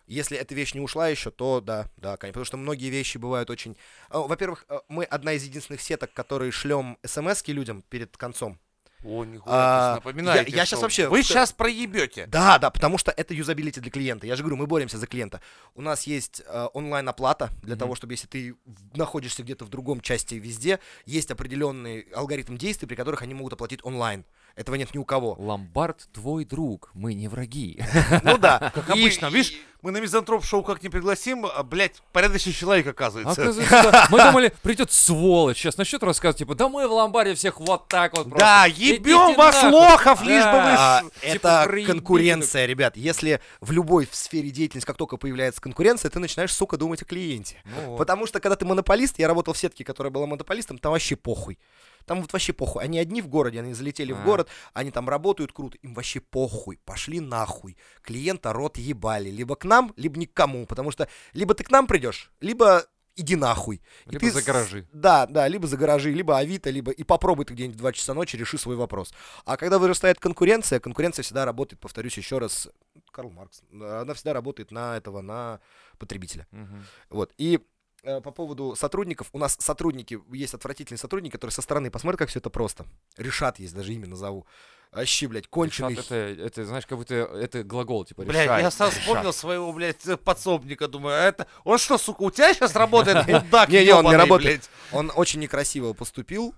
Если 0.08 0.38
эта 0.38 0.54
вещь 0.54 0.76
не 0.76 0.82
ушла 0.82 1.08
еще, 1.08 1.32
то 1.32 1.62
да, 1.62 1.90
да, 1.98 2.16
конечно. 2.18 2.34
Потому 2.34 2.46
что 2.46 2.58
многие 2.58 2.90
вещи 2.90 3.18
бывают 3.18 3.50
очень... 3.50 3.76
А, 4.10 4.20
Во-первых, 4.20 4.66
а, 4.70 4.82
мы 4.88 5.04
одна 5.04 5.34
из 5.34 5.44
единственных 5.44 5.82
сеток, 5.82 6.14
которые 6.14 6.52
шлем 6.52 7.00
смс 7.04 7.48
людям 7.48 7.82
перед 7.90 8.16
концом. 8.16 8.60
О, 9.06 9.24
нихуя, 9.24 9.56
А, 9.56 9.96
напоминаете, 9.96 10.52
я- 10.52 10.58
я 10.58 10.66
щас 10.66 10.82
вообще- 10.82 11.08
Вы 11.10 11.22
сейчас 11.24 11.52
проебете. 11.52 12.26
Да, 12.28 12.58
да, 12.58 12.70
потому 12.72 12.98
что 12.98 13.12
это 13.12 13.34
юзабилити 13.36 13.80
для 13.80 13.92
клиента. 13.92 14.26
Я 14.26 14.36
же 14.36 14.42
говорю, 14.44 14.58
мы 14.58 14.66
боремся 14.66 14.98
за 14.98 15.06
клиента. 15.06 15.42
У 15.76 15.82
нас 15.82 16.08
есть 16.08 16.42
э, 16.48 16.68
онлайн-оплата 16.74 17.50
для 17.62 17.76
Мгм. 17.76 17.80
того, 17.80 17.96
чтобы 17.96 18.14
если 18.14 18.28
ты 18.28 18.56
находишься 18.96 19.44
где-то 19.44 19.66
в 19.66 19.70
другом 19.70 20.02
части 20.02 20.36
везде, 20.36 20.80
есть 21.06 21.30
определенный 21.32 22.08
алгоритм 22.16 22.58
действий, 22.58 22.88
при 22.88 22.96
которых 22.96 23.22
они 23.22 23.34
могут 23.36 23.54
оплатить 23.54 23.80
онлайн. 23.84 24.26
Этого 24.56 24.76
нет 24.76 24.94
ни 24.94 24.98
у 24.98 25.04
кого. 25.04 25.36
Ломбард 25.38 26.08
твой 26.14 26.46
друг, 26.46 26.90
мы 26.94 27.14
не 27.14 27.28
враги. 27.28 27.84
Ну 28.24 28.38
да. 28.38 28.72
Как 28.74 28.90
обычно, 28.90 29.28
видишь, 29.28 29.54
мы 29.82 29.92
на 29.92 30.00
мизантроп-шоу 30.00 30.64
как 30.64 30.82
не 30.82 30.90
пригласим, 30.90 31.46
а, 31.46 31.62
блядь, 31.62 32.02
порядочный 32.12 32.54
человек 32.54 32.88
оказывается. 32.88 33.40
Оказывается, 33.40 34.08
мы 34.10 34.18
думали, 34.18 34.52
придет 34.64 34.92
сволочь, 34.92 35.58
сейчас 35.58 35.78
начнет 35.78 36.02
рассказывать, 36.02 36.40
типа, 36.40 36.56
да 36.56 36.70
мы 36.70 36.88
в 36.88 36.92
ломбаре 36.92 37.36
всех 37.36 37.60
вот 37.60 37.88
так 37.88 38.18
вот 38.18 38.24
просто. 38.24 38.40
Да, 38.40 38.66
ебем 38.66 39.36
вас 39.36 39.62
нахуй. 39.62 39.72
лохов, 39.80 40.24
лишь 40.24 40.44
бы 40.44 40.52
вы... 40.54 40.74
А, 40.76 41.02
типа, 41.04 41.14
это 41.22 41.64
проебили. 41.66 41.92
конкуренция, 41.92 42.66
ребят. 42.66 42.98
Если 42.98 43.42
в 43.62 43.72
любой 43.72 44.10
сфере 44.12 44.50
деятельности, 44.50 44.88
как 44.88 44.98
только 44.98 45.18
появляется 45.18 45.62
конкуренция, 45.62 46.10
ты 46.10 46.18
начинаешь, 46.18 46.52
сука, 46.52 46.78
думать 46.78 47.04
о 47.04 47.06
клиенте. 47.06 47.62
Ну 47.66 47.90
вот. 47.92 47.98
Потому 47.98 48.26
что, 48.26 48.40
когда 48.40 48.56
ты 48.56 48.66
монополист, 48.66 49.20
я 49.20 49.28
работал 49.28 49.54
в 49.54 49.58
сетке, 49.58 49.84
которая 49.84 50.10
была 50.10 50.26
монополистом, 50.26 50.80
там 50.80 50.94
вообще 50.94 51.16
похуй. 51.16 51.60
Там 52.06 52.22
вот 52.22 52.32
вообще 52.34 52.54
похуй. 52.54 52.84
Они 52.84 53.00
одни 53.00 53.22
в 53.22 53.28
городе, 53.28 53.60
они 53.60 53.74
залетели 53.74 54.14
в 54.14 54.20
А. 54.20 54.24
город, 54.24 54.50
они 54.74 54.92
там 54.92 55.10
работают 55.10 55.52
круто, 55.52 55.78
им 55.82 55.94
вообще 55.94 56.20
похуй. 56.20 56.80
Пошли 56.86 57.20
нахуй. 57.20 57.78
Клиента 58.02 58.54
рот 58.54 58.78
ебали. 58.78 59.30
Либо 59.30 59.56
к 59.56 59.66
нам, 59.66 59.94
либо 59.96 60.18
ни 60.18 60.26
к 60.26 60.34
кому. 60.34 60.66
Потому 60.66 60.92
что 60.92 61.08
либо 61.34 61.54
ты 61.54 61.64
к 61.64 61.72
нам 61.72 61.88
придешь, 61.88 62.32
либо 62.40 62.86
иди 63.16 63.36
нахуй. 63.36 63.82
И 64.06 64.12
Либо 64.12 64.20
ты 64.20 64.32
за 64.32 64.42
гаражи. 64.42 64.88
Да, 64.92 65.26
да, 65.26 65.48
либо 65.48 65.68
за 65.68 65.78
гаражи, 65.78 66.12
либо 66.12 66.38
Авито, 66.38 66.70
либо 66.70 66.92
и 66.92 67.04
попробуй 67.04 67.46
ты 67.46 67.54
где-нибудь 67.54 67.78
в 67.78 67.80
2 67.80 67.94
часа 67.94 68.14
ночи, 68.14 68.36
реши 68.36 68.58
свой 68.58 68.76
вопрос. 68.76 69.14
А 69.46 69.58
когда 69.58 69.80
вырастает 69.80 70.20
конкуренция, 70.20 70.80
конкуренция 70.80 71.24
всегда 71.24 71.46
работает, 71.46 71.80
повторюсь 71.80 72.18
еще 72.18 72.40
раз, 72.40 72.68
Карл 73.12 73.30
Маркс, 73.30 73.62
она 73.72 74.14
всегда 74.14 74.34
работает 74.34 74.72
на 74.72 74.98
этого, 74.98 75.22
на 75.22 75.62
потребителя. 75.98 76.46
Мгм. 76.52 76.86
Вот. 77.10 77.34
И 77.38 77.62
по 78.06 78.32
поводу 78.32 78.76
сотрудников, 78.76 79.30
у 79.34 79.38
нас 79.38 79.58
сотрудники, 79.60 80.20
есть 80.32 80.54
отвратительные 80.54 81.00
сотрудники, 81.00 81.34
которые 81.34 81.54
со 81.54 81.62
стороны 81.62 81.90
посмотрят, 81.90 82.20
как 82.20 82.30
все 82.30 82.40
это 82.40 82.50
просто. 82.50 82.86
Решат 83.18 83.60
есть, 83.60 83.76
даже 83.76 83.94
имя 83.94 84.08
назову. 84.08 84.46
Вообще, 84.92 85.28
блядь, 85.28 85.48
конченый. 85.48 85.92
Решат, 85.92 86.06
это, 86.06 86.16
это, 86.16 86.66
знаешь, 86.66 86.86
как 86.86 86.98
будто 86.98 87.16
это 87.16 87.64
глагол, 87.64 88.06
типа, 88.06 88.24
Блядь, 88.24 88.44
решай, 88.44 88.62
я 88.62 88.72
сам 88.72 88.92
вспомнил 88.92 89.34
своего, 89.34 89.74
блядь, 89.74 90.06
э, 90.08 90.16
подсобника, 90.16 90.88
думаю, 90.88 91.16
а 91.16 91.24
это... 91.26 91.48
Он 91.64 91.78
что, 91.78 91.98
сука, 91.98 92.22
у 92.22 92.32
тебя 92.32 92.54
сейчас 92.54 92.76
работает? 92.76 93.28
Мудак 93.28 93.70
Не-не, 93.70 93.94
он 93.94 94.06
не 94.06 94.16
работает. 94.16 94.70
Он 94.92 95.12
очень 95.16 95.40
некрасиво 95.42 95.94
поступил. 95.94 96.56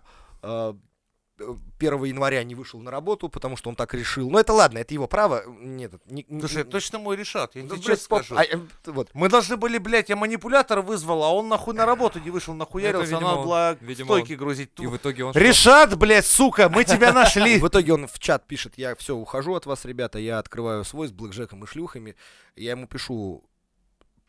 Э, 1.39 1.55
1 1.79 2.03
января 2.05 2.43
не 2.43 2.55
вышел 2.55 2.79
на 2.79 2.91
работу, 2.91 3.29
потому 3.29 3.57
что 3.57 3.69
он 3.69 3.75
так 3.75 3.93
решил. 3.93 4.29
Но 4.29 4.39
это 4.39 4.53
ладно, 4.53 4.79
это 4.79 4.93
его 4.93 5.07
право. 5.07 5.43
Нет, 5.47 5.93
не, 6.05 6.25
не- 6.27 6.39
Слушай, 6.39 6.61
это 6.61 6.71
точно 6.71 6.99
мой 6.99 7.15
решат, 7.15 7.55
я 7.55 7.63
Ну, 7.63 7.75
тебе 7.75 7.85
блядь, 7.85 8.01
скажу. 8.01 8.35
а, 8.35 8.43
э, 8.43 8.57
вот. 8.85 9.09
Мы 9.13 9.29
должны 9.29 9.57
были, 9.57 9.77
блядь, 9.77 10.09
я 10.09 10.15
манипулятор 10.15 10.81
вызвал, 10.81 11.23
а 11.23 11.33
он 11.33 11.47
нахуй 11.47 11.73
на 11.73 11.85
работу 11.85 12.19
не 12.19 12.29
вышел, 12.29 12.53
нахуярился, 12.53 13.11
видимо, 13.11 13.29
надо 13.29 13.41
было 13.41 13.77
видимо, 13.81 14.07
стойки 14.07 14.33
грузить. 14.33 14.71
И 14.79 14.87
в 14.87 14.97
итоге 14.97 15.25
он? 15.25 15.33
Решат, 15.33 15.97
блядь, 15.97 16.25
сука, 16.25 16.69
мы 16.69 16.83
тебя 16.85 17.13
нашли. 17.13 17.59
В 17.59 17.67
итоге 17.67 17.93
он 17.93 18.07
в 18.07 18.19
чат 18.19 18.47
пишет, 18.47 18.77
я 18.77 18.95
все, 18.95 19.15
ухожу 19.15 19.53
от 19.55 19.65
вас, 19.65 19.85
ребята, 19.85 20.19
я 20.19 20.39
открываю 20.39 20.83
свой 20.83 21.07
с 21.07 21.11
блэкджеком 21.11 21.63
и 21.63 21.67
шлюхами. 21.67 22.15
Я 22.55 22.71
ему 22.71 22.87
пишу, 22.87 23.43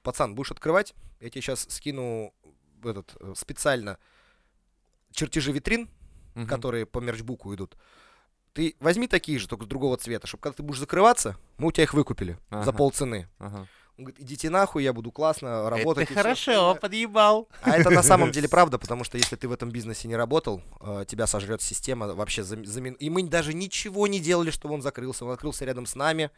пацан, 0.02 0.34
будешь 0.34 0.50
открывать? 0.50 0.94
Я 1.20 1.30
тебе 1.30 1.42
сейчас 1.42 1.66
скину 1.68 2.32
этот 2.84 3.16
э, 3.20 3.32
специально 3.36 3.98
чертежи 5.12 5.50
витрин, 5.52 5.88
Мгм. 6.38 6.46
которые 6.48 6.86
по 6.86 6.98
мерчбуку 7.00 7.54
идут. 7.54 7.76
Ты 8.54 8.74
возьми 8.80 9.06
такие 9.08 9.38
же, 9.38 9.48
только 9.48 9.64
с 9.64 9.68
другого 9.68 9.96
цвета, 9.96 10.26
чтобы 10.26 10.42
когда 10.42 10.56
ты 10.56 10.62
будешь 10.62 10.80
закрываться, 10.80 11.36
мы 11.58 11.68
у 11.68 11.72
тебя 11.72 11.84
их 11.84 11.94
выкупили 11.94 12.38
за 12.50 12.60
Ага. 12.60 12.72
полцены. 12.72 13.28
Ага. 13.38 13.66
Он 13.98 14.04
говорит, 14.04 14.20
идите 14.20 14.48
нахуй, 14.48 14.84
я 14.84 14.92
буду 14.92 15.10
классно 15.10 15.68
работать. 15.68 16.04
Это 16.10 16.14
хорошо, 16.14 16.52
остальное». 16.52 16.74
подъебал. 16.76 17.48
А 17.62 17.76
это 17.76 17.90
на 17.90 18.02
самом 18.04 18.30
деле 18.30 18.48
правда, 18.48 18.78
потому 18.78 19.02
что 19.04 19.18
если 19.18 19.34
ты 19.36 19.48
в 19.48 19.52
этом 19.52 19.70
бизнесе 19.70 20.06
не 20.06 20.14
работал, 20.16 20.62
э, 20.80 21.04
тебя 21.08 21.26
сожрет 21.26 21.62
система 21.62 22.06
вообще 22.14 22.44
за, 22.44 22.62
за 22.64 22.80
мин- 22.80 22.94
И 22.94 23.10
мы 23.10 23.24
даже 23.24 23.54
ничего 23.54 24.06
не 24.06 24.20
делали, 24.20 24.50
чтобы 24.52 24.74
он 24.74 24.82
закрылся. 24.82 25.24
Он 25.24 25.32
открылся 25.32 25.64
рядом 25.64 25.84
с 25.86 25.96
нами. 25.96 26.30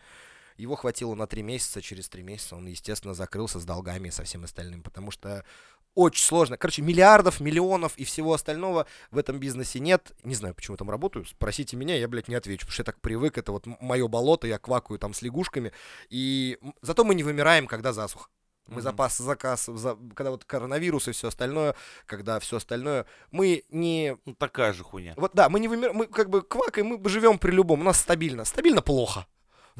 Его 0.56 0.74
хватило 0.76 1.14
на 1.14 1.26
три 1.26 1.42
месяца. 1.42 1.82
Через 1.82 2.08
три 2.08 2.22
месяца 2.22 2.56
он, 2.56 2.66
естественно, 2.66 3.12
закрылся 3.14 3.58
с 3.60 3.64
долгами 3.66 4.08
и 4.08 4.10
со 4.10 4.24
всем 4.24 4.44
остальным. 4.44 4.82
Потому 4.82 5.10
что 5.10 5.44
очень 5.94 6.24
сложно. 6.24 6.56
Короче, 6.56 6.82
миллиардов, 6.82 7.40
миллионов 7.40 7.96
и 7.96 8.04
всего 8.04 8.34
остального 8.34 8.86
в 9.10 9.18
этом 9.18 9.38
бизнесе 9.38 9.80
нет. 9.80 10.12
Не 10.24 10.34
знаю, 10.34 10.54
почему 10.54 10.74
я 10.74 10.78
там 10.78 10.90
работаю. 10.90 11.24
Спросите 11.26 11.76
меня, 11.76 11.96
я, 11.96 12.08
блядь, 12.08 12.28
не 12.28 12.34
отвечу. 12.34 12.60
Потому 12.66 12.72
что 12.72 12.80
я 12.80 12.84
так 12.84 13.00
привык. 13.00 13.38
Это 13.38 13.52
вот 13.52 13.66
мое 13.66 14.06
болото, 14.08 14.46
я 14.46 14.58
квакаю 14.58 14.98
там 14.98 15.14
с 15.14 15.22
лягушками. 15.22 15.72
И 16.08 16.58
зато 16.82 17.04
мы 17.04 17.14
не 17.14 17.22
вымираем, 17.22 17.66
когда 17.66 17.92
засуха. 17.92 18.28
Мы 18.66 18.74
Мгм. 18.76 18.82
запас 18.82 19.18
заказ, 19.18 19.66
за- 19.66 19.96
когда 20.14 20.30
вот 20.30 20.44
коронавирус 20.44 21.08
и 21.08 21.12
все 21.12 21.28
остальное, 21.28 21.74
когда 22.06 22.38
все 22.38 22.58
остальное, 22.58 23.04
мы 23.32 23.64
не, 23.68 24.16
Ну, 24.26 24.34
такая 24.36 24.72
же 24.72 24.84
хуйня. 24.84 25.14
вот 25.16 25.32
да, 25.34 25.48
мы 25.48 25.58
не 25.58 25.66
вымираем, 25.66 25.96
мы 25.96 26.06
как 26.06 26.30
бы 26.30 26.42
квакаем, 26.42 26.86
мы 27.02 27.08
живем 27.08 27.38
при 27.38 27.50
любом, 27.50 27.80
у 27.80 27.84
нас 27.84 27.98
стабильно, 27.98 28.44
стабильно 28.44 28.80
плохо, 28.80 29.26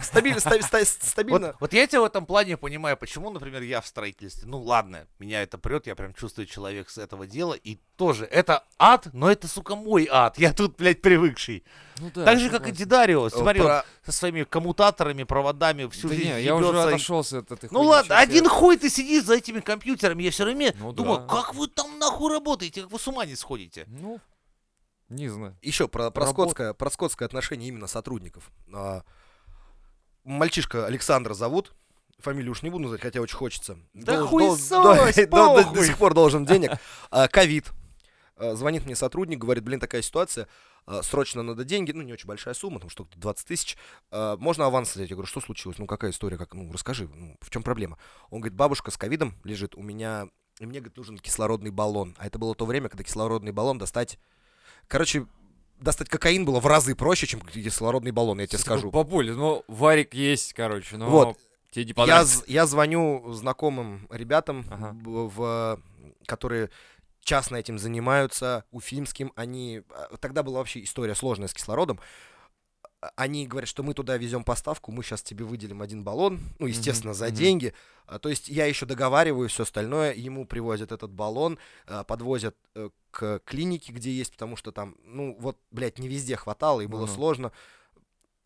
стабильно, 0.03 0.41
ста- 0.41 0.61
ста- 0.63 0.85
стабильно. 0.85 1.47
Вот, 1.49 1.57
вот 1.61 1.73
я 1.73 1.87
тебя 1.87 2.01
в 2.01 2.05
этом 2.05 2.27
плане 2.27 2.57
понимаю, 2.57 2.97
почему, 2.97 3.31
например, 3.31 3.63
я 3.63 3.81
в 3.81 3.87
строительстве. 3.87 4.49
Ну 4.49 4.61
ладно, 4.63 5.07
меня 5.19 5.43
это 5.43 5.59
прет, 5.59 5.87
я 5.87 5.95
прям 5.95 6.15
чувствую 6.15 6.47
человек 6.47 6.91
с 6.91 6.99
этого 6.99 7.27
дела. 7.27 7.55
И 7.55 7.79
тоже, 7.97 8.25
это 8.25 8.65
ад, 8.79 9.09
но 9.13 9.31
это, 9.31 9.49
сука, 9.49 9.77
мой 9.77 10.09
ад. 10.11 10.39
Я 10.39 10.53
тут, 10.53 10.77
блядь, 10.77 11.03
привыкший. 11.03 11.65
Ну 12.01 12.11
да, 12.15 12.25
так 12.25 12.39
же, 12.39 12.49
как 12.51 12.67
и. 12.67 12.73
Дидарио. 12.73 13.29
Смотри, 13.29 13.61
Про- 13.61 13.85
со 14.05 14.13
своими 14.13 14.45
коммутаторами, 14.45 15.25
проводами 15.25 15.87
всю 15.89 16.09
Да 16.09 16.15
жизнь 16.15 16.29
не, 16.29 16.43
я 16.43 16.55
уже 16.57 16.81
отошелся 16.83 17.39
от 17.41 17.53
этой 17.53 17.69
Ну 17.71 17.83
ладно, 17.83 18.17
один 18.19 18.49
хуй 18.49 18.77
ты 18.79 18.89
сидишь 18.89 19.25
за 19.25 19.35
этими 19.37 19.61
компьютерами, 19.61 20.23
я 20.23 20.31
все 20.31 20.45
время 20.45 20.75
Ну 20.79 20.93
думаю, 20.93 21.21
да. 21.21 21.27
как 21.27 21.55
вы 21.55 21.69
там 21.69 21.99
нахуй 21.99 22.33
работаете, 22.33 22.83
как 22.83 22.91
вы 22.91 22.99
с 22.99 23.07
ума 23.07 23.27
не 23.27 23.37
сходите. 23.37 23.85
Ну, 23.89 24.19
Не 25.11 25.29
знаю. 25.29 25.57
Еще 25.61 25.89
про, 25.89 26.11
про, 26.11 26.27
Работа. 26.27 26.43
скотское, 26.51 26.73
про 26.73 26.91
скотское 26.91 27.27
отношение 27.27 27.69
именно 27.69 27.87
сотрудников. 27.89 28.51
А, 28.73 29.03
мальчишка 30.25 30.87
Александра 30.87 31.35
зовут. 31.35 31.73
Фамилию 32.19 32.53
уж 32.53 32.63
не 32.63 32.69
буду 32.71 32.83
называть, 32.83 33.01
хотя 33.01 33.21
очень 33.21 33.37
хочется. 33.37 33.79
Да 33.95 34.19
Дол- 34.19 34.27
хуй 34.29 34.43
дол- 34.43 34.57
сось, 34.57 34.69
да, 34.69 34.83
до- 34.83 35.27
до- 35.27 35.57
до 35.57 35.63
похуй. 35.65 35.87
сих 35.87 35.97
пор 35.99 36.15
должен 36.15 36.45
денег. 36.45 36.73
А, 37.11 37.29
Ковид. 37.29 37.71
А, 38.37 38.55
Звонит 38.55 38.85
мне 38.85 38.95
сотрудник, 38.95 39.39
говорит, 39.39 39.65
блин, 39.65 39.81
такая 39.81 40.03
ситуация, 40.03 40.47
а, 40.87 41.03
срочно 41.03 41.43
надо 41.43 41.65
деньги, 41.65 41.93
ну, 41.93 42.03
не 42.03 42.13
очень 42.13 42.27
большая 42.27 42.53
сумма, 42.53 42.79
там 42.79 42.91
что-то 42.91 43.19
20 43.19 43.47
тысяч, 43.47 43.77
можно 44.11 44.67
аванс 44.67 44.95
взять? 44.95 45.09
Я 45.09 45.17
говорю, 45.17 45.29
что 45.29 45.41
случилось? 45.41 45.79
Ну, 45.79 45.87
какая 45.87 46.11
история, 46.11 46.37
как, 46.37 46.53
ну, 46.55 46.71
расскажи, 46.73 47.09
ну, 47.09 47.37
в 47.41 47.49
чем 47.51 47.63
проблема? 47.63 47.97
Он 48.29 48.41
говорит, 48.41 48.55
бабушка 48.57 48.91
с 48.91 48.99
ковидом 48.99 49.35
лежит, 49.45 49.75
у 49.75 49.83
меня, 49.83 50.29
и 50.59 50.67
мне, 50.67 50.81
говорит, 50.81 50.97
нужен 50.99 51.17
кислородный 51.19 51.71
баллон. 51.71 52.15
А 52.19 52.27
это 52.27 52.39
было 52.39 52.55
то 52.55 52.67
время, 52.67 52.89
когда 52.91 53.03
кислородный 53.05 53.53
баллон 53.53 53.79
достать, 53.79 54.19
короче, 54.89 55.27
достать 55.81 56.09
кокаин 56.09 56.45
было 56.45 56.61
в 56.61 56.67
разы 56.67 56.95
проще, 56.95 57.27
чем 57.27 57.41
кислородный 57.41 58.11
баллон, 58.13 58.41
я 58.41 58.47
тебе 58.47 58.59
скажу. 58.59 58.91
Бабуля, 58.91 59.35
ну, 59.35 59.65
варик 59.69 60.15
есть, 60.15 60.53
короче, 60.53 60.97
но 60.97 61.09
Вот. 61.11 61.39
тебе 61.71 61.85
не 61.87 61.89
Я, 61.91 61.95
понравится. 61.95 62.45
я 62.47 62.67
звоню 62.67 63.33
знакомым 63.33 64.07
ребятам, 64.11 64.65
Ага. 64.71 64.97
в, 65.03 65.29
в- 65.35 65.81
которые 66.27 66.71
частно 67.23 67.57
этим 67.57 67.79
занимаются, 67.79 68.65
уфимским. 68.71 69.33
Они 69.37 69.83
а, 69.91 70.17
тогда 70.19 70.43
была 70.43 70.59
вообще 70.59 70.83
история 70.83 71.15
сложная 71.15 71.49
с 71.49 71.55
кислородом. 71.55 72.01
Они 73.17 73.47
говорят, 73.47 73.69
что 73.69 73.83
мы 73.83 73.95
туда 73.95 74.19
везем 74.19 74.45
поставку, 74.45 74.93
мы 74.93 75.03
сейчас 75.03 75.23
тебе 75.23 75.45
выделим 75.47 75.81
один 75.81 76.05
баллон, 76.05 76.39
ну, 76.59 76.67
естественно, 76.67 77.15
за 77.15 77.27
мгм. 77.29 77.35
деньги. 77.35 77.75
А, 78.07 78.19
То 78.19 78.29
есть 78.29 78.49
я 78.49 78.67
еще 78.67 78.85
договариваю 78.85 79.49
все 79.49 79.63
остальное, 79.63 80.13
ему 80.13 80.45
привозят 80.45 80.93
этот 80.93 81.11
баллон, 81.11 81.59
а, 81.87 82.05
подвозят 82.05 82.57
э, 82.75 82.91
к 83.11 83.41
клинике, 83.47 83.93
где 83.93 84.11
есть, 84.13 84.33
потому 84.33 84.57
что 84.57 84.71
там, 84.71 84.97
ну, 85.05 85.35
вот, 85.41 85.59
блядь, 85.71 85.99
не 85.99 86.09
везде 86.09 86.37
хватало, 86.37 86.83
и 86.83 86.87
было 86.87 87.07
Ну-ну. 87.07 87.13
сложно. 87.15 87.53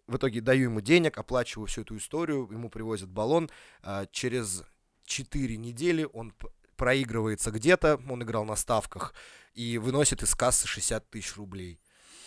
В 0.06 0.16
итоге 0.16 0.40
даю 0.40 0.64
ему 0.64 0.80
денег, 0.80 1.18
оплачиваю 1.18 1.66
всю 1.66 1.80
эту 1.80 1.96
историю, 1.96 2.48
ему 2.52 2.68
привозят 2.68 3.08
баллон. 3.08 3.50
А, 3.82 4.06
Через 4.12 4.62
4 5.04 5.56
недели 5.56 6.08
он 6.12 6.32
проигрывается 6.76 7.50
где-то, 7.50 8.00
он 8.08 8.22
играл 8.22 8.44
на 8.44 8.54
ставках, 8.56 9.14
и 9.54 9.78
выносит 9.78 10.22
из 10.22 10.34
кассы 10.34 10.66
60 10.68 11.08
тысяч 11.10 11.36
рублей. 11.36 11.80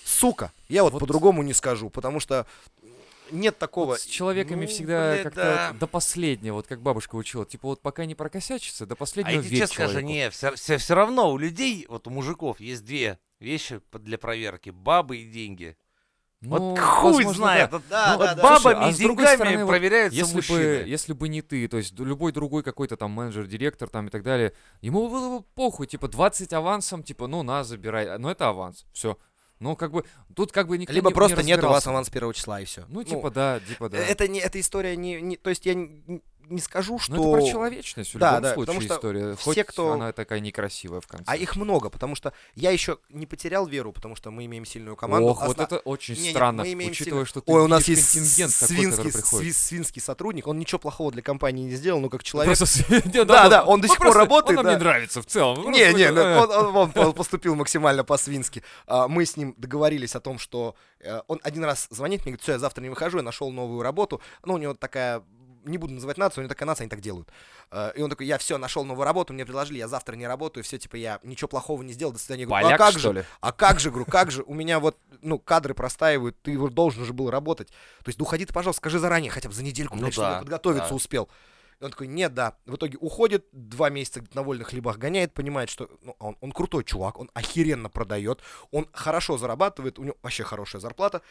Сука! 0.07 0.53
Я 0.69 0.83
вот, 0.83 0.93
Вот- 0.93 0.99
по-другому 0.99 1.43
не 1.43 1.53
скажу, 1.53 1.89
потому 1.89 2.19
что 2.21 2.47
нет 3.29 3.57
такого... 3.57 3.87
Вот 3.87 3.99
с 3.99 4.05
человеками 4.05 4.61
Ну, 4.61 4.67
всегда 4.67 5.17
как-то 5.21 5.41
да. 5.41 5.73
до 5.77 5.85
последнего, 5.85 6.55
вот 6.55 6.67
как 6.67 6.81
бабушка 6.81 7.15
учила, 7.15 7.45
типа 7.45 7.67
вот 7.67 7.81
пока 7.81 8.05
не 8.05 8.15
прокосячится, 8.15 8.85
до 8.85 8.93
А 8.93 8.97
последнего 8.97 9.41
я 9.41 9.43
тебе 9.43 9.57
честно 9.57 9.89
скажу, 9.89 9.99
не, 9.99 10.29
все, 10.29 10.55
все, 10.77 10.93
равно 10.95 11.31
у 11.31 11.37
людей, 11.37 11.85
вот 11.89 12.07
у 12.07 12.09
мужиков 12.09 12.61
есть 12.61 12.85
две 12.85 13.19
вещи 13.41 13.81
для 13.91 14.17
проверки. 14.17 14.69
Бабы 14.69 15.17
и 15.17 15.25
деньги. 15.29 15.75
Ну, 16.39 16.49
вот 16.75 16.79
хуй 16.79 17.13
возможно, 17.15 17.33
знает. 17.33 17.69
да. 17.71 17.77
вот- 17.77 17.83
Да, 17.89 18.17
вот 18.17 18.25
да, 18.27 18.35
да. 18.35 18.43
бабами 18.43 18.61
Слушай, 18.61 18.77
а 18.85 18.89
и 18.89 18.93
с 18.93 18.97
другой 18.97 19.25
деньгами 19.25 19.35
стороны, 19.35 19.65
вот 19.65 19.69
проверяются 19.69 20.19
Если 20.19 20.35
мужчины. 20.35 20.57
бы, 20.59 20.83
если 20.87 21.13
бы 21.13 21.27
не 21.29 21.41
ты, 21.41 21.67
то 21.67 21.77
есть 21.77 21.99
любой 21.99 22.31
другой 22.31 22.63
какой-то 22.63 22.95
там 22.95 23.11
менеджер, 23.11 23.45
директор 23.47 23.89
там 23.89 24.07
и 24.07 24.09
так 24.09 24.23
далее, 24.23 24.53
ему 24.81 25.09
было 25.09 25.39
бы 25.39 25.43
похуй, 25.55 25.87
типа 25.87 26.07
20 26.07 26.53
авансом, 26.53 27.03
типа, 27.03 27.27
ну 27.27 27.41
на, 27.43 27.63
забирай, 27.63 28.07
А, 28.07 28.19
ну 28.19 28.29
это 28.29 28.47
аванс, 28.49 28.85
все. 28.93 29.17
Ну 29.59 29.75
как 29.75 29.91
бы, 29.91 30.03
тут 30.35 30.51
как 30.51 30.67
бы 30.67 30.77
никто 30.77 30.93
Либо 30.93 31.09
не- 31.09 31.13
не 31.13 31.15
просто 31.15 31.43
нет 31.43 31.63
у 31.63 31.67
вас 31.67 31.87
аванс 31.87 32.09
первого 32.09 32.33
числа, 32.33 32.61
и 32.61 32.65
все. 32.65 32.85
Ну 32.89 33.03
типа 33.03 33.31
да, 33.31 33.59
типа 33.59 33.89
да. 33.89 33.97
Это 33.97 34.27
не, 34.27 34.39
эта 34.39 34.59
история 34.59 34.95
не, 34.95 35.19
не- 35.21 35.37
то 35.37 35.49
есть 35.49 35.65
я 35.65 35.73
не, 36.49 36.55
не 36.55 36.61
скажу, 36.61 36.99
что... 36.99 37.13
Ну 37.15 37.33
это 37.35 37.41
про 37.43 37.51
человечность 37.51 38.13
в 38.13 38.17
Да, 38.17 38.29
любом 38.37 38.41
да, 38.43 38.53
случае 38.53 38.65
потому 38.65 38.81
что 38.81 38.95
история. 38.95 39.35
все, 39.35 39.43
Хоть 39.43 39.65
кто- 39.65 39.91
она 39.93 40.11
такая 40.11 40.39
некрасивая 40.39 41.01
в 41.01 41.07
конце. 41.07 41.23
А 41.27 41.35
их 41.35 41.55
много, 41.55 41.89
потому 41.89 42.15
что 42.15 42.33
я 42.55 42.71
еще 42.71 42.97
не 43.09 43.25
потерял 43.25 43.65
веру, 43.65 43.91
потому 43.93 44.15
что 44.15 44.31
мы 44.31 44.45
имеем 44.45 44.65
сильную 44.65 44.95
команду. 44.95 45.27
Ох, 45.29 45.45
вот 45.45 45.57
Осна- 45.57 45.63
это 45.63 45.77
очень 45.79 46.15
Не-не, 46.15 46.31
странно, 46.31 46.61
имеем 46.73 46.91
учитывая, 46.91 47.19
сильно- 47.21 47.25
что 47.25 47.41
ты 47.41 47.51
Ой, 47.51 47.61
у 47.63 47.67
нас 47.67 47.87
есть 47.87 48.13
контингент 48.13 48.53
такой, 48.59 48.75
свинский, 48.75 49.11
приходит. 49.11 49.47
сви- 49.49 49.53
свинский 49.53 50.01
сотрудник, 50.01 50.47
он 50.47 50.57
ничего 50.59 50.79
плохого 50.79 51.11
для 51.11 51.21
компании 51.21 51.65
не 51.65 51.75
сделал, 51.75 51.99
но 51.99 52.09
как 52.09 52.23
человек... 52.23 52.57
Просто 52.57 52.65
с- 52.65 52.89
не, 53.05 53.23
Да, 53.25 53.49
да, 53.49 53.63
он 53.65 53.81
до 53.81 53.87
ну, 53.87 53.93
сих 53.93 54.01
пор 54.03 54.15
работает, 54.15 54.59
Он 54.59 54.65
да. 54.65 54.71
нам 54.71 54.79
не 54.79 54.83
нравится 54.85 55.21
в 55.21 55.25
целом. 55.25 55.57
Ну, 55.61 55.69
Не, 55.71 55.93
не, 55.93 56.07
такой, 56.07 56.11
ну, 56.11 56.91
э. 56.95 57.05
он 57.07 57.13
поступил 57.13 57.55
максимально 57.55 58.03
по-свински. 58.03 58.63
А, 58.85 59.07
Мы 59.07 59.25
с 59.25 59.35
ним 59.37 59.53
договорились 59.57 60.15
о 60.15 60.19
том, 60.19 60.39
что 60.39 60.75
э, 60.99 61.21
он 61.27 61.39
один 61.43 61.63
раз 61.63 61.87
звонит 61.89 62.21
мне, 62.21 62.31
говорит, 62.31 62.41
все, 62.43 62.53
я 62.53 62.59
завтра 62.59 62.81
не 62.83 62.89
выхожу, 62.89 63.17
я 63.17 63.23
нашел 63.23 63.51
новую 63.51 63.81
работу. 63.81 64.21
Ну, 64.45 64.53
у 64.53 64.57
него 64.57 64.73
такая, 64.73 65.23
не 65.67 65.77
буду 65.77 65.93
называть 65.93 66.17
нацию, 66.17 66.41
у 66.41 66.43
него 66.43 66.49
такая 66.49 66.67
нация, 66.67 66.83
они 66.85 66.89
так 66.89 67.01
делают. 67.01 67.29
Э, 67.71 67.91
И 67.95 68.01
он 68.01 68.09
такой, 68.09 68.25
я 68.25 68.37
все, 68.37 68.57
нашел 68.57 68.83
новую 68.85 69.05
работу, 69.05 69.33
мне 69.33 69.45
предложили, 69.45 69.77
я 69.77 69.87
завтра 69.87 70.15
не 70.15 70.27
работаю, 70.27 70.63
все, 70.63 70.77
типа, 70.77 70.95
я 70.95 71.19
ничего 71.23 71.47
плохого 71.47 71.81
не 71.83 71.93
сделал, 71.93 72.13
до 72.13 72.19
свидания. 72.19 72.41
Я 72.41 72.47
говорю, 72.47 72.67
ну, 72.67 72.67
а 72.67 72.77
Поляк, 72.77 72.79
как 72.79 72.99
что 72.99 73.13
же? 73.13 73.19
ли? 73.19 73.25
А 73.41 73.51
как 73.51 73.79
же, 73.79 73.89
говорю, 73.89 74.05
как 74.05 74.31
же? 74.31 74.43
У 74.43 74.53
меня 74.53 74.79
вот, 74.79 74.97
ну, 75.21 75.39
кадры 75.39 75.73
простаивают, 75.73 76.41
ты 76.41 76.57
должен 76.69 77.05
же 77.05 77.13
был 77.13 77.29
работать. 77.29 77.67
То 77.69 78.07
есть, 78.09 78.17
да 78.19 78.23
уходи 78.23 78.45
ты, 78.45 78.53
пожалуйста, 78.53 78.79
скажи 78.79 78.99
заранее, 78.99 79.31
хотя 79.31 79.49
бы 79.49 79.55
за 79.55 79.63
недельку, 79.63 79.95
Ну 79.95 80.01
блядь, 80.01 80.13
чтобы 80.13 80.27
я 80.27 80.33
да, 80.35 80.39
подготовиться 80.39 80.89
да. 80.89 80.95
успел. 80.95 81.29
И 81.79 81.83
он 81.83 81.91
такой, 81.91 82.07
нет, 82.07 82.33
да. 82.33 82.57
В 82.65 82.75
итоге 82.75 82.97
уходит, 82.99 83.45
два 83.51 83.89
месяца 83.89 84.23
на 84.33 84.41
вольных 84.41 84.69
хлебах 84.69 84.97
гоняет, 84.97 85.33
понимает, 85.33 85.69
что 85.69 85.89
ну, 86.01 86.15
он, 86.19 86.35
он 86.41 86.51
крутой 86.51 86.83
чувак, 86.83 87.19
он 87.19 87.29
охеренно 87.33 87.89
продает, 87.89 88.41
он 88.71 88.87
хорошо 88.93 89.37
зарабатывает, 89.37 89.99
у 89.99 90.03
него 90.03 90.15
вообще 90.23 90.43
хорошая 90.43 90.81
зарплата. 90.81 91.21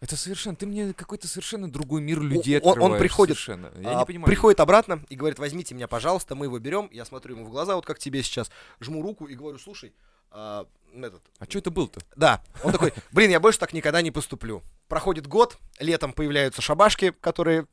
Это 0.00 0.16
совершенно, 0.16 0.56
ты 0.56 0.64
мне 0.64 0.94
какой-то 0.94 1.28
совершенно 1.28 1.70
другой 1.70 2.00
мир 2.00 2.20
людей 2.22 2.58
он- 2.60 2.64
он 2.64 2.70
открываешь 2.70 3.00
приходит, 3.00 3.36
совершенно. 3.36 3.70
Я 3.82 3.96
А, 3.96 4.00
не 4.00 4.06
понимаю. 4.06 4.26
приходит 4.26 4.60
обратно 4.60 5.04
и 5.10 5.16
говорит, 5.16 5.38
возьмите 5.38 5.74
меня, 5.74 5.88
пожалуйста, 5.88 6.34
мы 6.34 6.46
его 6.46 6.58
берем. 6.58 6.88
Я 6.90 7.04
смотрю 7.04 7.36
ему 7.36 7.44
в 7.44 7.50
глаза, 7.50 7.74
вот 7.76 7.84
как 7.84 7.98
тебе 7.98 8.22
сейчас, 8.22 8.50
жму 8.80 9.02
руку 9.02 9.26
и 9.26 9.34
говорю, 9.34 9.58
слушай, 9.58 9.92
а, 10.30 10.66
этот, 10.94 11.22
А 11.38 11.44
что 11.44 11.58
это 11.58 11.70
был-то? 11.70 12.00
да. 12.16 12.42
Он 12.64 12.72
такой, 12.72 12.94
блин, 13.12 13.30
я 13.30 13.40
больше 13.40 13.58
так 13.58 13.74
никогда 13.74 14.00
не 14.00 14.10
поступлю. 14.10 14.62
Проходит 14.88 15.26
год, 15.26 15.58
летом 15.78 16.14
появляются 16.14 16.62
шабашки, 16.62 17.10
которые, 17.20 17.66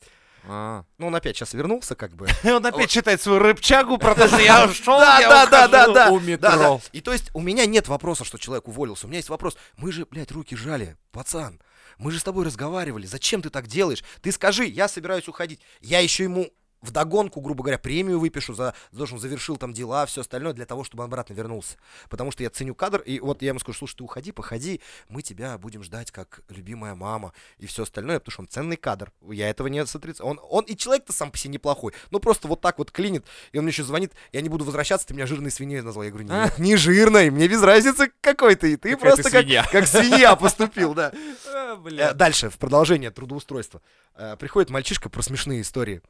А, 0.46 0.84
ну, 0.98 1.08
он 1.08 1.16
опять 1.16 1.36
сейчас 1.36 1.54
вернулся, 1.54 1.96
как 1.96 2.16
бы. 2.16 2.28
Он 2.44 2.66
опять 2.66 2.90
читает 2.90 3.22
свою 3.22 3.40
рыбчагу 3.40 3.98
про 3.98 4.16
то, 4.16 4.28
что 4.28 4.40
я 4.40 4.66
ушел, 4.66 4.98
Да, 4.98 5.46
да, 5.46 5.68
да, 5.68 5.88
да, 5.88 6.12
у 6.12 6.20
метро. 6.20 6.82
И 6.94 7.02
то 7.02 7.12
есть 7.12 7.30
у 7.34 7.42
меня 7.42 7.66
нет 7.66 7.88
вопроса, 7.88 8.24
что 8.24 8.38
человек 8.38 8.68
уволился. 8.68 9.06
У 9.08 9.10
меня 9.10 9.18
есть 9.18 9.30
вопрос. 9.30 9.58
Мы 9.76 9.92
же, 9.92 10.06
блядь, 10.06 10.32
руки 10.32 10.56
жали, 10.56 10.96
пацан. 11.12 11.60
Мы 11.98 12.12
же 12.12 12.20
с 12.20 12.24
тобой 12.24 12.46
разговаривали. 12.46 13.06
Зачем 13.06 13.42
ты 13.42 13.50
так 13.50 13.68
делаешь? 13.68 14.04
Ты 14.22 14.32
скажи, 14.32 14.66
я 14.66 14.88
собираюсь 14.88 15.28
уходить. 15.28 15.60
Я 15.82 16.00
еще 16.00 16.24
ему 16.24 16.50
вдогонку, 16.82 17.42
грубо 17.42 17.64
говоря, 17.64 17.78
премию 17.78 18.20
выпишу 18.20 18.54
за, 18.54 18.74
за 18.92 19.00
то, 19.00 19.06
что 19.06 19.16
он 19.16 19.22
завершил 19.22 19.58
там 19.58 19.74
дела, 19.74 20.06
все 20.06 20.22
остальное, 20.22 20.54
для 20.54 20.66
того, 20.66 20.84
чтобы 20.84 21.04
он 21.04 21.08
обратно 21.10 21.34
вернулся. 21.34 21.78
Потому 22.10 22.32
что 22.32 22.44
я 22.44 22.50
ценю 22.50 22.76
кадр, 22.76 23.02
и 23.02 23.20
вот 23.20 23.42
я 23.42 23.50
ему 23.50 23.60
скажу, 23.60 23.78
слушай, 23.80 23.96
ты 23.98 24.04
уходи, 24.04 24.32
походи, 24.32 24.82
мы 25.10 25.22
тебя 25.22 25.58
будем 25.58 25.84
ждать 25.84 26.12
как 26.12 26.42
любимая 26.50 26.96
мама 26.96 27.34
и 27.58 27.66
все 27.66 27.84
остальное, 27.84 28.20
потому 28.20 28.32
что 28.32 28.42
он 28.42 28.48
ценный 28.48 28.78
кадр. 28.78 29.12
Я 29.30 29.50
этого 29.50 29.68
не 29.68 29.80
отрицаю. 29.80 30.30
Он, 30.30 30.40
он 30.50 30.64
и 30.66 30.76
человек-то 30.76 31.14
сам 31.14 31.32
по 31.32 31.38
себе 31.38 31.54
неплохой. 31.54 31.94
Ну, 32.12 32.20
просто 32.20 32.48
вот 32.48 32.62
так 32.62 32.78
вот 32.78 32.92
клинит, 32.92 33.26
и 33.52 33.58
он 33.58 33.64
мне 33.64 33.72
еще 33.72 33.84
звонит, 33.84 34.14
я 34.32 34.42
не 34.42 34.50
буду 34.50 34.66
возвращаться, 34.66 35.08
ты 35.08 35.14
меня 35.14 35.26
жирной 35.26 35.52
свиньей 35.52 35.82
назвал. 35.82 36.04
Я 36.06 36.12
говорю, 36.12 36.28
нет, 36.28 36.58
не 36.60 36.76
жирной, 36.76 37.30
мне 37.30 37.48
без 37.48 37.62
разницы 37.62 38.12
какой 38.22 38.56
ты, 38.56 38.78
ты 38.78 38.92
Какая 38.92 39.16
ты 39.16 39.16
просто 39.16 39.32
как, 39.32 39.42
свинья. 39.42 39.66
как 39.72 39.88
свинья 39.88 40.36
поступил, 40.36 40.94
да. 40.94 41.12
А, 41.48 41.78
Э. 41.86 42.14
Дальше, 42.14 42.50
в 42.50 42.58
продолжение 42.58 43.12
трудоустройства. 43.12 43.82
Э, 44.16 44.36
Приходит 44.38 44.70
мальчишка 44.70 45.10
про 45.10 45.22
смешные 45.22 45.62
истории. 45.62 46.02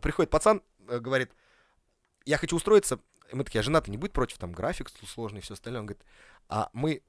Приходит 0.00 0.30
пацан, 0.30 0.62
э, 0.88 0.98
говорит, 0.98 1.30
я 2.24 2.36
хочу 2.38 2.56
устроиться. 2.56 3.00
Мы 3.32 3.44
такие, 3.44 3.60
а 3.60 3.62
жена-то 3.62 3.90
не 3.90 3.96
будет 3.96 4.12
против, 4.12 4.38
там 4.38 4.52
график 4.52 4.90
сложный 5.06 5.38
и 5.38 5.42
все 5.42 5.54
остальное. 5.54 5.80
Он 5.80 5.86
говорит, 5.86 6.04
а 6.48 6.68
мы 6.72 7.02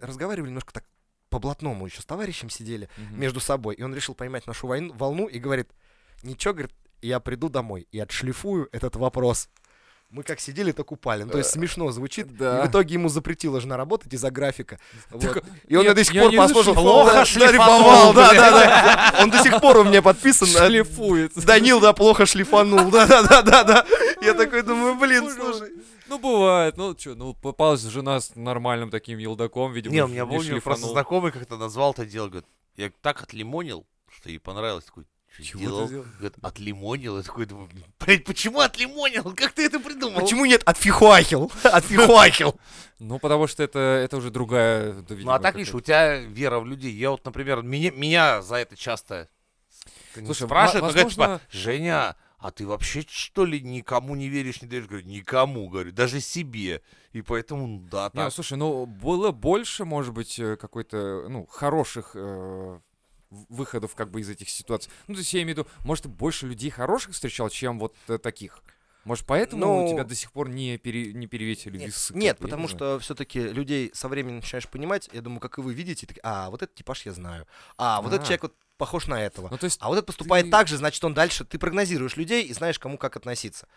разговаривали 0.00 0.48
немножко 0.48 0.72
так 0.72 0.84
по-блатному 1.28 1.84
еще 1.86 2.00
с 2.00 2.06
товарищем 2.06 2.48
сидели 2.48 2.88
Мгм. 2.96 3.20
между 3.20 3.40
собой. 3.40 3.74
И 3.74 3.82
он 3.82 3.94
решил 3.94 4.14
поймать 4.14 4.46
нашу 4.46 4.66
войну, 4.66 4.94
волну 4.94 5.26
и 5.26 5.38
говорит, 5.38 5.70
ничего, 6.22 6.54
говорит, 6.54 6.72
я 7.02 7.20
приду 7.20 7.48
домой 7.48 7.86
и 7.92 7.98
отшлифую 7.98 8.68
этот 8.72 8.96
вопрос. 8.96 9.50
Мы 10.10 10.22
как 10.22 10.38
сидели, 10.38 10.70
так 10.70 10.92
упали. 10.92 11.24
Ну, 11.24 11.32
то 11.32 11.38
есть 11.38 11.50
смешно 11.50 11.90
звучит. 11.90 12.36
да. 12.36 12.62
И 12.62 12.66
в 12.66 12.70
итоге 12.70 12.94
ему 12.94 13.08
запретила 13.08 13.60
жена 13.60 13.76
работать 13.76 14.12
из-за 14.14 14.30
графика. 14.30 14.78
Вот. 15.10 15.20
Так, 15.20 15.44
И 15.66 15.74
он 15.76 15.84
нет, 15.84 15.96
до 15.96 16.04
сих 16.04 16.14
я 16.14 16.22
пор 16.22 16.30
не 16.30 16.36
послушал. 16.36 16.74
Плохо 16.74 17.12
Да, 17.12 17.24
шлифанул, 17.24 18.12
да, 18.12 18.32
да, 18.32 18.50
да. 18.50 19.14
Он 19.22 19.30
до 19.30 19.38
сих 19.42 19.60
пор 19.60 19.78
у 19.78 19.84
меня 19.84 20.02
подписан. 20.02 20.48
э, 20.48 20.66
Шлифует. 20.68 21.34
Данил, 21.34 21.80
да, 21.80 21.92
плохо 21.92 22.24
шлифанул. 22.24 22.90
Да, 22.90 23.06
да, 23.06 23.22
да, 23.22 23.42
да, 23.42 23.64
да. 23.64 23.86
Я 24.22 24.34
такой 24.34 24.62
думаю, 24.62 24.94
блин, 24.94 25.28
слушай. 25.28 25.72
Ну, 26.08 26.18
бывает. 26.20 26.76
Ну, 26.76 26.96
что, 26.96 27.16
ну, 27.16 27.34
попалась 27.34 27.82
жена 27.82 28.20
с 28.20 28.36
нормальным 28.36 28.90
таким 28.90 29.18
елдаком, 29.18 29.72
видимо, 29.72 29.92
Не, 29.92 30.04
у 30.04 30.08
меня 30.08 30.24
был 30.24 30.40
просто 30.60 30.86
знакомый 30.86 31.32
как-то 31.32 31.56
назвал 31.56 31.90
это 31.92 32.06
дело, 32.06 32.28
говорит, 32.28 32.46
я 32.76 32.90
так 33.02 33.22
отлимонил, 33.22 33.84
что 34.08 34.28
ей 34.28 34.38
понравилось, 34.38 34.84
такой, 34.84 35.04
Чего 35.42 35.58
ты 35.60 35.66
делал? 35.66 35.86
сделал? 35.86 36.04
Говорит, 36.18 36.34
отлимонил, 36.42 37.16
я 37.18 37.22
такой 37.22 37.46
думаю, 37.46 37.68
блядь, 38.00 38.24
почему 38.24 38.60
отлимонил? 38.60 39.34
Как 39.34 39.52
ты 39.52 39.66
это 39.66 39.78
придумал? 39.80 40.20
Почему 40.20 40.44
нет 40.44 40.62
отфихуахил? 40.64 41.50
Отфихуахил. 41.64 42.58
Ну, 42.98 43.18
потому 43.18 43.46
что 43.46 43.62
это, 43.62 43.78
это 43.78 44.16
уже 44.16 44.30
другая... 44.30 44.92
да, 44.92 45.14
Ну 45.14 45.30
а 45.30 45.38
так, 45.38 45.56
видишь, 45.56 45.74
у 45.74 45.80
тебя 45.80 46.16
вера 46.18 46.58
в 46.60 46.66
людей. 46.66 46.92
Я 46.92 47.10
вот, 47.10 47.24
например, 47.24 47.62
меня, 47.62 47.90
меня 47.90 48.42
за 48.42 48.56
это 48.56 48.76
часто 48.76 49.28
Слушай, 50.14 50.46
спрашивают, 50.46 50.82
ва- 50.82 50.86
ну, 50.86 50.92
говорят, 50.92 51.10
типа, 51.10 51.20
возможно- 51.20 51.40
Женя, 51.50 52.16
а 52.38 52.50
ты 52.50 52.66
вообще 52.66 53.04
что 53.06 53.44
ли 53.44 53.60
никому 53.60 54.14
не 54.14 54.28
веришь, 54.28 54.62
не 54.62 54.68
даешь? 54.68 54.86
Говорю, 54.86 55.06
никому, 55.06 55.68
говорю, 55.68 55.92
даже 55.92 56.20
себе. 56.20 56.82
И 57.12 57.22
поэтому, 57.22 57.66
ну, 57.66 57.78
да, 57.90 58.04
Не, 58.14 58.20
ну, 58.20 58.24
так. 58.26 58.32
слушай, 58.32 58.56
ну 58.56 58.86
было 58.86 59.30
больше, 59.32 59.84
может 59.84 60.12
быть, 60.14 60.38
э, 60.38 60.56
какой-то, 60.56 61.26
ну, 61.28 61.46
хороших 61.46 62.12
э, 62.14 62.78
выходов 63.30 63.94
как 63.94 64.10
бы 64.10 64.20
из 64.20 64.28
этих 64.28 64.48
ситуаций. 64.48 64.90
Ну, 65.08 65.14
то 65.14 65.20
есть 65.20 65.32
я 65.34 65.42
имею 65.42 65.56
в 65.56 65.58
виду, 65.58 65.68
может, 65.84 66.04
ты 66.04 66.08
больше 66.08 66.46
людей 66.46 66.70
хороших 66.70 67.12
встречал, 67.14 67.48
чем 67.50 67.78
вот 67.78 67.94
э, 68.08 68.18
таких. 68.18 68.62
Может, 69.04 69.24
поэтому 69.24 69.64
Ну, 69.64 69.86
у 69.86 69.88
тебя 69.88 70.02
до 70.02 70.16
сих 70.16 70.32
пор 70.32 70.48
не, 70.48 70.78
пере- 70.78 71.12
не 71.12 71.28
перевесили 71.28 71.78
Нет, 71.78 71.86
весы? 71.86 72.12
Нет, 72.16 72.38
потому 72.38 72.66
что 72.66 72.98
все-таки 72.98 73.38
людей 73.40 73.92
со 73.94 74.08
временем 74.08 74.36
начинаешь 74.36 74.68
понимать. 74.68 75.08
Я 75.12 75.20
думаю, 75.22 75.38
как 75.40 75.58
и 75.58 75.60
вы 75.60 75.74
видите, 75.74 76.06
так, 76.08 76.18
а, 76.24 76.50
вот 76.50 76.62
этот 76.62 76.74
типаж 76.74 77.06
я 77.06 77.12
знаю. 77.12 77.46
А, 77.78 78.00
вот 78.02 78.08
этот 78.08 78.22
А. 78.22 78.24
человек 78.26 78.42
вот 78.42 78.54
похож 78.78 79.06
на 79.06 79.22
этого. 79.22 79.48
Ну, 79.48 79.58
то 79.58 79.64
есть... 79.64 79.78
А 79.80 79.86
вот 79.88 79.94
этот 79.94 80.06
поступает 80.06 80.46
ты- 80.46 80.50
так 80.50 80.66
же, 80.66 80.76
значит, 80.76 81.02
он 81.04 81.14
дальше. 81.14 81.44
Ты 81.44 81.56
прогнозируешь 81.58 82.16
людей 82.16 82.44
и 82.46 82.52
знаешь, 82.52 82.78
кому 82.80 82.98
как 82.98 83.16
относиться. 83.16 83.68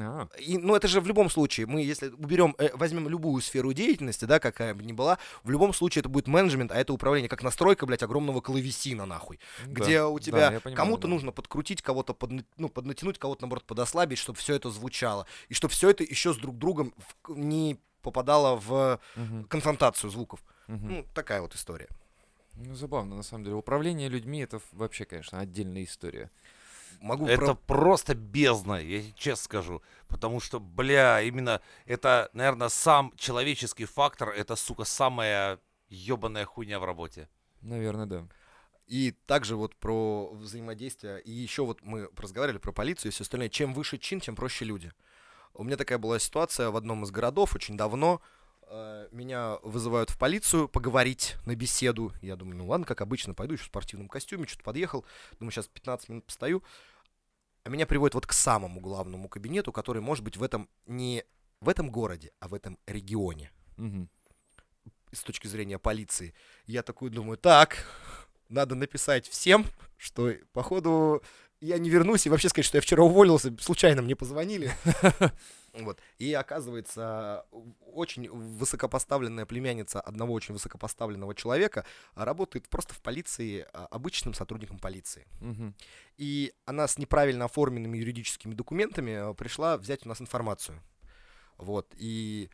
А, 0.00 0.28
И, 0.38 0.56
ну, 0.56 0.74
это 0.74 0.88
же 0.88 1.00
в 1.00 1.06
любом 1.06 1.28
случае. 1.28 1.66
Мы, 1.66 1.82
если 1.82 2.08
уберем, 2.08 2.54
э, 2.58 2.70
возьмем 2.74 3.08
любую 3.08 3.42
сферу 3.42 3.72
деятельности, 3.72 4.24
да, 4.24 4.38
какая 4.38 4.74
бы 4.74 4.82
ни 4.82 4.92
была, 4.92 5.18
в 5.44 5.50
любом 5.50 5.74
случае 5.74 6.00
это 6.00 6.08
будет 6.08 6.28
менеджмент, 6.28 6.72
а 6.72 6.76
это 6.76 6.92
управление, 6.92 7.28
как 7.28 7.42
настройка, 7.42 7.84
блядь, 7.86 8.02
огромного 8.02 8.40
клавесина, 8.40 9.04
нахуй. 9.04 9.38
ну 9.66 9.72
где 9.74 9.98
да, 9.98 10.08
у 10.08 10.18
да, 10.18 10.24
тебя 10.24 10.60
понимаю, 10.60 10.76
кому-то 10.76 11.02
да. 11.02 11.08
нужно 11.08 11.32
подкрутить, 11.32 11.82
кого-то 11.82 12.14
подна- 12.14 12.44
ну, 12.56 12.68
поднатянуть, 12.68 13.18
кого-то, 13.18 13.42
наоборот, 13.42 13.64
подослабить, 13.64 14.18
чтобы 14.18 14.38
все 14.38 14.54
это 14.54 14.70
звучало. 14.70 15.26
И 15.48 15.54
чтобы 15.54 15.72
все 15.72 15.90
это 15.90 16.04
еще 16.04 16.32
с 16.32 16.36
друг 16.38 16.56
другом 16.58 16.94
в 17.26 17.36
не 17.36 17.78
попадало 18.00 18.56
в 18.56 18.98
Мгм, 19.16 19.44
конфронтацию 19.44 20.10
звуков. 20.10 20.42
мгм. 20.68 20.88
Ну, 20.88 21.06
такая 21.14 21.40
вот 21.40 21.54
история. 21.54 21.88
Ну, 22.54 22.74
забавно, 22.74 23.16
на 23.16 23.22
самом 23.22 23.44
деле. 23.44 23.56
Управление 23.56 24.08
людьми— 24.08 24.40
это 24.42 24.60
вообще, 24.72 25.04
конечно, 25.04 25.38
отдельная 25.38 25.84
история. 25.84 26.30
Могу 27.02 27.26
Это 27.26 27.54
про- 27.54 27.54
просто 27.56 28.14
бездна, 28.14 28.80
я 28.80 29.02
честно 29.16 29.44
скажу. 29.44 29.82
Потому 30.06 30.38
что, 30.40 30.60
бля, 30.60 31.20
именно 31.20 31.60
это, 31.84 32.30
наверное, 32.32 32.68
сам 32.68 33.12
человеческий 33.16 33.86
фактор, 33.86 34.28
это, 34.30 34.54
сука, 34.56 34.84
самая 34.84 35.58
ебаная 35.88 36.44
хуйня 36.44 36.78
в 36.78 36.84
работе. 36.84 37.28
Наверное, 37.60 38.06
да. 38.06 38.26
И 38.86 39.12
также 39.26 39.56
вот 39.56 39.74
про 39.76 40.30
взаимодействие. 40.32 41.20
И 41.22 41.30
еще 41.32 41.64
вот 41.64 41.80
мы 41.82 42.08
разговаривали 42.16 42.58
про 42.58 42.72
полицию 42.72 43.10
и 43.10 43.12
все 43.12 43.22
остальное. 43.22 43.48
Чем 43.48 43.74
выше 43.74 43.98
чин, 43.98 44.20
тем 44.20 44.36
проще 44.36 44.64
люди. 44.64 44.92
У 45.54 45.64
меня 45.64 45.76
такая 45.76 45.98
была 45.98 46.18
ситуация 46.18 46.70
в 46.70 46.76
одном 46.76 47.02
из 47.04 47.10
городов 47.10 47.54
очень 47.54 47.76
давно. 47.76 48.20
Э, 48.68 49.08
Меня 49.10 49.58
вызывают 49.62 50.10
в 50.10 50.18
полицию 50.18 50.68
поговорить 50.68 51.36
на 51.46 51.54
беседу. 51.56 52.12
Я 52.22 52.36
думаю, 52.36 52.56
ну 52.58 52.66
ладно, 52.66 52.86
как 52.86 53.00
обычно, 53.00 53.34
пойду 53.34 53.54
еще 53.54 53.64
в 53.64 53.66
спортивном 53.66 54.08
костюме, 54.08 54.46
что-то 54.46 54.64
подъехал. 54.64 55.04
Думаю, 55.38 55.52
сейчас 55.52 55.68
15 55.68 56.08
минут 56.08 56.24
постою. 56.26 56.62
А 57.64 57.68
меня 57.68 57.86
приводят 57.86 58.14
вот 58.14 58.26
к 58.26 58.32
самому 58.32 58.80
главному 58.80 59.28
кабинету, 59.28 59.72
который 59.72 60.02
может 60.02 60.24
быть 60.24 60.36
в 60.36 60.42
этом 60.42 60.68
не 60.86 61.24
в 61.60 61.68
этом 61.68 61.90
городе, 61.90 62.32
а 62.40 62.48
в 62.48 62.54
этом 62.54 62.76
регионе 62.86 63.52
Мгм. 63.76 64.08
с 65.12 65.20
точки 65.22 65.46
зрения 65.46 65.78
полиции. 65.78 66.34
Я 66.66 66.82
такой 66.82 67.10
думаю, 67.10 67.38
так, 67.38 67.86
надо 68.48 68.74
написать 68.74 69.28
всем, 69.28 69.66
что, 69.96 70.32
походу, 70.52 71.22
я 71.60 71.78
не 71.78 71.88
вернусь, 71.88 72.26
и 72.26 72.30
вообще 72.30 72.48
сказать, 72.48 72.66
что 72.66 72.78
я 72.78 72.82
вчера 72.82 73.04
уволился, 73.04 73.54
случайно 73.60 74.02
мне 74.02 74.16
позвонили. 74.16 74.72
Вот. 75.72 76.00
И 76.18 76.32
оказывается, 76.34 77.46
очень 77.80 78.28
высокопоставленная 78.30 79.46
племянница 79.46 80.00
одного 80.00 80.34
очень 80.34 80.52
высокопоставленного 80.54 81.34
человека 81.34 81.86
работает 82.14 82.68
просто 82.68 82.92
в 82.94 83.00
полиции 83.00 83.66
а, 83.72 83.86
обычным 83.86 84.34
сотрудником 84.34 84.78
полиции. 84.78 85.26
Мгм. 85.40 85.74
И 86.18 86.52
она 86.66 86.86
с 86.86 86.98
неправильно 86.98 87.46
оформленными 87.46 87.96
юридическими 87.96 88.54
документами 88.54 89.34
пришла 89.34 89.78
взять 89.78 90.04
у 90.04 90.08
нас 90.08 90.20
информацию. 90.20 90.82
Вот. 91.56 91.92
И... 91.96 92.50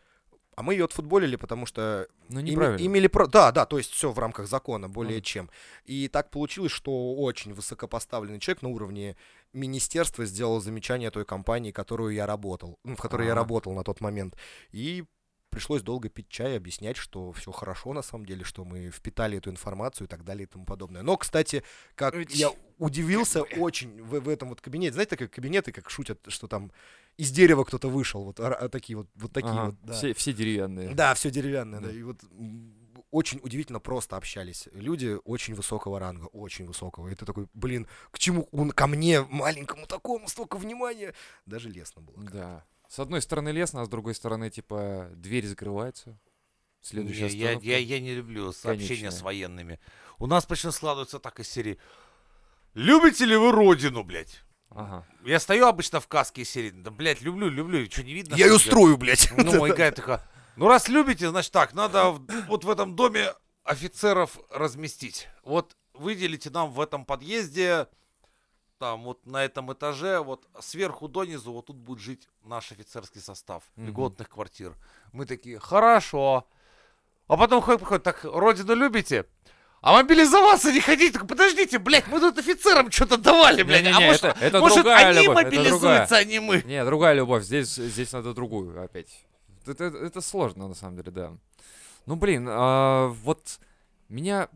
А 0.54 0.62
мы 0.64 0.74
ее 0.74 0.86
отфутболили, 0.86 1.36
потому 1.36 1.66
что 1.66 2.08
Ну, 2.28 2.40
неправильно. 2.40 2.84
имели 2.84 3.06
про... 3.06 3.28
Да, 3.28 3.52
да, 3.52 3.64
то 3.64 3.78
есть 3.78 3.92
все 3.92 4.10
в 4.10 4.18
рамках 4.18 4.48
закона, 4.48 4.88
более 4.88 5.18
Мгм. 5.18 5.22
чем. 5.24 5.50
И 5.84 6.08
так 6.08 6.30
получилось, 6.30 6.72
что 6.72 7.14
очень 7.14 7.54
высокопоставленный 7.54 8.40
человек 8.40 8.62
на 8.62 8.68
уровне 8.70 9.16
министерства 9.52 10.24
сделал 10.26 10.60
замечание 10.60 11.10
той 11.10 11.24
компании, 11.24 11.72
которую 11.72 12.14
я 12.14 12.26
работал, 12.26 12.78
ну, 12.84 12.96
в 12.96 13.00
которой 13.00 13.26
я 13.26 13.32
Ага. 13.32 13.40
работал 13.42 13.72
на 13.74 13.82
тот 13.84 14.00
момент. 14.00 14.36
И 14.70 15.04
пришлось 15.50 15.82
долго 15.82 16.08
пить 16.10 16.28
чай, 16.28 16.56
объяснять, 16.56 16.96
что 16.98 17.32
все 17.32 17.50
хорошо 17.52 17.92
на 17.92 18.02
самом 18.02 18.26
деле, 18.26 18.44
что 18.44 18.64
мы 18.64 18.90
впитали 18.90 19.38
эту 19.38 19.50
информацию 19.50 20.06
и 20.06 20.08
так 20.08 20.22
далее 20.24 20.44
и 20.44 20.46
тому 20.46 20.64
подобное. 20.66 21.02
Но, 21.02 21.16
кстати, 21.16 21.62
как 21.94 22.14
Уть. 22.14 22.34
я 22.34 22.50
удивился 22.78 23.42
очень 23.42 24.02
в, 24.02 24.20
в 24.20 24.28
этом 24.28 24.50
вот 24.50 24.60
кабинете. 24.60 24.92
Знаете, 24.92 25.10
такие 25.10 25.28
кабинеты, 25.28 25.72
как 25.72 25.88
шутят, 25.90 26.20
что 26.28 26.46
там 26.48 26.70
из 27.16 27.30
дерева 27.32 27.64
кто-то 27.64 27.88
вышел, 27.88 28.24
вот 28.24 28.38
а- 28.40 28.54
а 28.54 28.68
такие 28.68 28.96
вот, 28.98 29.08
вот 29.16 29.32
такие 29.32 29.50
Ага, 29.52 29.64
вот. 29.70 29.74
Да. 29.82 29.92
все, 29.94 30.12
все 30.12 30.32
деревянные. 30.32 30.90
Да, 30.94 31.14
все 31.14 31.30
деревянное, 31.30 31.80
да. 31.80 31.88
Да. 31.88 31.92
И 31.94 32.02
вот 32.02 32.20
очень 33.10 33.40
удивительно 33.42 33.80
просто 33.80 34.16
общались. 34.16 34.68
Люди 34.72 35.18
очень 35.24 35.54
высокого 35.54 35.98
ранга, 35.98 36.26
очень 36.26 36.66
высокого. 36.66 37.08
И 37.08 37.14
ты 37.14 37.24
такой, 37.24 37.48
блин, 37.54 37.86
к 38.10 38.18
чему 38.18 38.48
он 38.52 38.70
ко 38.70 38.86
мне, 38.86 39.22
маленькому 39.22 39.86
такому, 39.86 40.28
столько 40.28 40.56
внимания? 40.56 41.14
Даже 41.46 41.68
лестно 41.70 42.02
было. 42.02 42.22
Да. 42.22 42.64
С 42.88 42.98
одной 42.98 43.22
стороны 43.22 43.50
лестно, 43.50 43.82
а 43.82 43.84
с 43.84 43.88
другой 43.88 44.14
стороны, 44.14 44.50
типа, 44.50 45.10
дверь 45.14 45.46
закрывается. 45.46 46.18
Следующая 46.80 47.28
Не, 47.28 47.36
я, 47.36 47.52
я, 47.52 47.78
я 47.78 48.00
не 48.00 48.14
люблю 48.14 48.52
сообщения 48.52 48.88
Конечная. 48.88 49.10
с 49.10 49.22
военными. 49.22 49.80
У 50.18 50.26
нас 50.26 50.46
почему 50.46 50.72
складывается 50.72 51.18
так 51.18 51.40
из 51.40 51.48
серии. 51.48 51.78
Любите 52.74 53.24
ли 53.24 53.36
вы 53.36 53.52
родину, 53.52 54.04
блядь? 54.04 54.42
Ага. 54.70 55.06
Я 55.24 55.40
стою 55.40 55.66
обычно 55.66 56.00
в 56.00 56.06
каске 56.06 56.42
из 56.42 56.50
серии. 56.50 56.70
Да, 56.70 56.90
блядь, 56.90 57.20
люблю, 57.20 57.48
люблю. 57.48 57.84
Что, 57.90 58.04
не 58.04 58.14
видно? 58.14 58.36
Я 58.36 58.46
ее 58.46 58.58
что 58.58 58.64
ли?» 58.64 58.70
строю, 58.70 58.96
блядь. 58.96 59.30
Ну, 59.36 59.66
и 59.66 59.72
Гая 59.72 59.92
такая, 59.92 60.22
ну 60.58 60.68
раз 60.68 60.88
любите, 60.88 61.28
значит 61.30 61.52
так, 61.52 61.72
надо 61.74 62.10
вот 62.48 62.64
в 62.64 62.70
этом 62.70 62.96
доме 62.96 63.32
офицеров 63.64 64.38
разместить. 64.50 65.28
Вот 65.44 65.76
выделите 65.94 66.50
нам 66.50 66.70
в 66.70 66.80
этом 66.80 67.04
подъезде, 67.04 67.86
там 68.78 69.02
вот 69.04 69.26
на 69.26 69.44
этом 69.44 69.72
этаже, 69.72 70.20
вот 70.20 70.46
сверху 70.60 71.08
донизу, 71.08 71.52
вот 71.52 71.66
тут 71.66 71.76
будет 71.76 71.98
жить 72.00 72.28
наш 72.44 72.70
офицерский 72.72 73.20
состав 73.20 73.64
Мгм. 73.76 73.88
льготных 73.88 74.28
квартир. 74.28 74.74
Мы 75.12 75.26
такие, 75.26 75.58
хорошо. 75.58 76.46
А 77.26 77.36
потом 77.36 77.60
ходит, 77.60 77.80
приходит, 77.80 78.04
так, 78.04 78.24
родину 78.24 78.74
любите? 78.74 79.26
А 79.80 79.92
мобилизоваться 79.92 80.72
не 80.72 80.80
хотите? 80.80 81.18
Так, 81.18 81.28
подождите, 81.28 81.78
блядь, 81.78 82.06
мы 82.08 82.20
тут 82.20 82.38
офицерам 82.38 82.90
что-то 82.90 83.16
давали, 83.16 83.62
блядь. 83.62 83.80
а 83.86 83.90
Не-не-не, 83.90 84.06
может, 84.06 84.24
это- 84.24 84.38
это 84.44 84.60
может 84.60 84.76
другая 84.78 85.06
они 85.08 85.20
любовь, 85.20 85.36
это 85.38 85.44
мобилизуются, 85.56 86.16
а 86.16 86.24
не 86.24 86.40
мы? 86.40 86.62
Не, 86.62 86.84
другая 86.84 87.14
любовь. 87.14 87.44
Здесь, 87.44 87.74
здесь 87.74 88.12
надо 88.12 88.32
другую 88.34 88.82
опять. 88.82 89.24
Это, 89.68 89.84
это- 89.84 89.98
это 89.98 90.20
сложно, 90.20 90.68
на 90.68 90.74
самом 90.74 90.96
деле, 90.96 91.10
да. 91.10 91.36
Ну, 92.06 92.16
блин, 92.16 92.46
а, 92.48 93.08
вот 93.08 93.60
меня 94.08 94.48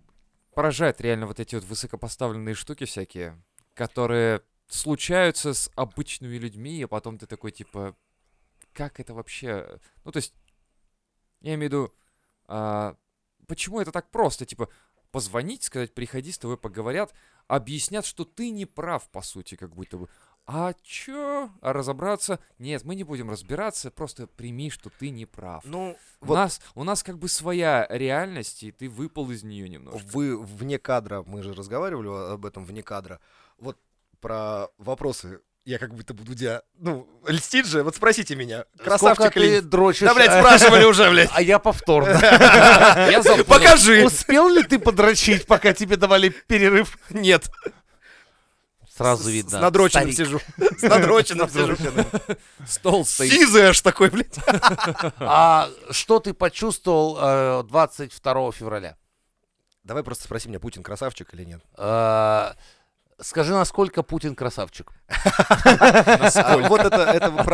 поражают 0.55 1.01
реально 1.01 1.27
вот 1.27 1.41
эти 1.41 1.55
вот 1.55 1.65
высокопоставленные 1.65 2.55
штуки 2.55 2.85
всякие, 2.85 3.41
которые 3.75 4.43
случаются 4.69 5.55
с 5.55 5.71
обычными 5.77 6.37
людьми, 6.37 6.83
а 6.83 6.89
потом 6.89 7.19
ты 7.19 7.27
такой, 7.27 7.53
типа, 7.53 7.95
как 8.73 9.01
это 9.01 9.15
вообще... 9.15 9.79
Ну, 10.05 10.13
то 10.13 10.19
есть, 10.19 10.35
я 11.41 11.55
имею 11.55 11.71
в 11.71 11.73
виду, 11.73 11.95
а, 12.47 12.97
почему 13.47 13.81
это 13.81 13.93
так 13.93 14.11
просто? 14.11 14.47
Типа, 14.47 14.69
позвонить, 15.11 15.63
сказать, 15.65 15.95
приходи, 15.95 16.33
с 16.33 16.39
тобой 16.39 16.57
поговорят, 16.57 17.13
объяснят, 17.49 18.07
что 18.07 18.25
ты 18.25 18.51
не 18.51 18.67
прав, 18.67 19.09
по 19.11 19.23
сути, 19.23 19.57
как 19.57 19.75
будто 19.75 19.99
бы. 19.99 20.09
А 20.47 20.73
чё? 20.83 21.51
А 21.61 21.73
разобраться? 21.73 22.41
Нет, 22.59 22.85
мы 22.85 22.95
не 22.95 23.05
будем 23.05 23.31
разбираться, 23.31 23.91
просто 23.91 24.27
прими, 24.27 24.71
что 24.71 24.91
ты 24.91 25.11
не 25.11 25.25
прав. 25.25 25.65
Ну, 25.65 25.97
У, 26.21 26.27
вот 26.27 26.35
нас, 26.35 26.61
у 26.75 26.85
нас 26.85 27.03
как 27.03 27.19
бы 27.19 27.29
своя 27.29 27.87
реальность, 27.89 28.63
и 28.65 28.73
ты 28.73 28.89
выпал 28.89 29.31
из 29.31 29.45
нее 29.45 29.69
немножко. 29.69 30.01
вы 30.13 30.37
вне 30.37 30.79
кадра, 30.79 31.23
мы 31.27 31.43
же 31.43 31.55
разговаривали 31.55 32.35
об 32.35 32.45
этом 32.45 32.65
вне 32.65 32.83
кадра. 32.83 33.21
Вот 33.59 33.79
про 34.21 34.69
вопросы. 34.79 35.41
Я 35.65 35.79
как 35.79 35.95
будто 35.95 36.13
бы 36.13 36.25
Дудя, 36.25 36.63
ну, 36.77 37.07
льстит 37.25 37.67
же, 37.67 37.85
вот 37.85 37.95
спросите 37.95 38.35
меня, 38.35 38.65
красавчик 38.83 39.27
Сколько 39.27 39.39
или... 39.39 39.61
ты 39.61 39.63
дрочишь? 39.63 40.09
Да, 40.09 40.13
блядь, 40.13 40.33
спрашивали 40.33 40.85
уже, 40.85 41.09
блядь. 41.09 41.31
А 41.33 41.41
я 41.41 41.61
повторно. 41.61 42.19
Покажи. 43.47 44.05
Успел 44.05 44.49
ли 44.49 44.65
ты 44.65 44.81
подрочить, 44.81 45.47
пока 45.47 45.73
тебе 45.73 45.97
давали 45.97 46.31
перерыв? 46.31 46.99
Нет. 47.11 47.49
Сразу 49.03 49.25
С- 49.25 49.29
видно. 49.29 49.59
С 49.59 49.61
надроченным 49.61 50.13
старик. 50.13 50.17
сижу. 50.17 50.41
С 50.79 50.83
надроченным 50.83 51.49
сижу. 51.49 51.77
Стол 52.67 53.05
стоит. 53.05 53.33
Сизый 53.33 53.69
аж 53.69 53.81
такой, 53.81 54.11
блядь. 54.11 54.37
А 55.21 55.69
что 55.91 56.21
ты 56.21 56.35
почувствовал 56.35 57.19
э, 57.21 57.63
22 57.65 58.53
февраля? 58.53 58.97
Давай 59.85 60.03
просто 60.03 60.25
спроси 60.25 60.49
меня, 60.49 60.61
Путин 60.61 60.83
красавчик 60.83 61.33
или 61.35 61.45
нет? 61.45 61.63
Э, 61.77 62.53
Скажи, 63.23 63.53
насколько 63.53 64.03
Путин 64.03 64.35
красавчик? 64.35 64.91
А, 65.07 66.59
вот 66.69 66.81
это, 66.81 67.03
это 67.03 67.31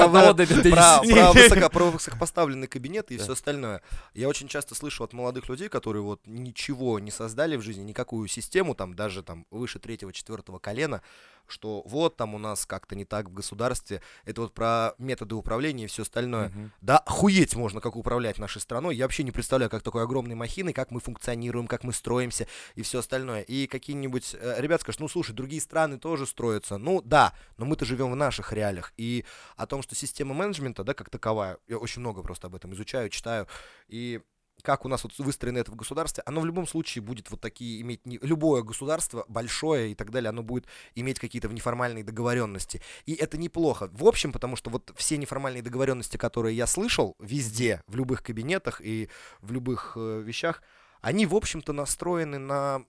про, 1.69 1.91
высокопоставленный 1.91 2.67
кабинет 2.67 3.11
и 3.11 3.19
все 3.19 3.33
остальное. 3.33 3.83
Я 4.15 4.29
очень 4.29 4.49
часто 4.49 4.75
слышу 4.75 5.05
от 5.05 5.13
молодых 5.13 5.49
людей, 5.51 5.69
которые 5.69 6.03
вот 6.03 6.23
ничего 6.27 6.99
не 6.99 7.11
создали 7.11 7.57
в 7.57 7.63
жизни, 7.63 7.83
никакую 7.83 8.29
систему, 8.29 8.75
там 8.75 8.95
даже 8.95 9.23
там 9.23 9.47
выше 9.51 9.79
третьего, 9.79 10.13
четвертого 10.13 10.59
колена, 10.59 11.03
что 11.51 11.83
вот 11.87 12.17
там 12.17 12.35
у 12.35 12.39
нас 12.39 12.67
как-то 12.67 12.95
не 12.95 13.05
так 13.05 13.29
в 13.29 13.33
государстве. 13.33 14.03
Это 14.25 14.43
вот 14.43 14.55
про 14.55 14.95
методы 14.99 15.35
управления 15.35 15.85
и 15.85 15.87
все 15.87 16.03
остальное. 16.03 16.49
Мгм. 16.49 16.73
Да, 16.81 16.99
охуеть 16.99 17.55
можно, 17.55 17.81
как 17.81 17.97
управлять 17.97 18.39
нашей 18.39 18.61
страной. 18.61 18.97
Я 18.97 19.05
вообще 19.05 19.23
не 19.23 19.31
представляю, 19.31 19.71
как 19.71 19.83
такой 19.83 20.03
огромной 20.03 20.35
махиной, 20.35 20.73
как 20.73 20.91
мы 20.91 21.01
функционируем, 21.01 21.67
как 21.67 21.85
мы 21.85 21.93
строимся 21.93 22.47
и 22.75 22.83
все 22.83 23.01
остальное. 23.01 23.43
И 23.43 23.67
какие-нибудь 23.67 24.37
э, 24.39 24.61
ребят 24.61 24.81
скажут, 24.81 25.01
ну 25.01 25.09
слушай, 25.09 25.33
другие 25.33 25.61
страны 25.61 25.99
тоже 25.99 26.27
строятся. 26.27 26.79
Ну 26.79 27.03
да, 27.03 27.33
но 27.57 27.65
мы-то 27.65 27.85
живем 27.85 28.11
в 28.13 28.17
наших 28.17 28.53
реалиях. 28.53 28.93
И 28.97 29.25
о 29.57 29.67
том, 29.67 29.83
что 29.83 29.95
система 29.95 30.35
менеджмента, 30.35 30.85
да, 30.85 30.95
как 30.95 31.11
таковая, 31.11 31.59
я 31.69 31.79
очень 31.79 32.01
много 32.01 32.23
просто 32.23 32.47
об 32.47 32.55
этом 32.55 32.75
изучаю, 32.75 33.09
читаю. 33.11 33.47
И 33.89 34.21
как 34.63 34.85
у 34.85 34.89
нас 34.89 35.05
вот 35.05 35.17
выстроено 35.19 35.59
это 35.59 35.71
в 35.71 35.77
государстве, 35.77 36.23
оно 36.27 36.41
в 36.41 36.47
любом 36.47 36.67
случае 36.67 37.03
будет 37.03 37.31
вот 37.31 37.41
такие 37.41 37.81
иметь, 37.81 38.05
не- 38.07 38.19
любое 38.23 38.63
государство, 38.63 39.25
большое 39.29 39.93
и 39.93 39.95
так 39.95 40.11
далее, 40.11 40.31
оно 40.31 40.43
будет 40.43 40.67
иметь 40.95 41.19
какие-то 41.21 41.49
неформальные 41.49 42.05
договоренности. 42.05 42.81
И 43.07 43.15
это 43.15 43.39
неплохо. 43.39 43.89
В 43.93 44.05
общем, 44.07 44.33
потому 44.33 44.57
что 44.57 44.71
вот 44.71 44.93
все 44.97 45.17
неформальные 45.17 45.63
договоренности, 45.63 46.17
которые 46.17 46.57
я 46.57 46.67
слышал 46.67 47.15
везде, 47.19 47.83
в 47.87 47.97
любых 47.97 48.23
кабинетах 48.23 48.81
и 48.83 49.09
в 49.41 49.53
любых 49.53 49.93
э, 49.97 50.23
вещах, 50.25 50.63
они, 51.01 51.27
в 51.27 51.35
общем-то, 51.35 51.73
настроены 51.73 52.39
на 52.39 52.83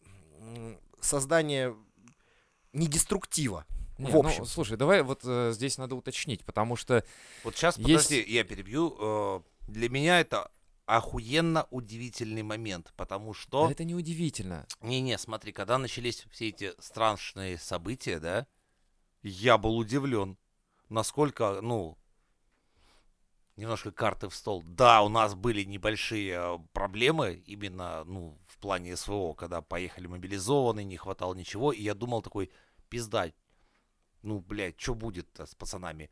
создание 0.99 1.75
не 2.73 2.87
деструктива. 2.87 3.65
Не, 3.97 4.07
в 4.07 4.13
ну, 4.13 4.19
общем. 4.21 4.45
слушай, 4.45 4.77
давай 4.77 5.01
вот 5.01 5.21
э, 5.25 5.51
здесь 5.53 5.77
надо 5.77 5.95
уточнить, 5.95 6.45
потому 6.45 6.75
что 6.75 7.03
Вот 7.43 7.55
сейчас, 7.55 7.77
Есть- 7.77 7.87
подожди, 8.07 8.25
я 8.33 8.43
перебью. 8.43 8.95
Э, 8.99 9.41
Для 9.67 9.89
меня 9.89 10.19
это 10.21 10.49
охуенно 10.89 11.67
удивительный 11.69 12.41
момент, 12.41 12.91
потому 12.97 13.35
что... 13.35 13.67
да 13.67 13.71
это 13.71 13.83
неудивительно. 13.83 14.65
Не-не, 14.81 15.19
смотри, 15.19 15.51
когда 15.51 15.77
начались 15.77 16.25
все 16.31 16.49
эти 16.49 16.73
страшные 16.79 17.59
события, 17.59 18.19
да, 18.19 18.47
я 19.21 19.59
был 19.59 19.77
удивлен, 19.77 20.35
насколько, 20.89 21.61
ну, 21.61 21.95
немножко 23.55 23.91
карты 23.91 24.29
в 24.29 24.35
стол. 24.35 24.63
Да, 24.63 25.03
у 25.03 25.09
нас 25.09 25.35
были 25.35 25.63
небольшие 25.63 26.33
э, 26.33 26.57
проблемы 26.73 27.33
именно, 27.45 28.03
ну, 28.05 28.39
в 28.47 28.57
плане 28.57 28.97
СВО, 28.97 29.33
когда 29.35 29.61
поехали 29.61 30.07
мобилизованные, 30.07 30.85
не 30.85 30.97
хватало 30.97 31.35
ничего, 31.35 31.71
и 31.71 31.83
я 31.83 31.93
думал 31.93 32.23
такой, 32.23 32.49
пизда, 32.89 33.31
ну, 34.23 34.39
блядь, 34.39 34.81
что 34.81 34.95
будет 34.95 35.39
с 35.39 35.53
пацанами? 35.53 36.09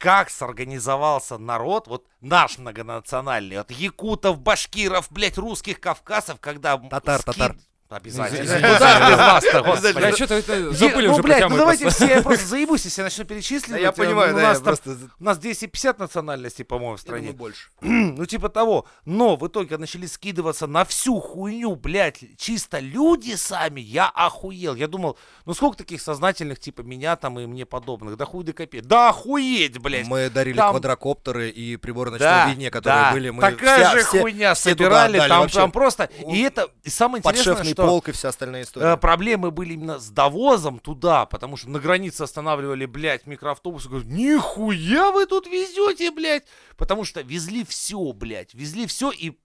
Как 0.00 0.30
сорганизовался 0.30 1.36
народ, 1.36 1.86
вот 1.86 2.06
наш 2.22 2.56
многонациональный, 2.56 3.58
от 3.58 3.70
якутов, 3.70 4.40
башкиров, 4.40 5.12
блядь, 5.12 5.36
русских, 5.36 5.78
кавказов, 5.78 6.40
когда... 6.40 6.78
Татар, 6.78 7.22
татар. 7.22 7.56
Обязательно. 7.90 8.44
Извините. 8.44 8.72
Куда 8.74 9.10
без 9.10 9.16
нас-то, 9.16 9.62
господи? 9.62 10.14
Что-то 10.14 10.34
это 10.34 10.72
забыли 10.72 11.06
ну, 11.08 11.12
уже 11.14 11.22
блядь, 11.22 11.48
ну 11.48 11.56
давайте 11.56 11.88
все, 11.90 12.06
я 12.06 12.22
просто 12.22 12.46
заебусь, 12.46 12.84
если 12.84 13.00
я 13.00 13.04
начну 13.04 13.24
перечисливать. 13.24 13.82
я 13.82 13.92
понимаю, 13.92 14.32
ну, 14.32 14.38
да, 14.38 14.44
у 14.44 14.46
нас 14.48 14.58
я 14.58 14.64
там- 14.64 14.76
просто... 14.76 14.96
У 15.18 15.24
нас 15.24 15.38
250 15.38 15.98
национальностей, 15.98 16.64
по-моему, 16.64 16.96
в 16.96 17.00
я 17.00 17.04
думаю, 17.06 17.22
стране. 17.22 17.32
больше. 17.36 17.68
Ну, 18.20 18.26
типа 18.26 18.48
того. 18.48 18.86
Но 19.04 19.36
в 19.36 19.46
итоге 19.46 19.76
начали 19.76 20.06
скидываться 20.06 20.66
на 20.66 20.84
всю 20.84 21.18
хуйню, 21.20 21.74
блядь, 21.74 22.20
чисто 22.38 22.78
люди 22.78 23.34
сами. 23.34 23.80
Я 23.80 24.08
охуел. 24.08 24.74
Я 24.74 24.86
думал, 24.86 25.18
ну 25.44 25.54
сколько 25.54 25.76
таких 25.78 26.00
сознательных, 26.00 26.60
типа 26.60 26.82
меня 26.82 27.16
там 27.16 27.38
и 27.40 27.46
мне 27.46 27.66
подобных? 27.66 28.16
Да 28.16 28.24
хуй 28.24 28.44
да 28.44 28.52
копей. 28.52 28.82
Да 28.82 29.08
охуеть, 29.08 29.78
блядь. 29.78 30.06
Мы 30.06 30.30
дарили 30.30 30.56
там- 30.56 30.70
квадрокоптеры 30.70 31.48
и 31.50 31.76
приборы 31.76 32.10
ночного 32.12 32.32
Да, 32.34 32.48
видения, 32.48 32.70
которые 32.70 33.02
да. 33.02 33.12
были. 33.12 33.30
Мы 33.30 33.40
Такая 33.40 33.84
вся- 33.84 33.92
же 33.92 34.04
все- 34.04 34.20
хуйня 34.20 34.54
все 34.54 34.70
собирали, 34.70 35.18
там, 35.50 35.70
просто. 35.72 36.08
У- 36.22 36.32
И 36.34 36.40
это, 36.42 36.68
и 36.84 36.90
самое 36.90 37.20
интересное, 37.20 37.74
что... 37.80 37.88
полк 37.88 38.08
и 38.08 38.12
вся 38.12 38.28
остальная 38.28 38.62
Э, 38.62 38.64
история. 38.64 38.96
проблемы 38.96 39.50
были 39.50 39.74
именно 39.74 39.98
с 39.98 40.08
довозом 40.10 40.78
туда, 40.78 41.26
потому 41.26 41.56
что 41.56 41.68
на 41.70 41.78
границе 41.78 42.22
останавливали, 42.22 42.86
блядь, 42.86 43.26
микроавтобусы, 43.26 43.88
говорят, 43.88 44.08
нихуя 44.08 45.10
вы 45.10 45.26
тут 45.26 45.46
везете, 45.46 46.10
блядь, 46.10 46.44
потому 46.76 47.04
что 47.04 47.20
везли 47.22 47.64
все, 47.64 48.12
блядь, 48.12 48.54
везли 48.54 48.86
все 48.86 49.10
и 49.10 49.38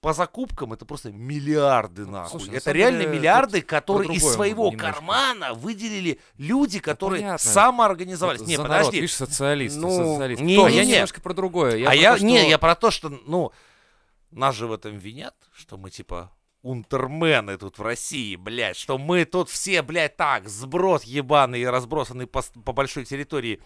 по 0.00 0.12
закупкам 0.12 0.72
это 0.72 0.84
просто 0.84 1.12
миллиарды, 1.12 2.06
нахуй. 2.06 2.40
слушай, 2.40 2.56
это 2.56 2.72
реально 2.72 3.02
деле, 3.04 3.12
миллиарды, 3.18 3.60
которые 3.62 4.12
из 4.16 4.24
своего 4.32 4.68
немножко. 4.72 4.92
кармана 4.94 5.54
выделили 5.54 6.18
люди, 6.38 6.80
которые 6.80 7.20
понятно. 7.22 7.50
самоорганизовались. 7.50 8.40
Вот 8.40 8.48
не, 8.48 8.56
за 8.56 8.62
народ, 8.64 8.78
подожди. 8.78 8.96
видишь, 9.00 9.14
социалисты, 9.14 9.78
Ну, 9.78 9.90
социалисты. 10.14 10.42
не- 10.44 10.56
а 10.56 10.68
не- 10.70 10.76
я 10.76 10.84
не. 10.84 10.92
немножко 10.94 11.20
про 11.20 11.34
другое. 11.34 11.76
Я 11.76 11.86
а 11.86 11.90
про 11.90 11.94
я, 11.96 12.16
то, 12.16 12.24
не, 12.24 12.38
что- 12.40 12.48
я 12.48 12.58
про 12.58 12.74
то, 12.74 12.90
что, 12.90 13.10
ну, 13.26 13.52
нас 14.32 14.56
же 14.56 14.66
в 14.66 14.72
этом 14.72 14.96
винят, 14.98 15.36
что 15.54 15.76
мы, 15.76 15.90
типа, 15.92 16.32
унтермены 16.62 17.58
тут 17.58 17.78
в 17.78 17.82
России, 17.82 18.36
блядь, 18.36 18.76
что 18.76 18.98
мы 18.98 19.24
тут 19.24 19.50
все, 19.50 19.82
блядь, 19.82 20.16
так, 20.16 20.48
сброд 20.48 21.04
ебаный 21.04 21.68
разбросанный 21.68 22.26
по, 22.26 22.42
по 22.64 22.72
большой 22.72 23.04
территории. 23.04 23.60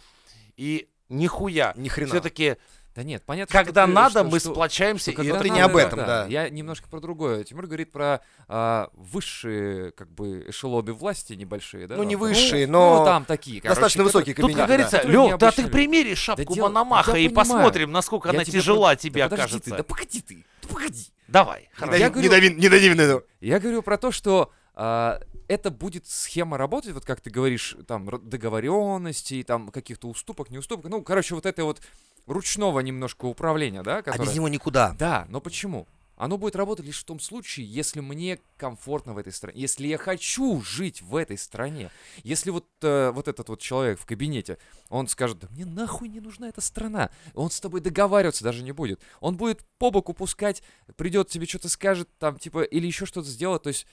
И 0.57 0.89
нихуя. 1.09 1.73
Ни 1.77 1.89
хрена. 1.89 2.11
Все-таки, 2.11 2.57
Да 2.97 3.03
нет, 3.03 3.23
понятно, 3.27 3.53
когда 3.53 3.83
что 3.83 3.87
ты- 3.89 3.93
надо, 3.95 4.11
что- 4.11 4.25
мы 4.25 4.41
что- 4.41 4.53
сплочаемся. 4.53 5.13
что 5.13 5.23
и 5.23 5.27
это 5.29 5.41
ты 5.41 5.51
не 5.51 5.61
об 5.61 5.77
этом, 5.77 5.99
да. 5.99 6.27
Я 6.29 6.49
немножко 6.49 6.89
про 6.89 6.99
другое. 6.99 7.45
Тимур 7.45 7.67
говорит 7.67 7.93
про 7.93 8.23
а, 8.49 8.89
высшие, 8.95 9.93
как 9.93 10.11
бы, 10.13 10.47
эшелоны 10.49 10.93
власти 10.93 11.35
небольшие, 11.35 11.87
да? 11.87 11.97
Ну, 11.97 12.05
не 12.05 12.15
там, 12.15 12.21
высшие, 12.21 12.67
ну, 12.67 12.73
но 12.73 12.99
Ну, 13.01 13.05
там 13.05 13.25
такие, 13.25 13.61
короче, 13.61 13.75
достаточно 13.75 14.05
высокие 14.05 14.35
Тут, 14.35 14.47
как 14.55 14.67
кабинеты. 14.67 14.67
говорится, 14.67 15.05
не 15.07 15.13
Лёх, 15.13 15.39
да 15.39 15.51
ты 15.51 15.67
примери 15.69 16.15
шапку 16.15 16.55
дело- 16.55 16.69
Мономаха 16.69 17.11
я 17.13 17.19
и 17.19 17.29
понимаю. 17.29 17.47
посмотрим, 17.49 17.93
насколько 17.93 18.29
Я 18.29 18.35
она 18.35 18.45
тебе 18.45 18.61
тяжела 18.61 18.89
про- 18.91 18.97
тебе 18.97 19.23
да 19.23 19.29
подожди 19.29 19.43
окажется. 19.57 19.71
ты, 19.71 19.77
да 19.77 19.83
погоди 19.83 20.21
ты, 20.23 20.45
да 20.63 20.69
погоди. 20.69 21.07
Давай, 21.29 21.69
хорошо. 21.75 21.99
Я 21.99 22.09
говорю- 22.09 22.31
не 22.57 22.69
дави 22.69 22.95
на 22.95 23.01
это. 23.03 23.23
Я 23.41 23.61
говорю 23.61 23.83
про 23.83 23.99
то, 23.99 24.11
что 24.11 24.51
а, 24.79 25.21
это 25.49 25.71
будет 25.71 26.07
схема 26.07 26.57
работать, 26.59 26.93
вот 26.93 27.05
как 27.05 27.21
ты 27.21 27.31
говоришь, 27.31 27.77
там, 27.89 28.09
договоренностей, 28.23 29.43
там, 29.43 29.69
каких-то 29.69 30.09
уступок, 30.09 30.51
не 30.51 30.59
уступок. 30.59 30.87
Ну, 30.91 31.03
короче, 31.03 31.35
вот 31.35 31.47
это 31.47 31.65
вот 31.65 31.81
ручного 32.27 32.81
немножко 32.81 33.27
управления, 33.27 33.83
да, 33.83 33.99
А 33.99 34.03
которое... 34.03 34.27
без 34.27 34.35
него 34.35 34.49
никуда. 34.49 34.95
Да, 34.99 35.27
но 35.29 35.41
почему? 35.41 35.87
Оно 36.17 36.39
будет 36.39 36.57
работать 36.57 36.87
лишь 36.87 37.01
в 37.01 37.05
том 37.05 37.21
случае, 37.21 37.67
если 37.67 38.01
мне 38.01 38.41
комфортно 38.57 39.13
в 39.13 39.19
этой 39.19 39.33
стране, 39.33 39.61
если 39.61 39.87
я 39.87 39.99
хочу 39.99 40.63
жить 40.63 41.03
в 41.03 41.15
этой 41.15 41.37
стране. 41.37 41.91
Если 42.23 42.51
вот, 42.51 42.67
э, 42.81 43.11
вот 43.11 43.29
этот 43.29 43.51
вот 43.51 43.61
человек 43.61 44.01
в 44.01 44.07
кабинете, 44.07 44.57
он 44.89 45.09
скажет, 45.09 45.41
да 45.41 45.49
мне 45.51 45.67
нахуй 45.67 46.09
не 46.09 46.21
нужна 46.21 46.49
эта 46.49 46.63
страна. 46.63 47.11
Он 47.35 47.51
с 47.51 47.61
тобой 47.61 47.83
договариваться 47.83 48.45
даже 48.45 48.63
не 48.63 48.73
будет. 48.73 49.03
Он 49.21 49.37
будет 49.37 49.63
по 49.79 49.91
боку 49.91 50.15
пускать, 50.15 50.63
придет 50.97 51.29
тебе 51.29 51.45
что-то 51.47 51.69
скажет, 51.69 52.09
там, 52.19 52.39
типа, 52.39 52.63
или 52.63 52.87
еще 52.87 53.05
что-то 53.05 53.29
сделать. 53.29 53.63
То 53.63 53.69
есть, 53.69 53.87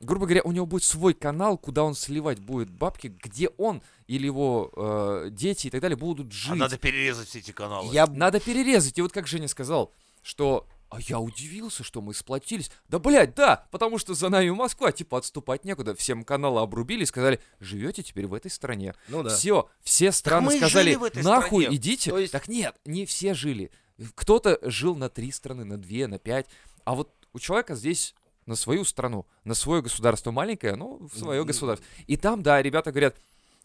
грубо 0.00 0.26
говоря, 0.26 0.42
у 0.44 0.52
него 0.52 0.66
будет 0.66 0.84
свой 0.84 1.14
канал, 1.14 1.58
куда 1.58 1.84
он 1.84 1.94
сливать 1.94 2.38
будет 2.38 2.70
бабки, 2.70 3.08
где 3.08 3.48
он 3.58 3.82
или 4.06 4.26
его 4.26 4.72
э, 4.76 5.28
дети 5.30 5.66
и 5.66 5.70
так 5.70 5.80
далее 5.80 5.96
будут 5.96 6.32
жить. 6.32 6.52
А 6.52 6.56
надо 6.56 6.78
перерезать 6.78 7.28
все 7.28 7.40
эти 7.40 7.50
каналы. 7.50 7.92
Я 7.92 8.06
Надо 8.06 8.40
перерезать. 8.40 8.98
И 8.98 9.02
вот 9.02 9.12
как 9.12 9.26
Женя 9.26 9.48
сказал, 9.48 9.92
что 10.22 10.66
а 10.90 11.00
я 11.00 11.20
удивился, 11.20 11.84
что 11.84 12.00
мы 12.00 12.14
сплотились. 12.14 12.70
Да, 12.88 12.98
блядь, 12.98 13.34
да, 13.34 13.66
потому 13.70 13.98
что 13.98 14.14
за 14.14 14.30
нами 14.30 14.48
Москва, 14.50 14.90
типа, 14.90 15.18
отступать 15.18 15.64
некуда. 15.64 15.94
Всем 15.94 16.24
каналы 16.24 16.62
обрубили 16.62 17.02
и 17.02 17.06
сказали, 17.06 17.40
живете 17.60 18.02
теперь 18.02 18.26
в 18.26 18.32
этой 18.32 18.50
стране. 18.50 18.94
Ну 19.08 19.22
да. 19.22 19.36
Все, 19.36 19.68
все 19.82 20.12
страны 20.12 20.46
мы 20.46 20.54
и 20.54 20.58
сказали, 20.58 20.84
жили 20.84 20.96
в 20.96 21.04
этой 21.04 21.22
нахуй 21.22 21.64
стране». 21.64 21.76
идите. 21.76 22.10
То 22.10 22.18
есть- 22.18 22.32
Так 22.32 22.48
нет, 22.48 22.74
не 22.86 23.04
все 23.04 23.34
жили. 23.34 23.70
Кто-то 24.14 24.58
жил 24.62 24.96
на 24.96 25.10
три 25.10 25.30
страны, 25.30 25.64
на 25.64 25.76
две, 25.76 26.06
на 26.06 26.18
пять. 26.18 26.46
А 26.84 26.94
вот 26.94 27.12
у 27.34 27.38
человека 27.38 27.74
здесь 27.74 28.14
на 28.48 28.56
свою 28.56 28.84
страну, 28.84 29.26
на 29.44 29.54
свое 29.54 29.82
государство 29.82 30.30
маленькое, 30.30 30.74
ну, 30.74 31.08
в 31.12 31.16
свое 31.16 31.44
государство. 31.44 31.86
И 32.06 32.16
там, 32.16 32.42
да, 32.42 32.60
ребята 32.62 32.90
говорят, 32.90 33.16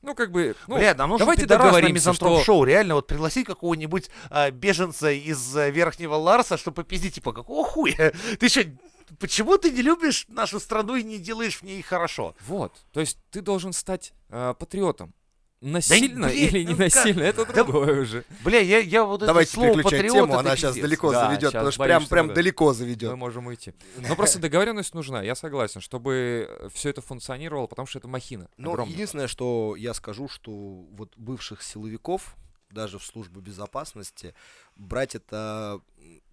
ну, 0.01 0.13
как 0.13 0.31
бы, 0.31 0.55
ну, 0.67 0.75
Бля, 0.75 0.93
нам 0.93 1.11
нужно 1.11 1.25
давайте 1.25 1.43
пидорас 1.43 1.59
на 1.59 1.71
договоримся, 1.71 1.93
мизантроп-шоу. 1.93 2.65
Реально, 2.65 2.95
вот 2.95 3.07
пригласить 3.07 3.47
какого-нибудь 3.47 4.09
а, 4.29 4.51
беженца 4.51 5.09
из 5.09 5.55
а, 5.55 5.69
Верхнего 5.69 6.15
Ларса, 6.15 6.57
чтобы 6.57 6.84
попиздить, 6.84 7.15
типа, 7.15 7.31
какого 7.31 7.65
хуя? 7.65 8.11
Ты 8.39 8.49
что, 8.49 8.65
почему 9.17 9.57
ты 9.57 9.71
не 9.71 9.81
любишь 9.81 10.25
нашу 10.27 10.59
страну 10.59 10.95
и 10.95 11.03
не 11.03 11.19
делаешь 11.19 11.57
в 11.57 11.63
ней 11.63 11.81
хорошо? 11.81 12.36
Вот, 12.45 12.73
то 12.91 12.99
есть 12.99 13.17
ты 13.31 13.41
должен 13.41 13.71
стать 13.71 14.13
э, 14.29 14.53
патриотом. 14.59 15.13
Да 15.64 15.70
Насильно 15.70 16.28
блин, 16.28 16.38
или 16.49 16.59
не 16.64 16.72
ну 16.72 16.72
как? 16.72 16.80
насильно, 16.80 17.22
это 17.24 17.45
Да 17.45 17.64
другое 17.64 18.01
уже. 18.01 18.26
Бля, 18.43 18.59
я, 18.59 18.80
я 18.80 19.05
вот 19.05 19.22
Давайте 19.22 19.51
это 19.51 19.55
слово 19.55 19.70
переключать 19.76 19.99
патриот, 20.01 20.14
тему, 20.16 20.34
это 20.34 20.39
она 20.41 20.55
сейчас 20.57 20.72
пиздец. 20.72 20.84
далеко 20.84 21.11
Да, 21.14 21.26
заведет, 21.26 21.41
щас 21.43 21.51
потому 21.53 21.72
что 21.72 21.80
боюсь, 21.80 21.89
прям, 21.89 22.07
прям 22.07 22.28
да. 22.28 22.34
далеко 22.34 22.66
Мы 22.68 22.74
заведет. 22.74 23.16
можем 23.16 23.47
уйти. 23.47 23.74
Но 23.97 24.16
просто 24.18 24.39
договоренность 24.39 24.93
нужна, 24.93 25.24
я 25.24 25.36
согласен, 25.36 25.80
чтобы 25.80 26.70
все 26.74 26.89
это 26.89 27.01
функционировало, 27.01 27.68
потому 27.68 27.86
что 27.86 27.99
это 27.99 28.09
махина. 28.09 28.49
Но 28.57 28.72
огромная. 28.72 28.89
Ну, 28.89 28.93
единственное, 28.93 29.28
что 29.28 29.76
я 29.78 29.93
скажу, 29.93 30.28
что 30.28 30.51
вот 30.51 31.14
бывших 31.16 31.64
силовиков, 31.64 32.36
даже 32.70 32.99
в 32.99 33.05
службе 33.05 33.39
безопасности, 33.39 34.36
брать 34.76 35.16
это 35.16 35.80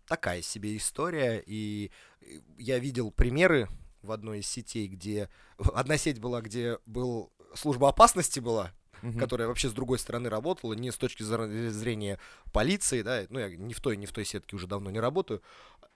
такая 0.09 0.43
себе 0.43 0.76
история. 0.76 1.41
И 1.47 1.93
э, 2.20 2.41
я 2.59 2.81
видел 2.81 3.12
примеры 3.12 3.68
в 4.03 4.11
одной 4.11 4.41
из 4.41 4.49
сетей, 4.49 4.89
где 4.89 5.28
одна 5.72 5.99
сеть 5.99 6.18
была, 6.18 6.41
где 6.41 6.78
был 6.87 7.31
служба 7.55 7.89
опасности 7.91 8.41
была, 8.41 8.72
Мгм. 9.03 9.18
которая 9.18 9.48
вообще 9.48 9.68
с 9.68 9.72
другой 9.72 9.98
стороны 9.98 10.28
работала, 10.28 10.72
не 10.74 10.90
с 10.90 10.96
точки 10.96 11.22
зр- 11.22 11.68
зрения 11.70 12.18
полиции, 12.53 13.03
да, 13.03 13.22
ну 13.28 13.38
я 13.38 13.48
не 13.48 13.74
в 13.74 13.80
той, 13.80 13.96
не 13.96 14.07
в 14.07 14.12
той 14.12 14.24
сетке 14.24 14.57
уже 14.57 14.66
давно 14.66 14.90
не 14.90 15.01
работаю, 15.01 15.42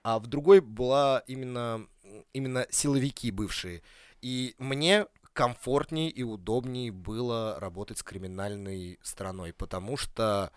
а 0.03 0.19
в 0.19 0.27
другой 0.27 0.61
была 0.61 1.23
именно, 1.27 1.87
именно 2.33 2.67
силовики 2.69 3.31
бывшие. 3.31 3.81
И 4.21 4.55
мне 4.57 5.07
комфортнее 5.33 6.09
и 6.09 6.23
удобнее 6.23 6.91
было 6.91 7.59
работать 7.59 7.97
с 7.97 8.03
криминальной 8.03 8.99
стороной, 9.03 9.53
потому 9.53 9.97
что 9.97 10.51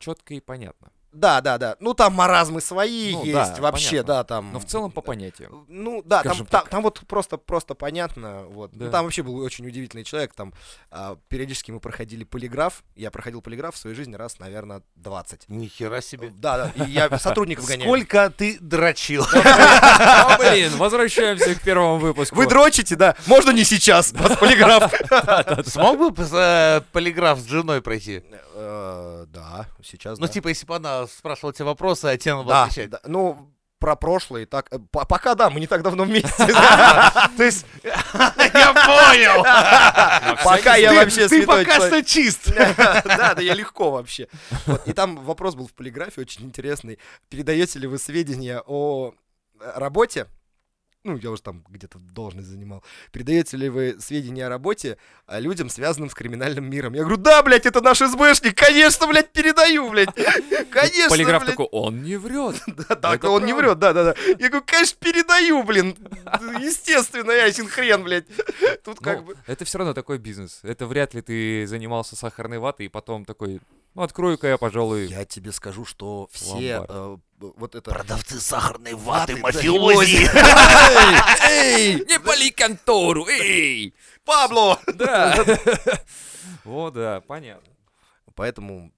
Четко 0.00 0.32
и 0.32 0.40
понятно. 0.40 0.90
Да, 1.12 1.40
да, 1.40 1.58
да. 1.58 1.76
Ну 1.80 1.94
там 1.94 2.14
маразмы 2.14 2.60
свои 2.60 3.12
Ну, 3.12 3.24
есть, 3.24 3.54
да, 3.54 3.60
вообще, 3.60 3.90
понятно. 3.90 4.14
да, 4.14 4.24
там. 4.24 4.52
Но 4.52 4.60
в 4.60 4.64
целом 4.64 4.90
по 4.92 5.00
понятиям. 5.00 5.64
Ну 5.68 6.02
да, 6.04 6.22
там, 6.22 6.46
там, 6.46 6.66
там 6.68 6.82
вот 6.82 7.00
просто, 7.06 7.36
просто 7.36 7.74
понятно. 7.74 8.44
Вот. 8.48 8.72
Ну, 8.72 8.84
Да. 8.86 8.90
там 8.90 9.04
вообще 9.04 9.22
был 9.22 9.36
очень 9.40 9.66
удивительный 9.66 10.04
человек. 10.04 10.34
Там 10.34 10.52
а, 10.90 11.16
периодически 11.28 11.72
мы 11.72 11.80
проходили 11.80 12.24
полиграф. 12.24 12.82
Я 12.94 13.10
проходил 13.10 13.42
полиграф 13.42 13.74
в 13.74 13.78
своей 13.78 13.96
жизни 13.96 14.14
раз, 14.14 14.38
наверное, 14.38 14.82
20. 14.96 15.48
Нихера 15.48 16.00
себе. 16.00 16.30
Да, 16.30 16.70
да. 16.74 16.84
И 16.84 16.90
я 16.90 17.18
сотрудников 17.18 17.66
гоняю. 17.66 17.88
Сколько 17.88 18.30
ты 18.30 18.58
дрочил? 18.60 19.24
Блин, 20.38 20.76
возвращаемся 20.76 21.54
к 21.54 21.60
первому 21.62 21.98
выпуску. 21.98 22.36
Вы 22.36 22.46
дрочите, 22.46 22.96
да? 22.96 23.16
Можно 23.26 23.50
не 23.50 23.64
сейчас, 23.64 24.12
полиграф. 24.12 24.92
Смог 25.66 25.98
бы 25.98 26.24
э, 26.32 26.80
полиграф 26.92 27.38
с 27.40 27.46
женой 27.46 27.82
пройти? 27.82 28.22
Э, 28.62 29.26
Да, 29.28 29.66
сейчас. 29.82 30.18
Ну, 30.18 30.26
да. 30.26 30.32
типа, 30.32 30.48
если 30.48 30.66
бы 30.66 30.76
она 30.76 31.06
спрашивала 31.06 31.52
тебя 31.52 31.66
вопросы, 31.66 32.04
а 32.06 32.16
тебе 32.16 32.34
надо 32.34 32.48
Да, 32.48 32.62
отвечать. 32.64 32.90
да. 32.90 33.00
Ну, 33.06 33.50
про 33.78 33.96
прошлое 33.96 34.44
так. 34.44 34.66
э, 34.70 34.78
по- 34.90 35.06
Пока 35.06 35.34
да, 35.34 35.48
мы 35.48 35.58
не 35.60 35.66
так 35.66 35.82
давно 35.82 36.04
вместе. 36.04 36.28
То 37.36 37.42
есть, 37.42 37.64
я 37.82 38.72
понял. 38.74 39.42
Пока 40.44 40.76
я 40.76 40.92
вообще 40.92 41.28
Ты 41.28 41.46
пока 41.46 41.76
что 41.86 42.02
чист. 42.04 42.52
Да, 42.54 43.34
да, 43.34 43.40
я 43.40 43.54
легко 43.54 43.90
вообще. 43.90 44.28
И 44.84 44.92
там 44.92 45.16
вопрос 45.24 45.54
был 45.54 45.66
в 45.66 45.72
полиграфе 45.72 46.20
очень 46.20 46.44
интересный. 46.44 46.98
Передаете 47.30 47.78
ли 47.78 47.86
вы 47.86 47.98
сведения 47.98 48.62
о 48.66 49.14
э, 49.60 49.72
работе? 49.76 50.26
Ну, 51.02 51.16
я 51.16 51.30
уже 51.30 51.40
там 51.40 51.64
где-то 51.70 51.98
должность 51.98 52.48
занимал. 52.48 52.84
Передаете 53.10 53.56
ли 53.56 53.70
вы 53.70 53.96
сведения 54.00 54.44
о 54.44 54.48
работе 54.50 54.98
а, 55.26 55.40
людям, 55.40 55.70
связанным 55.70 56.10
с 56.10 56.14
криминальным 56.14 56.68
миром? 56.68 56.92
Я 56.92 57.00
говорю, 57.00 57.16
да, 57.16 57.42
блядь, 57.42 57.64
это 57.64 57.80
наш 57.80 58.00
СБшник, 58.00 58.54
конечно, 58.54 59.06
блядь, 59.06 59.32
передаю, 59.32 59.88
блядь. 59.88 60.14
Конечно, 60.70 61.08
Полиграф 61.08 61.42
блядь. 61.42 61.52
такой, 61.52 61.66
он 61.72 62.02
не 62.02 62.16
врет. 62.16 62.62
Да, 62.66 62.96
так 62.96 63.14
Это 63.16 63.30
он 63.30 63.46
не 63.46 63.54
врет, 63.54 63.78
да, 63.78 63.92
да, 63.94 64.04
да. 64.12 64.14
Я 64.38 64.48
говорю, 64.50 64.62
конечно, 64.66 64.96
передаю, 65.00 65.62
блин. 65.62 65.96
Естественно, 66.60 67.32
ясен 67.32 67.66
хрен, 67.66 68.02
блядь. 68.04 68.26
Тут 68.84 69.00
как 69.00 69.20
Ну, 69.20 69.24
бы... 69.26 69.36
это 69.46 69.64
все 69.64 69.78
равно 69.78 69.94
такой 69.94 70.18
бизнес. 70.18 70.60
Это 70.62 70.86
вряд 70.86 71.14
ли 71.14 71.22
ты 71.22 71.66
занимался 71.66 72.14
сахарной 72.14 72.58
ватой 72.58 72.86
и 72.86 72.88
потом 72.88 73.24
такой, 73.24 73.60
ну, 73.94 74.02
открою-ка 74.02 74.46
я, 74.48 74.58
пожалуй, 74.58 75.06
Я 75.06 75.24
тебе 75.24 75.52
скажу, 75.52 75.84
что 75.84 76.28
все 76.32 76.84
э, 76.88 77.16
вот 77.38 77.74
это... 77.74 77.90
Продавцы 77.90 78.40
сахарной 78.40 78.94
ваты, 78.94 79.34
да, 79.34 79.40
мафиози. 79.40 80.28
Эй, 81.48 81.94
Не 82.04 82.20
пали 82.20 82.50
контору, 82.50 83.26
эй! 83.26 83.94
Пабло! 84.24 84.78
Да. 84.94 85.44
О, 86.64 86.90
да, 86.90 87.20
понятно. 87.22 87.72
Поэтому 88.34 88.92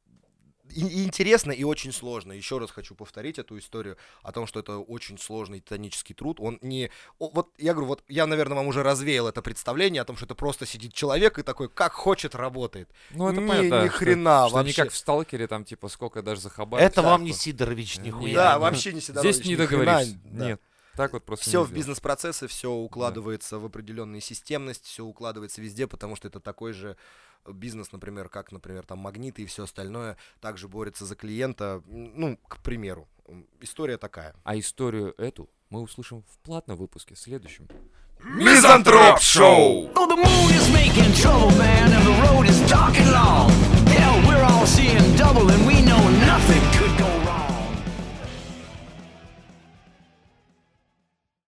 и- 0.81 1.05
интересно 1.05 1.53
и 1.53 1.64
очень 1.64 1.93
сложно. 1.93 2.33
Еще 2.33 2.59
раз 2.59 2.70
хочу 2.70 2.95
повторить 2.95 3.39
эту 3.39 3.59
историю 3.59 3.97
о 4.23 4.33
том, 4.33 4.47
что 4.47 4.61
это 4.61 4.79
очень 4.79 5.18
сложный 5.18 5.61
титанический 5.61 6.14
труд. 6.14 6.39
Он 6.41 6.59
не... 6.62 6.91
вот 7.18 7.51
я 7.59 7.73
говорю, 7.73 7.89
вот 7.89 8.05
я, 8.09 8.27
наверное, 8.27 8.57
вам 8.57 8.66
уже 8.66 8.83
развеял 8.83 9.29
это 9.29 9.43
представление 9.43 10.03
о 10.03 10.05
том, 10.05 10.16
что 10.16 10.27
это 10.27 10.35
просто 10.35 10.66
сидит 10.66 10.93
человек 10.95 11.39
и 11.39 11.43
такой, 11.43 11.68
как 11.68 11.93
хочет, 11.93 12.35
работает. 12.35 12.89
Ну, 13.11 13.29
это 13.29 13.41
Не- 13.41 13.49
понятно. 13.49 13.70
да, 13.70 13.85
ни 13.85 13.89
что- 13.89 13.97
хрена 13.99 14.49
что 14.49 14.59
не 14.59 14.64
вообще. 14.64 14.83
как 14.85 14.93
в 14.93 14.97
Сталкере, 14.97 15.47
там, 15.47 15.64
типа, 15.64 15.89
сколько 15.89 16.23
даже 16.23 16.41
за 16.41 16.51
хабар. 16.51 16.81
Это 16.81 17.03
вам 17.03 17.20
всякого. 17.20 17.27
не 17.27 17.33
Сидорович, 17.33 17.99
нихуя. 17.99 18.35
Да, 18.35 18.59
вообще 18.59 18.93
не 18.93 19.01
Сидорович, 19.01 19.35
Здесь 19.35 19.47
не 19.47 19.53
ни 19.53 19.57
хрена, 19.57 19.70
договоришься. 19.85 20.18
да. 20.25 20.47
Нет. 20.47 20.61
Так 20.95 21.14
вот 21.14 21.25
просто 21.25 21.47
Все 21.49 21.62
в 21.64 21.73
бизнес-процессы, 21.73 22.47
все 22.49 22.70
укладывается 22.70 23.59
в 23.59 23.64
определенные 23.64 24.20
системность, 24.20 24.85
все 24.85 25.03
укладывается 25.03 25.62
везде, 25.62 25.87
потому 25.87 26.16
что 26.16 26.29
это 26.29 26.39
такой 26.39 26.75
же 26.75 26.99
бизнес, 27.47 27.93
например, 27.93 28.28
как, 28.28 28.53
например, 28.53 28.84
там 28.84 28.99
магниты 28.99 29.43
и 29.43 29.47
все 29.47 29.64
остальное, 29.64 30.16
также 30.40 30.68
борется 30.68 31.07
за 31.07 31.16
клиента, 31.16 31.82
ну, 31.86 32.38
к 32.49 32.59
примеру. 32.59 33.09
История 33.61 33.99
такая. 33.99 34.34
А 34.45 34.59
историю 34.59 35.14
эту 35.18 35.49
мы 35.70 35.80
услышим 35.80 36.22
в 36.22 36.38
платном 36.38 36.76
выпуске 36.76 37.16
следующем. 37.16 37.68
Мизантроп 38.22 39.18
Шоу! 39.20 39.90
Oh, 39.95 40.07
the 40.07 40.16
moon 40.16 40.51
is 40.55 40.72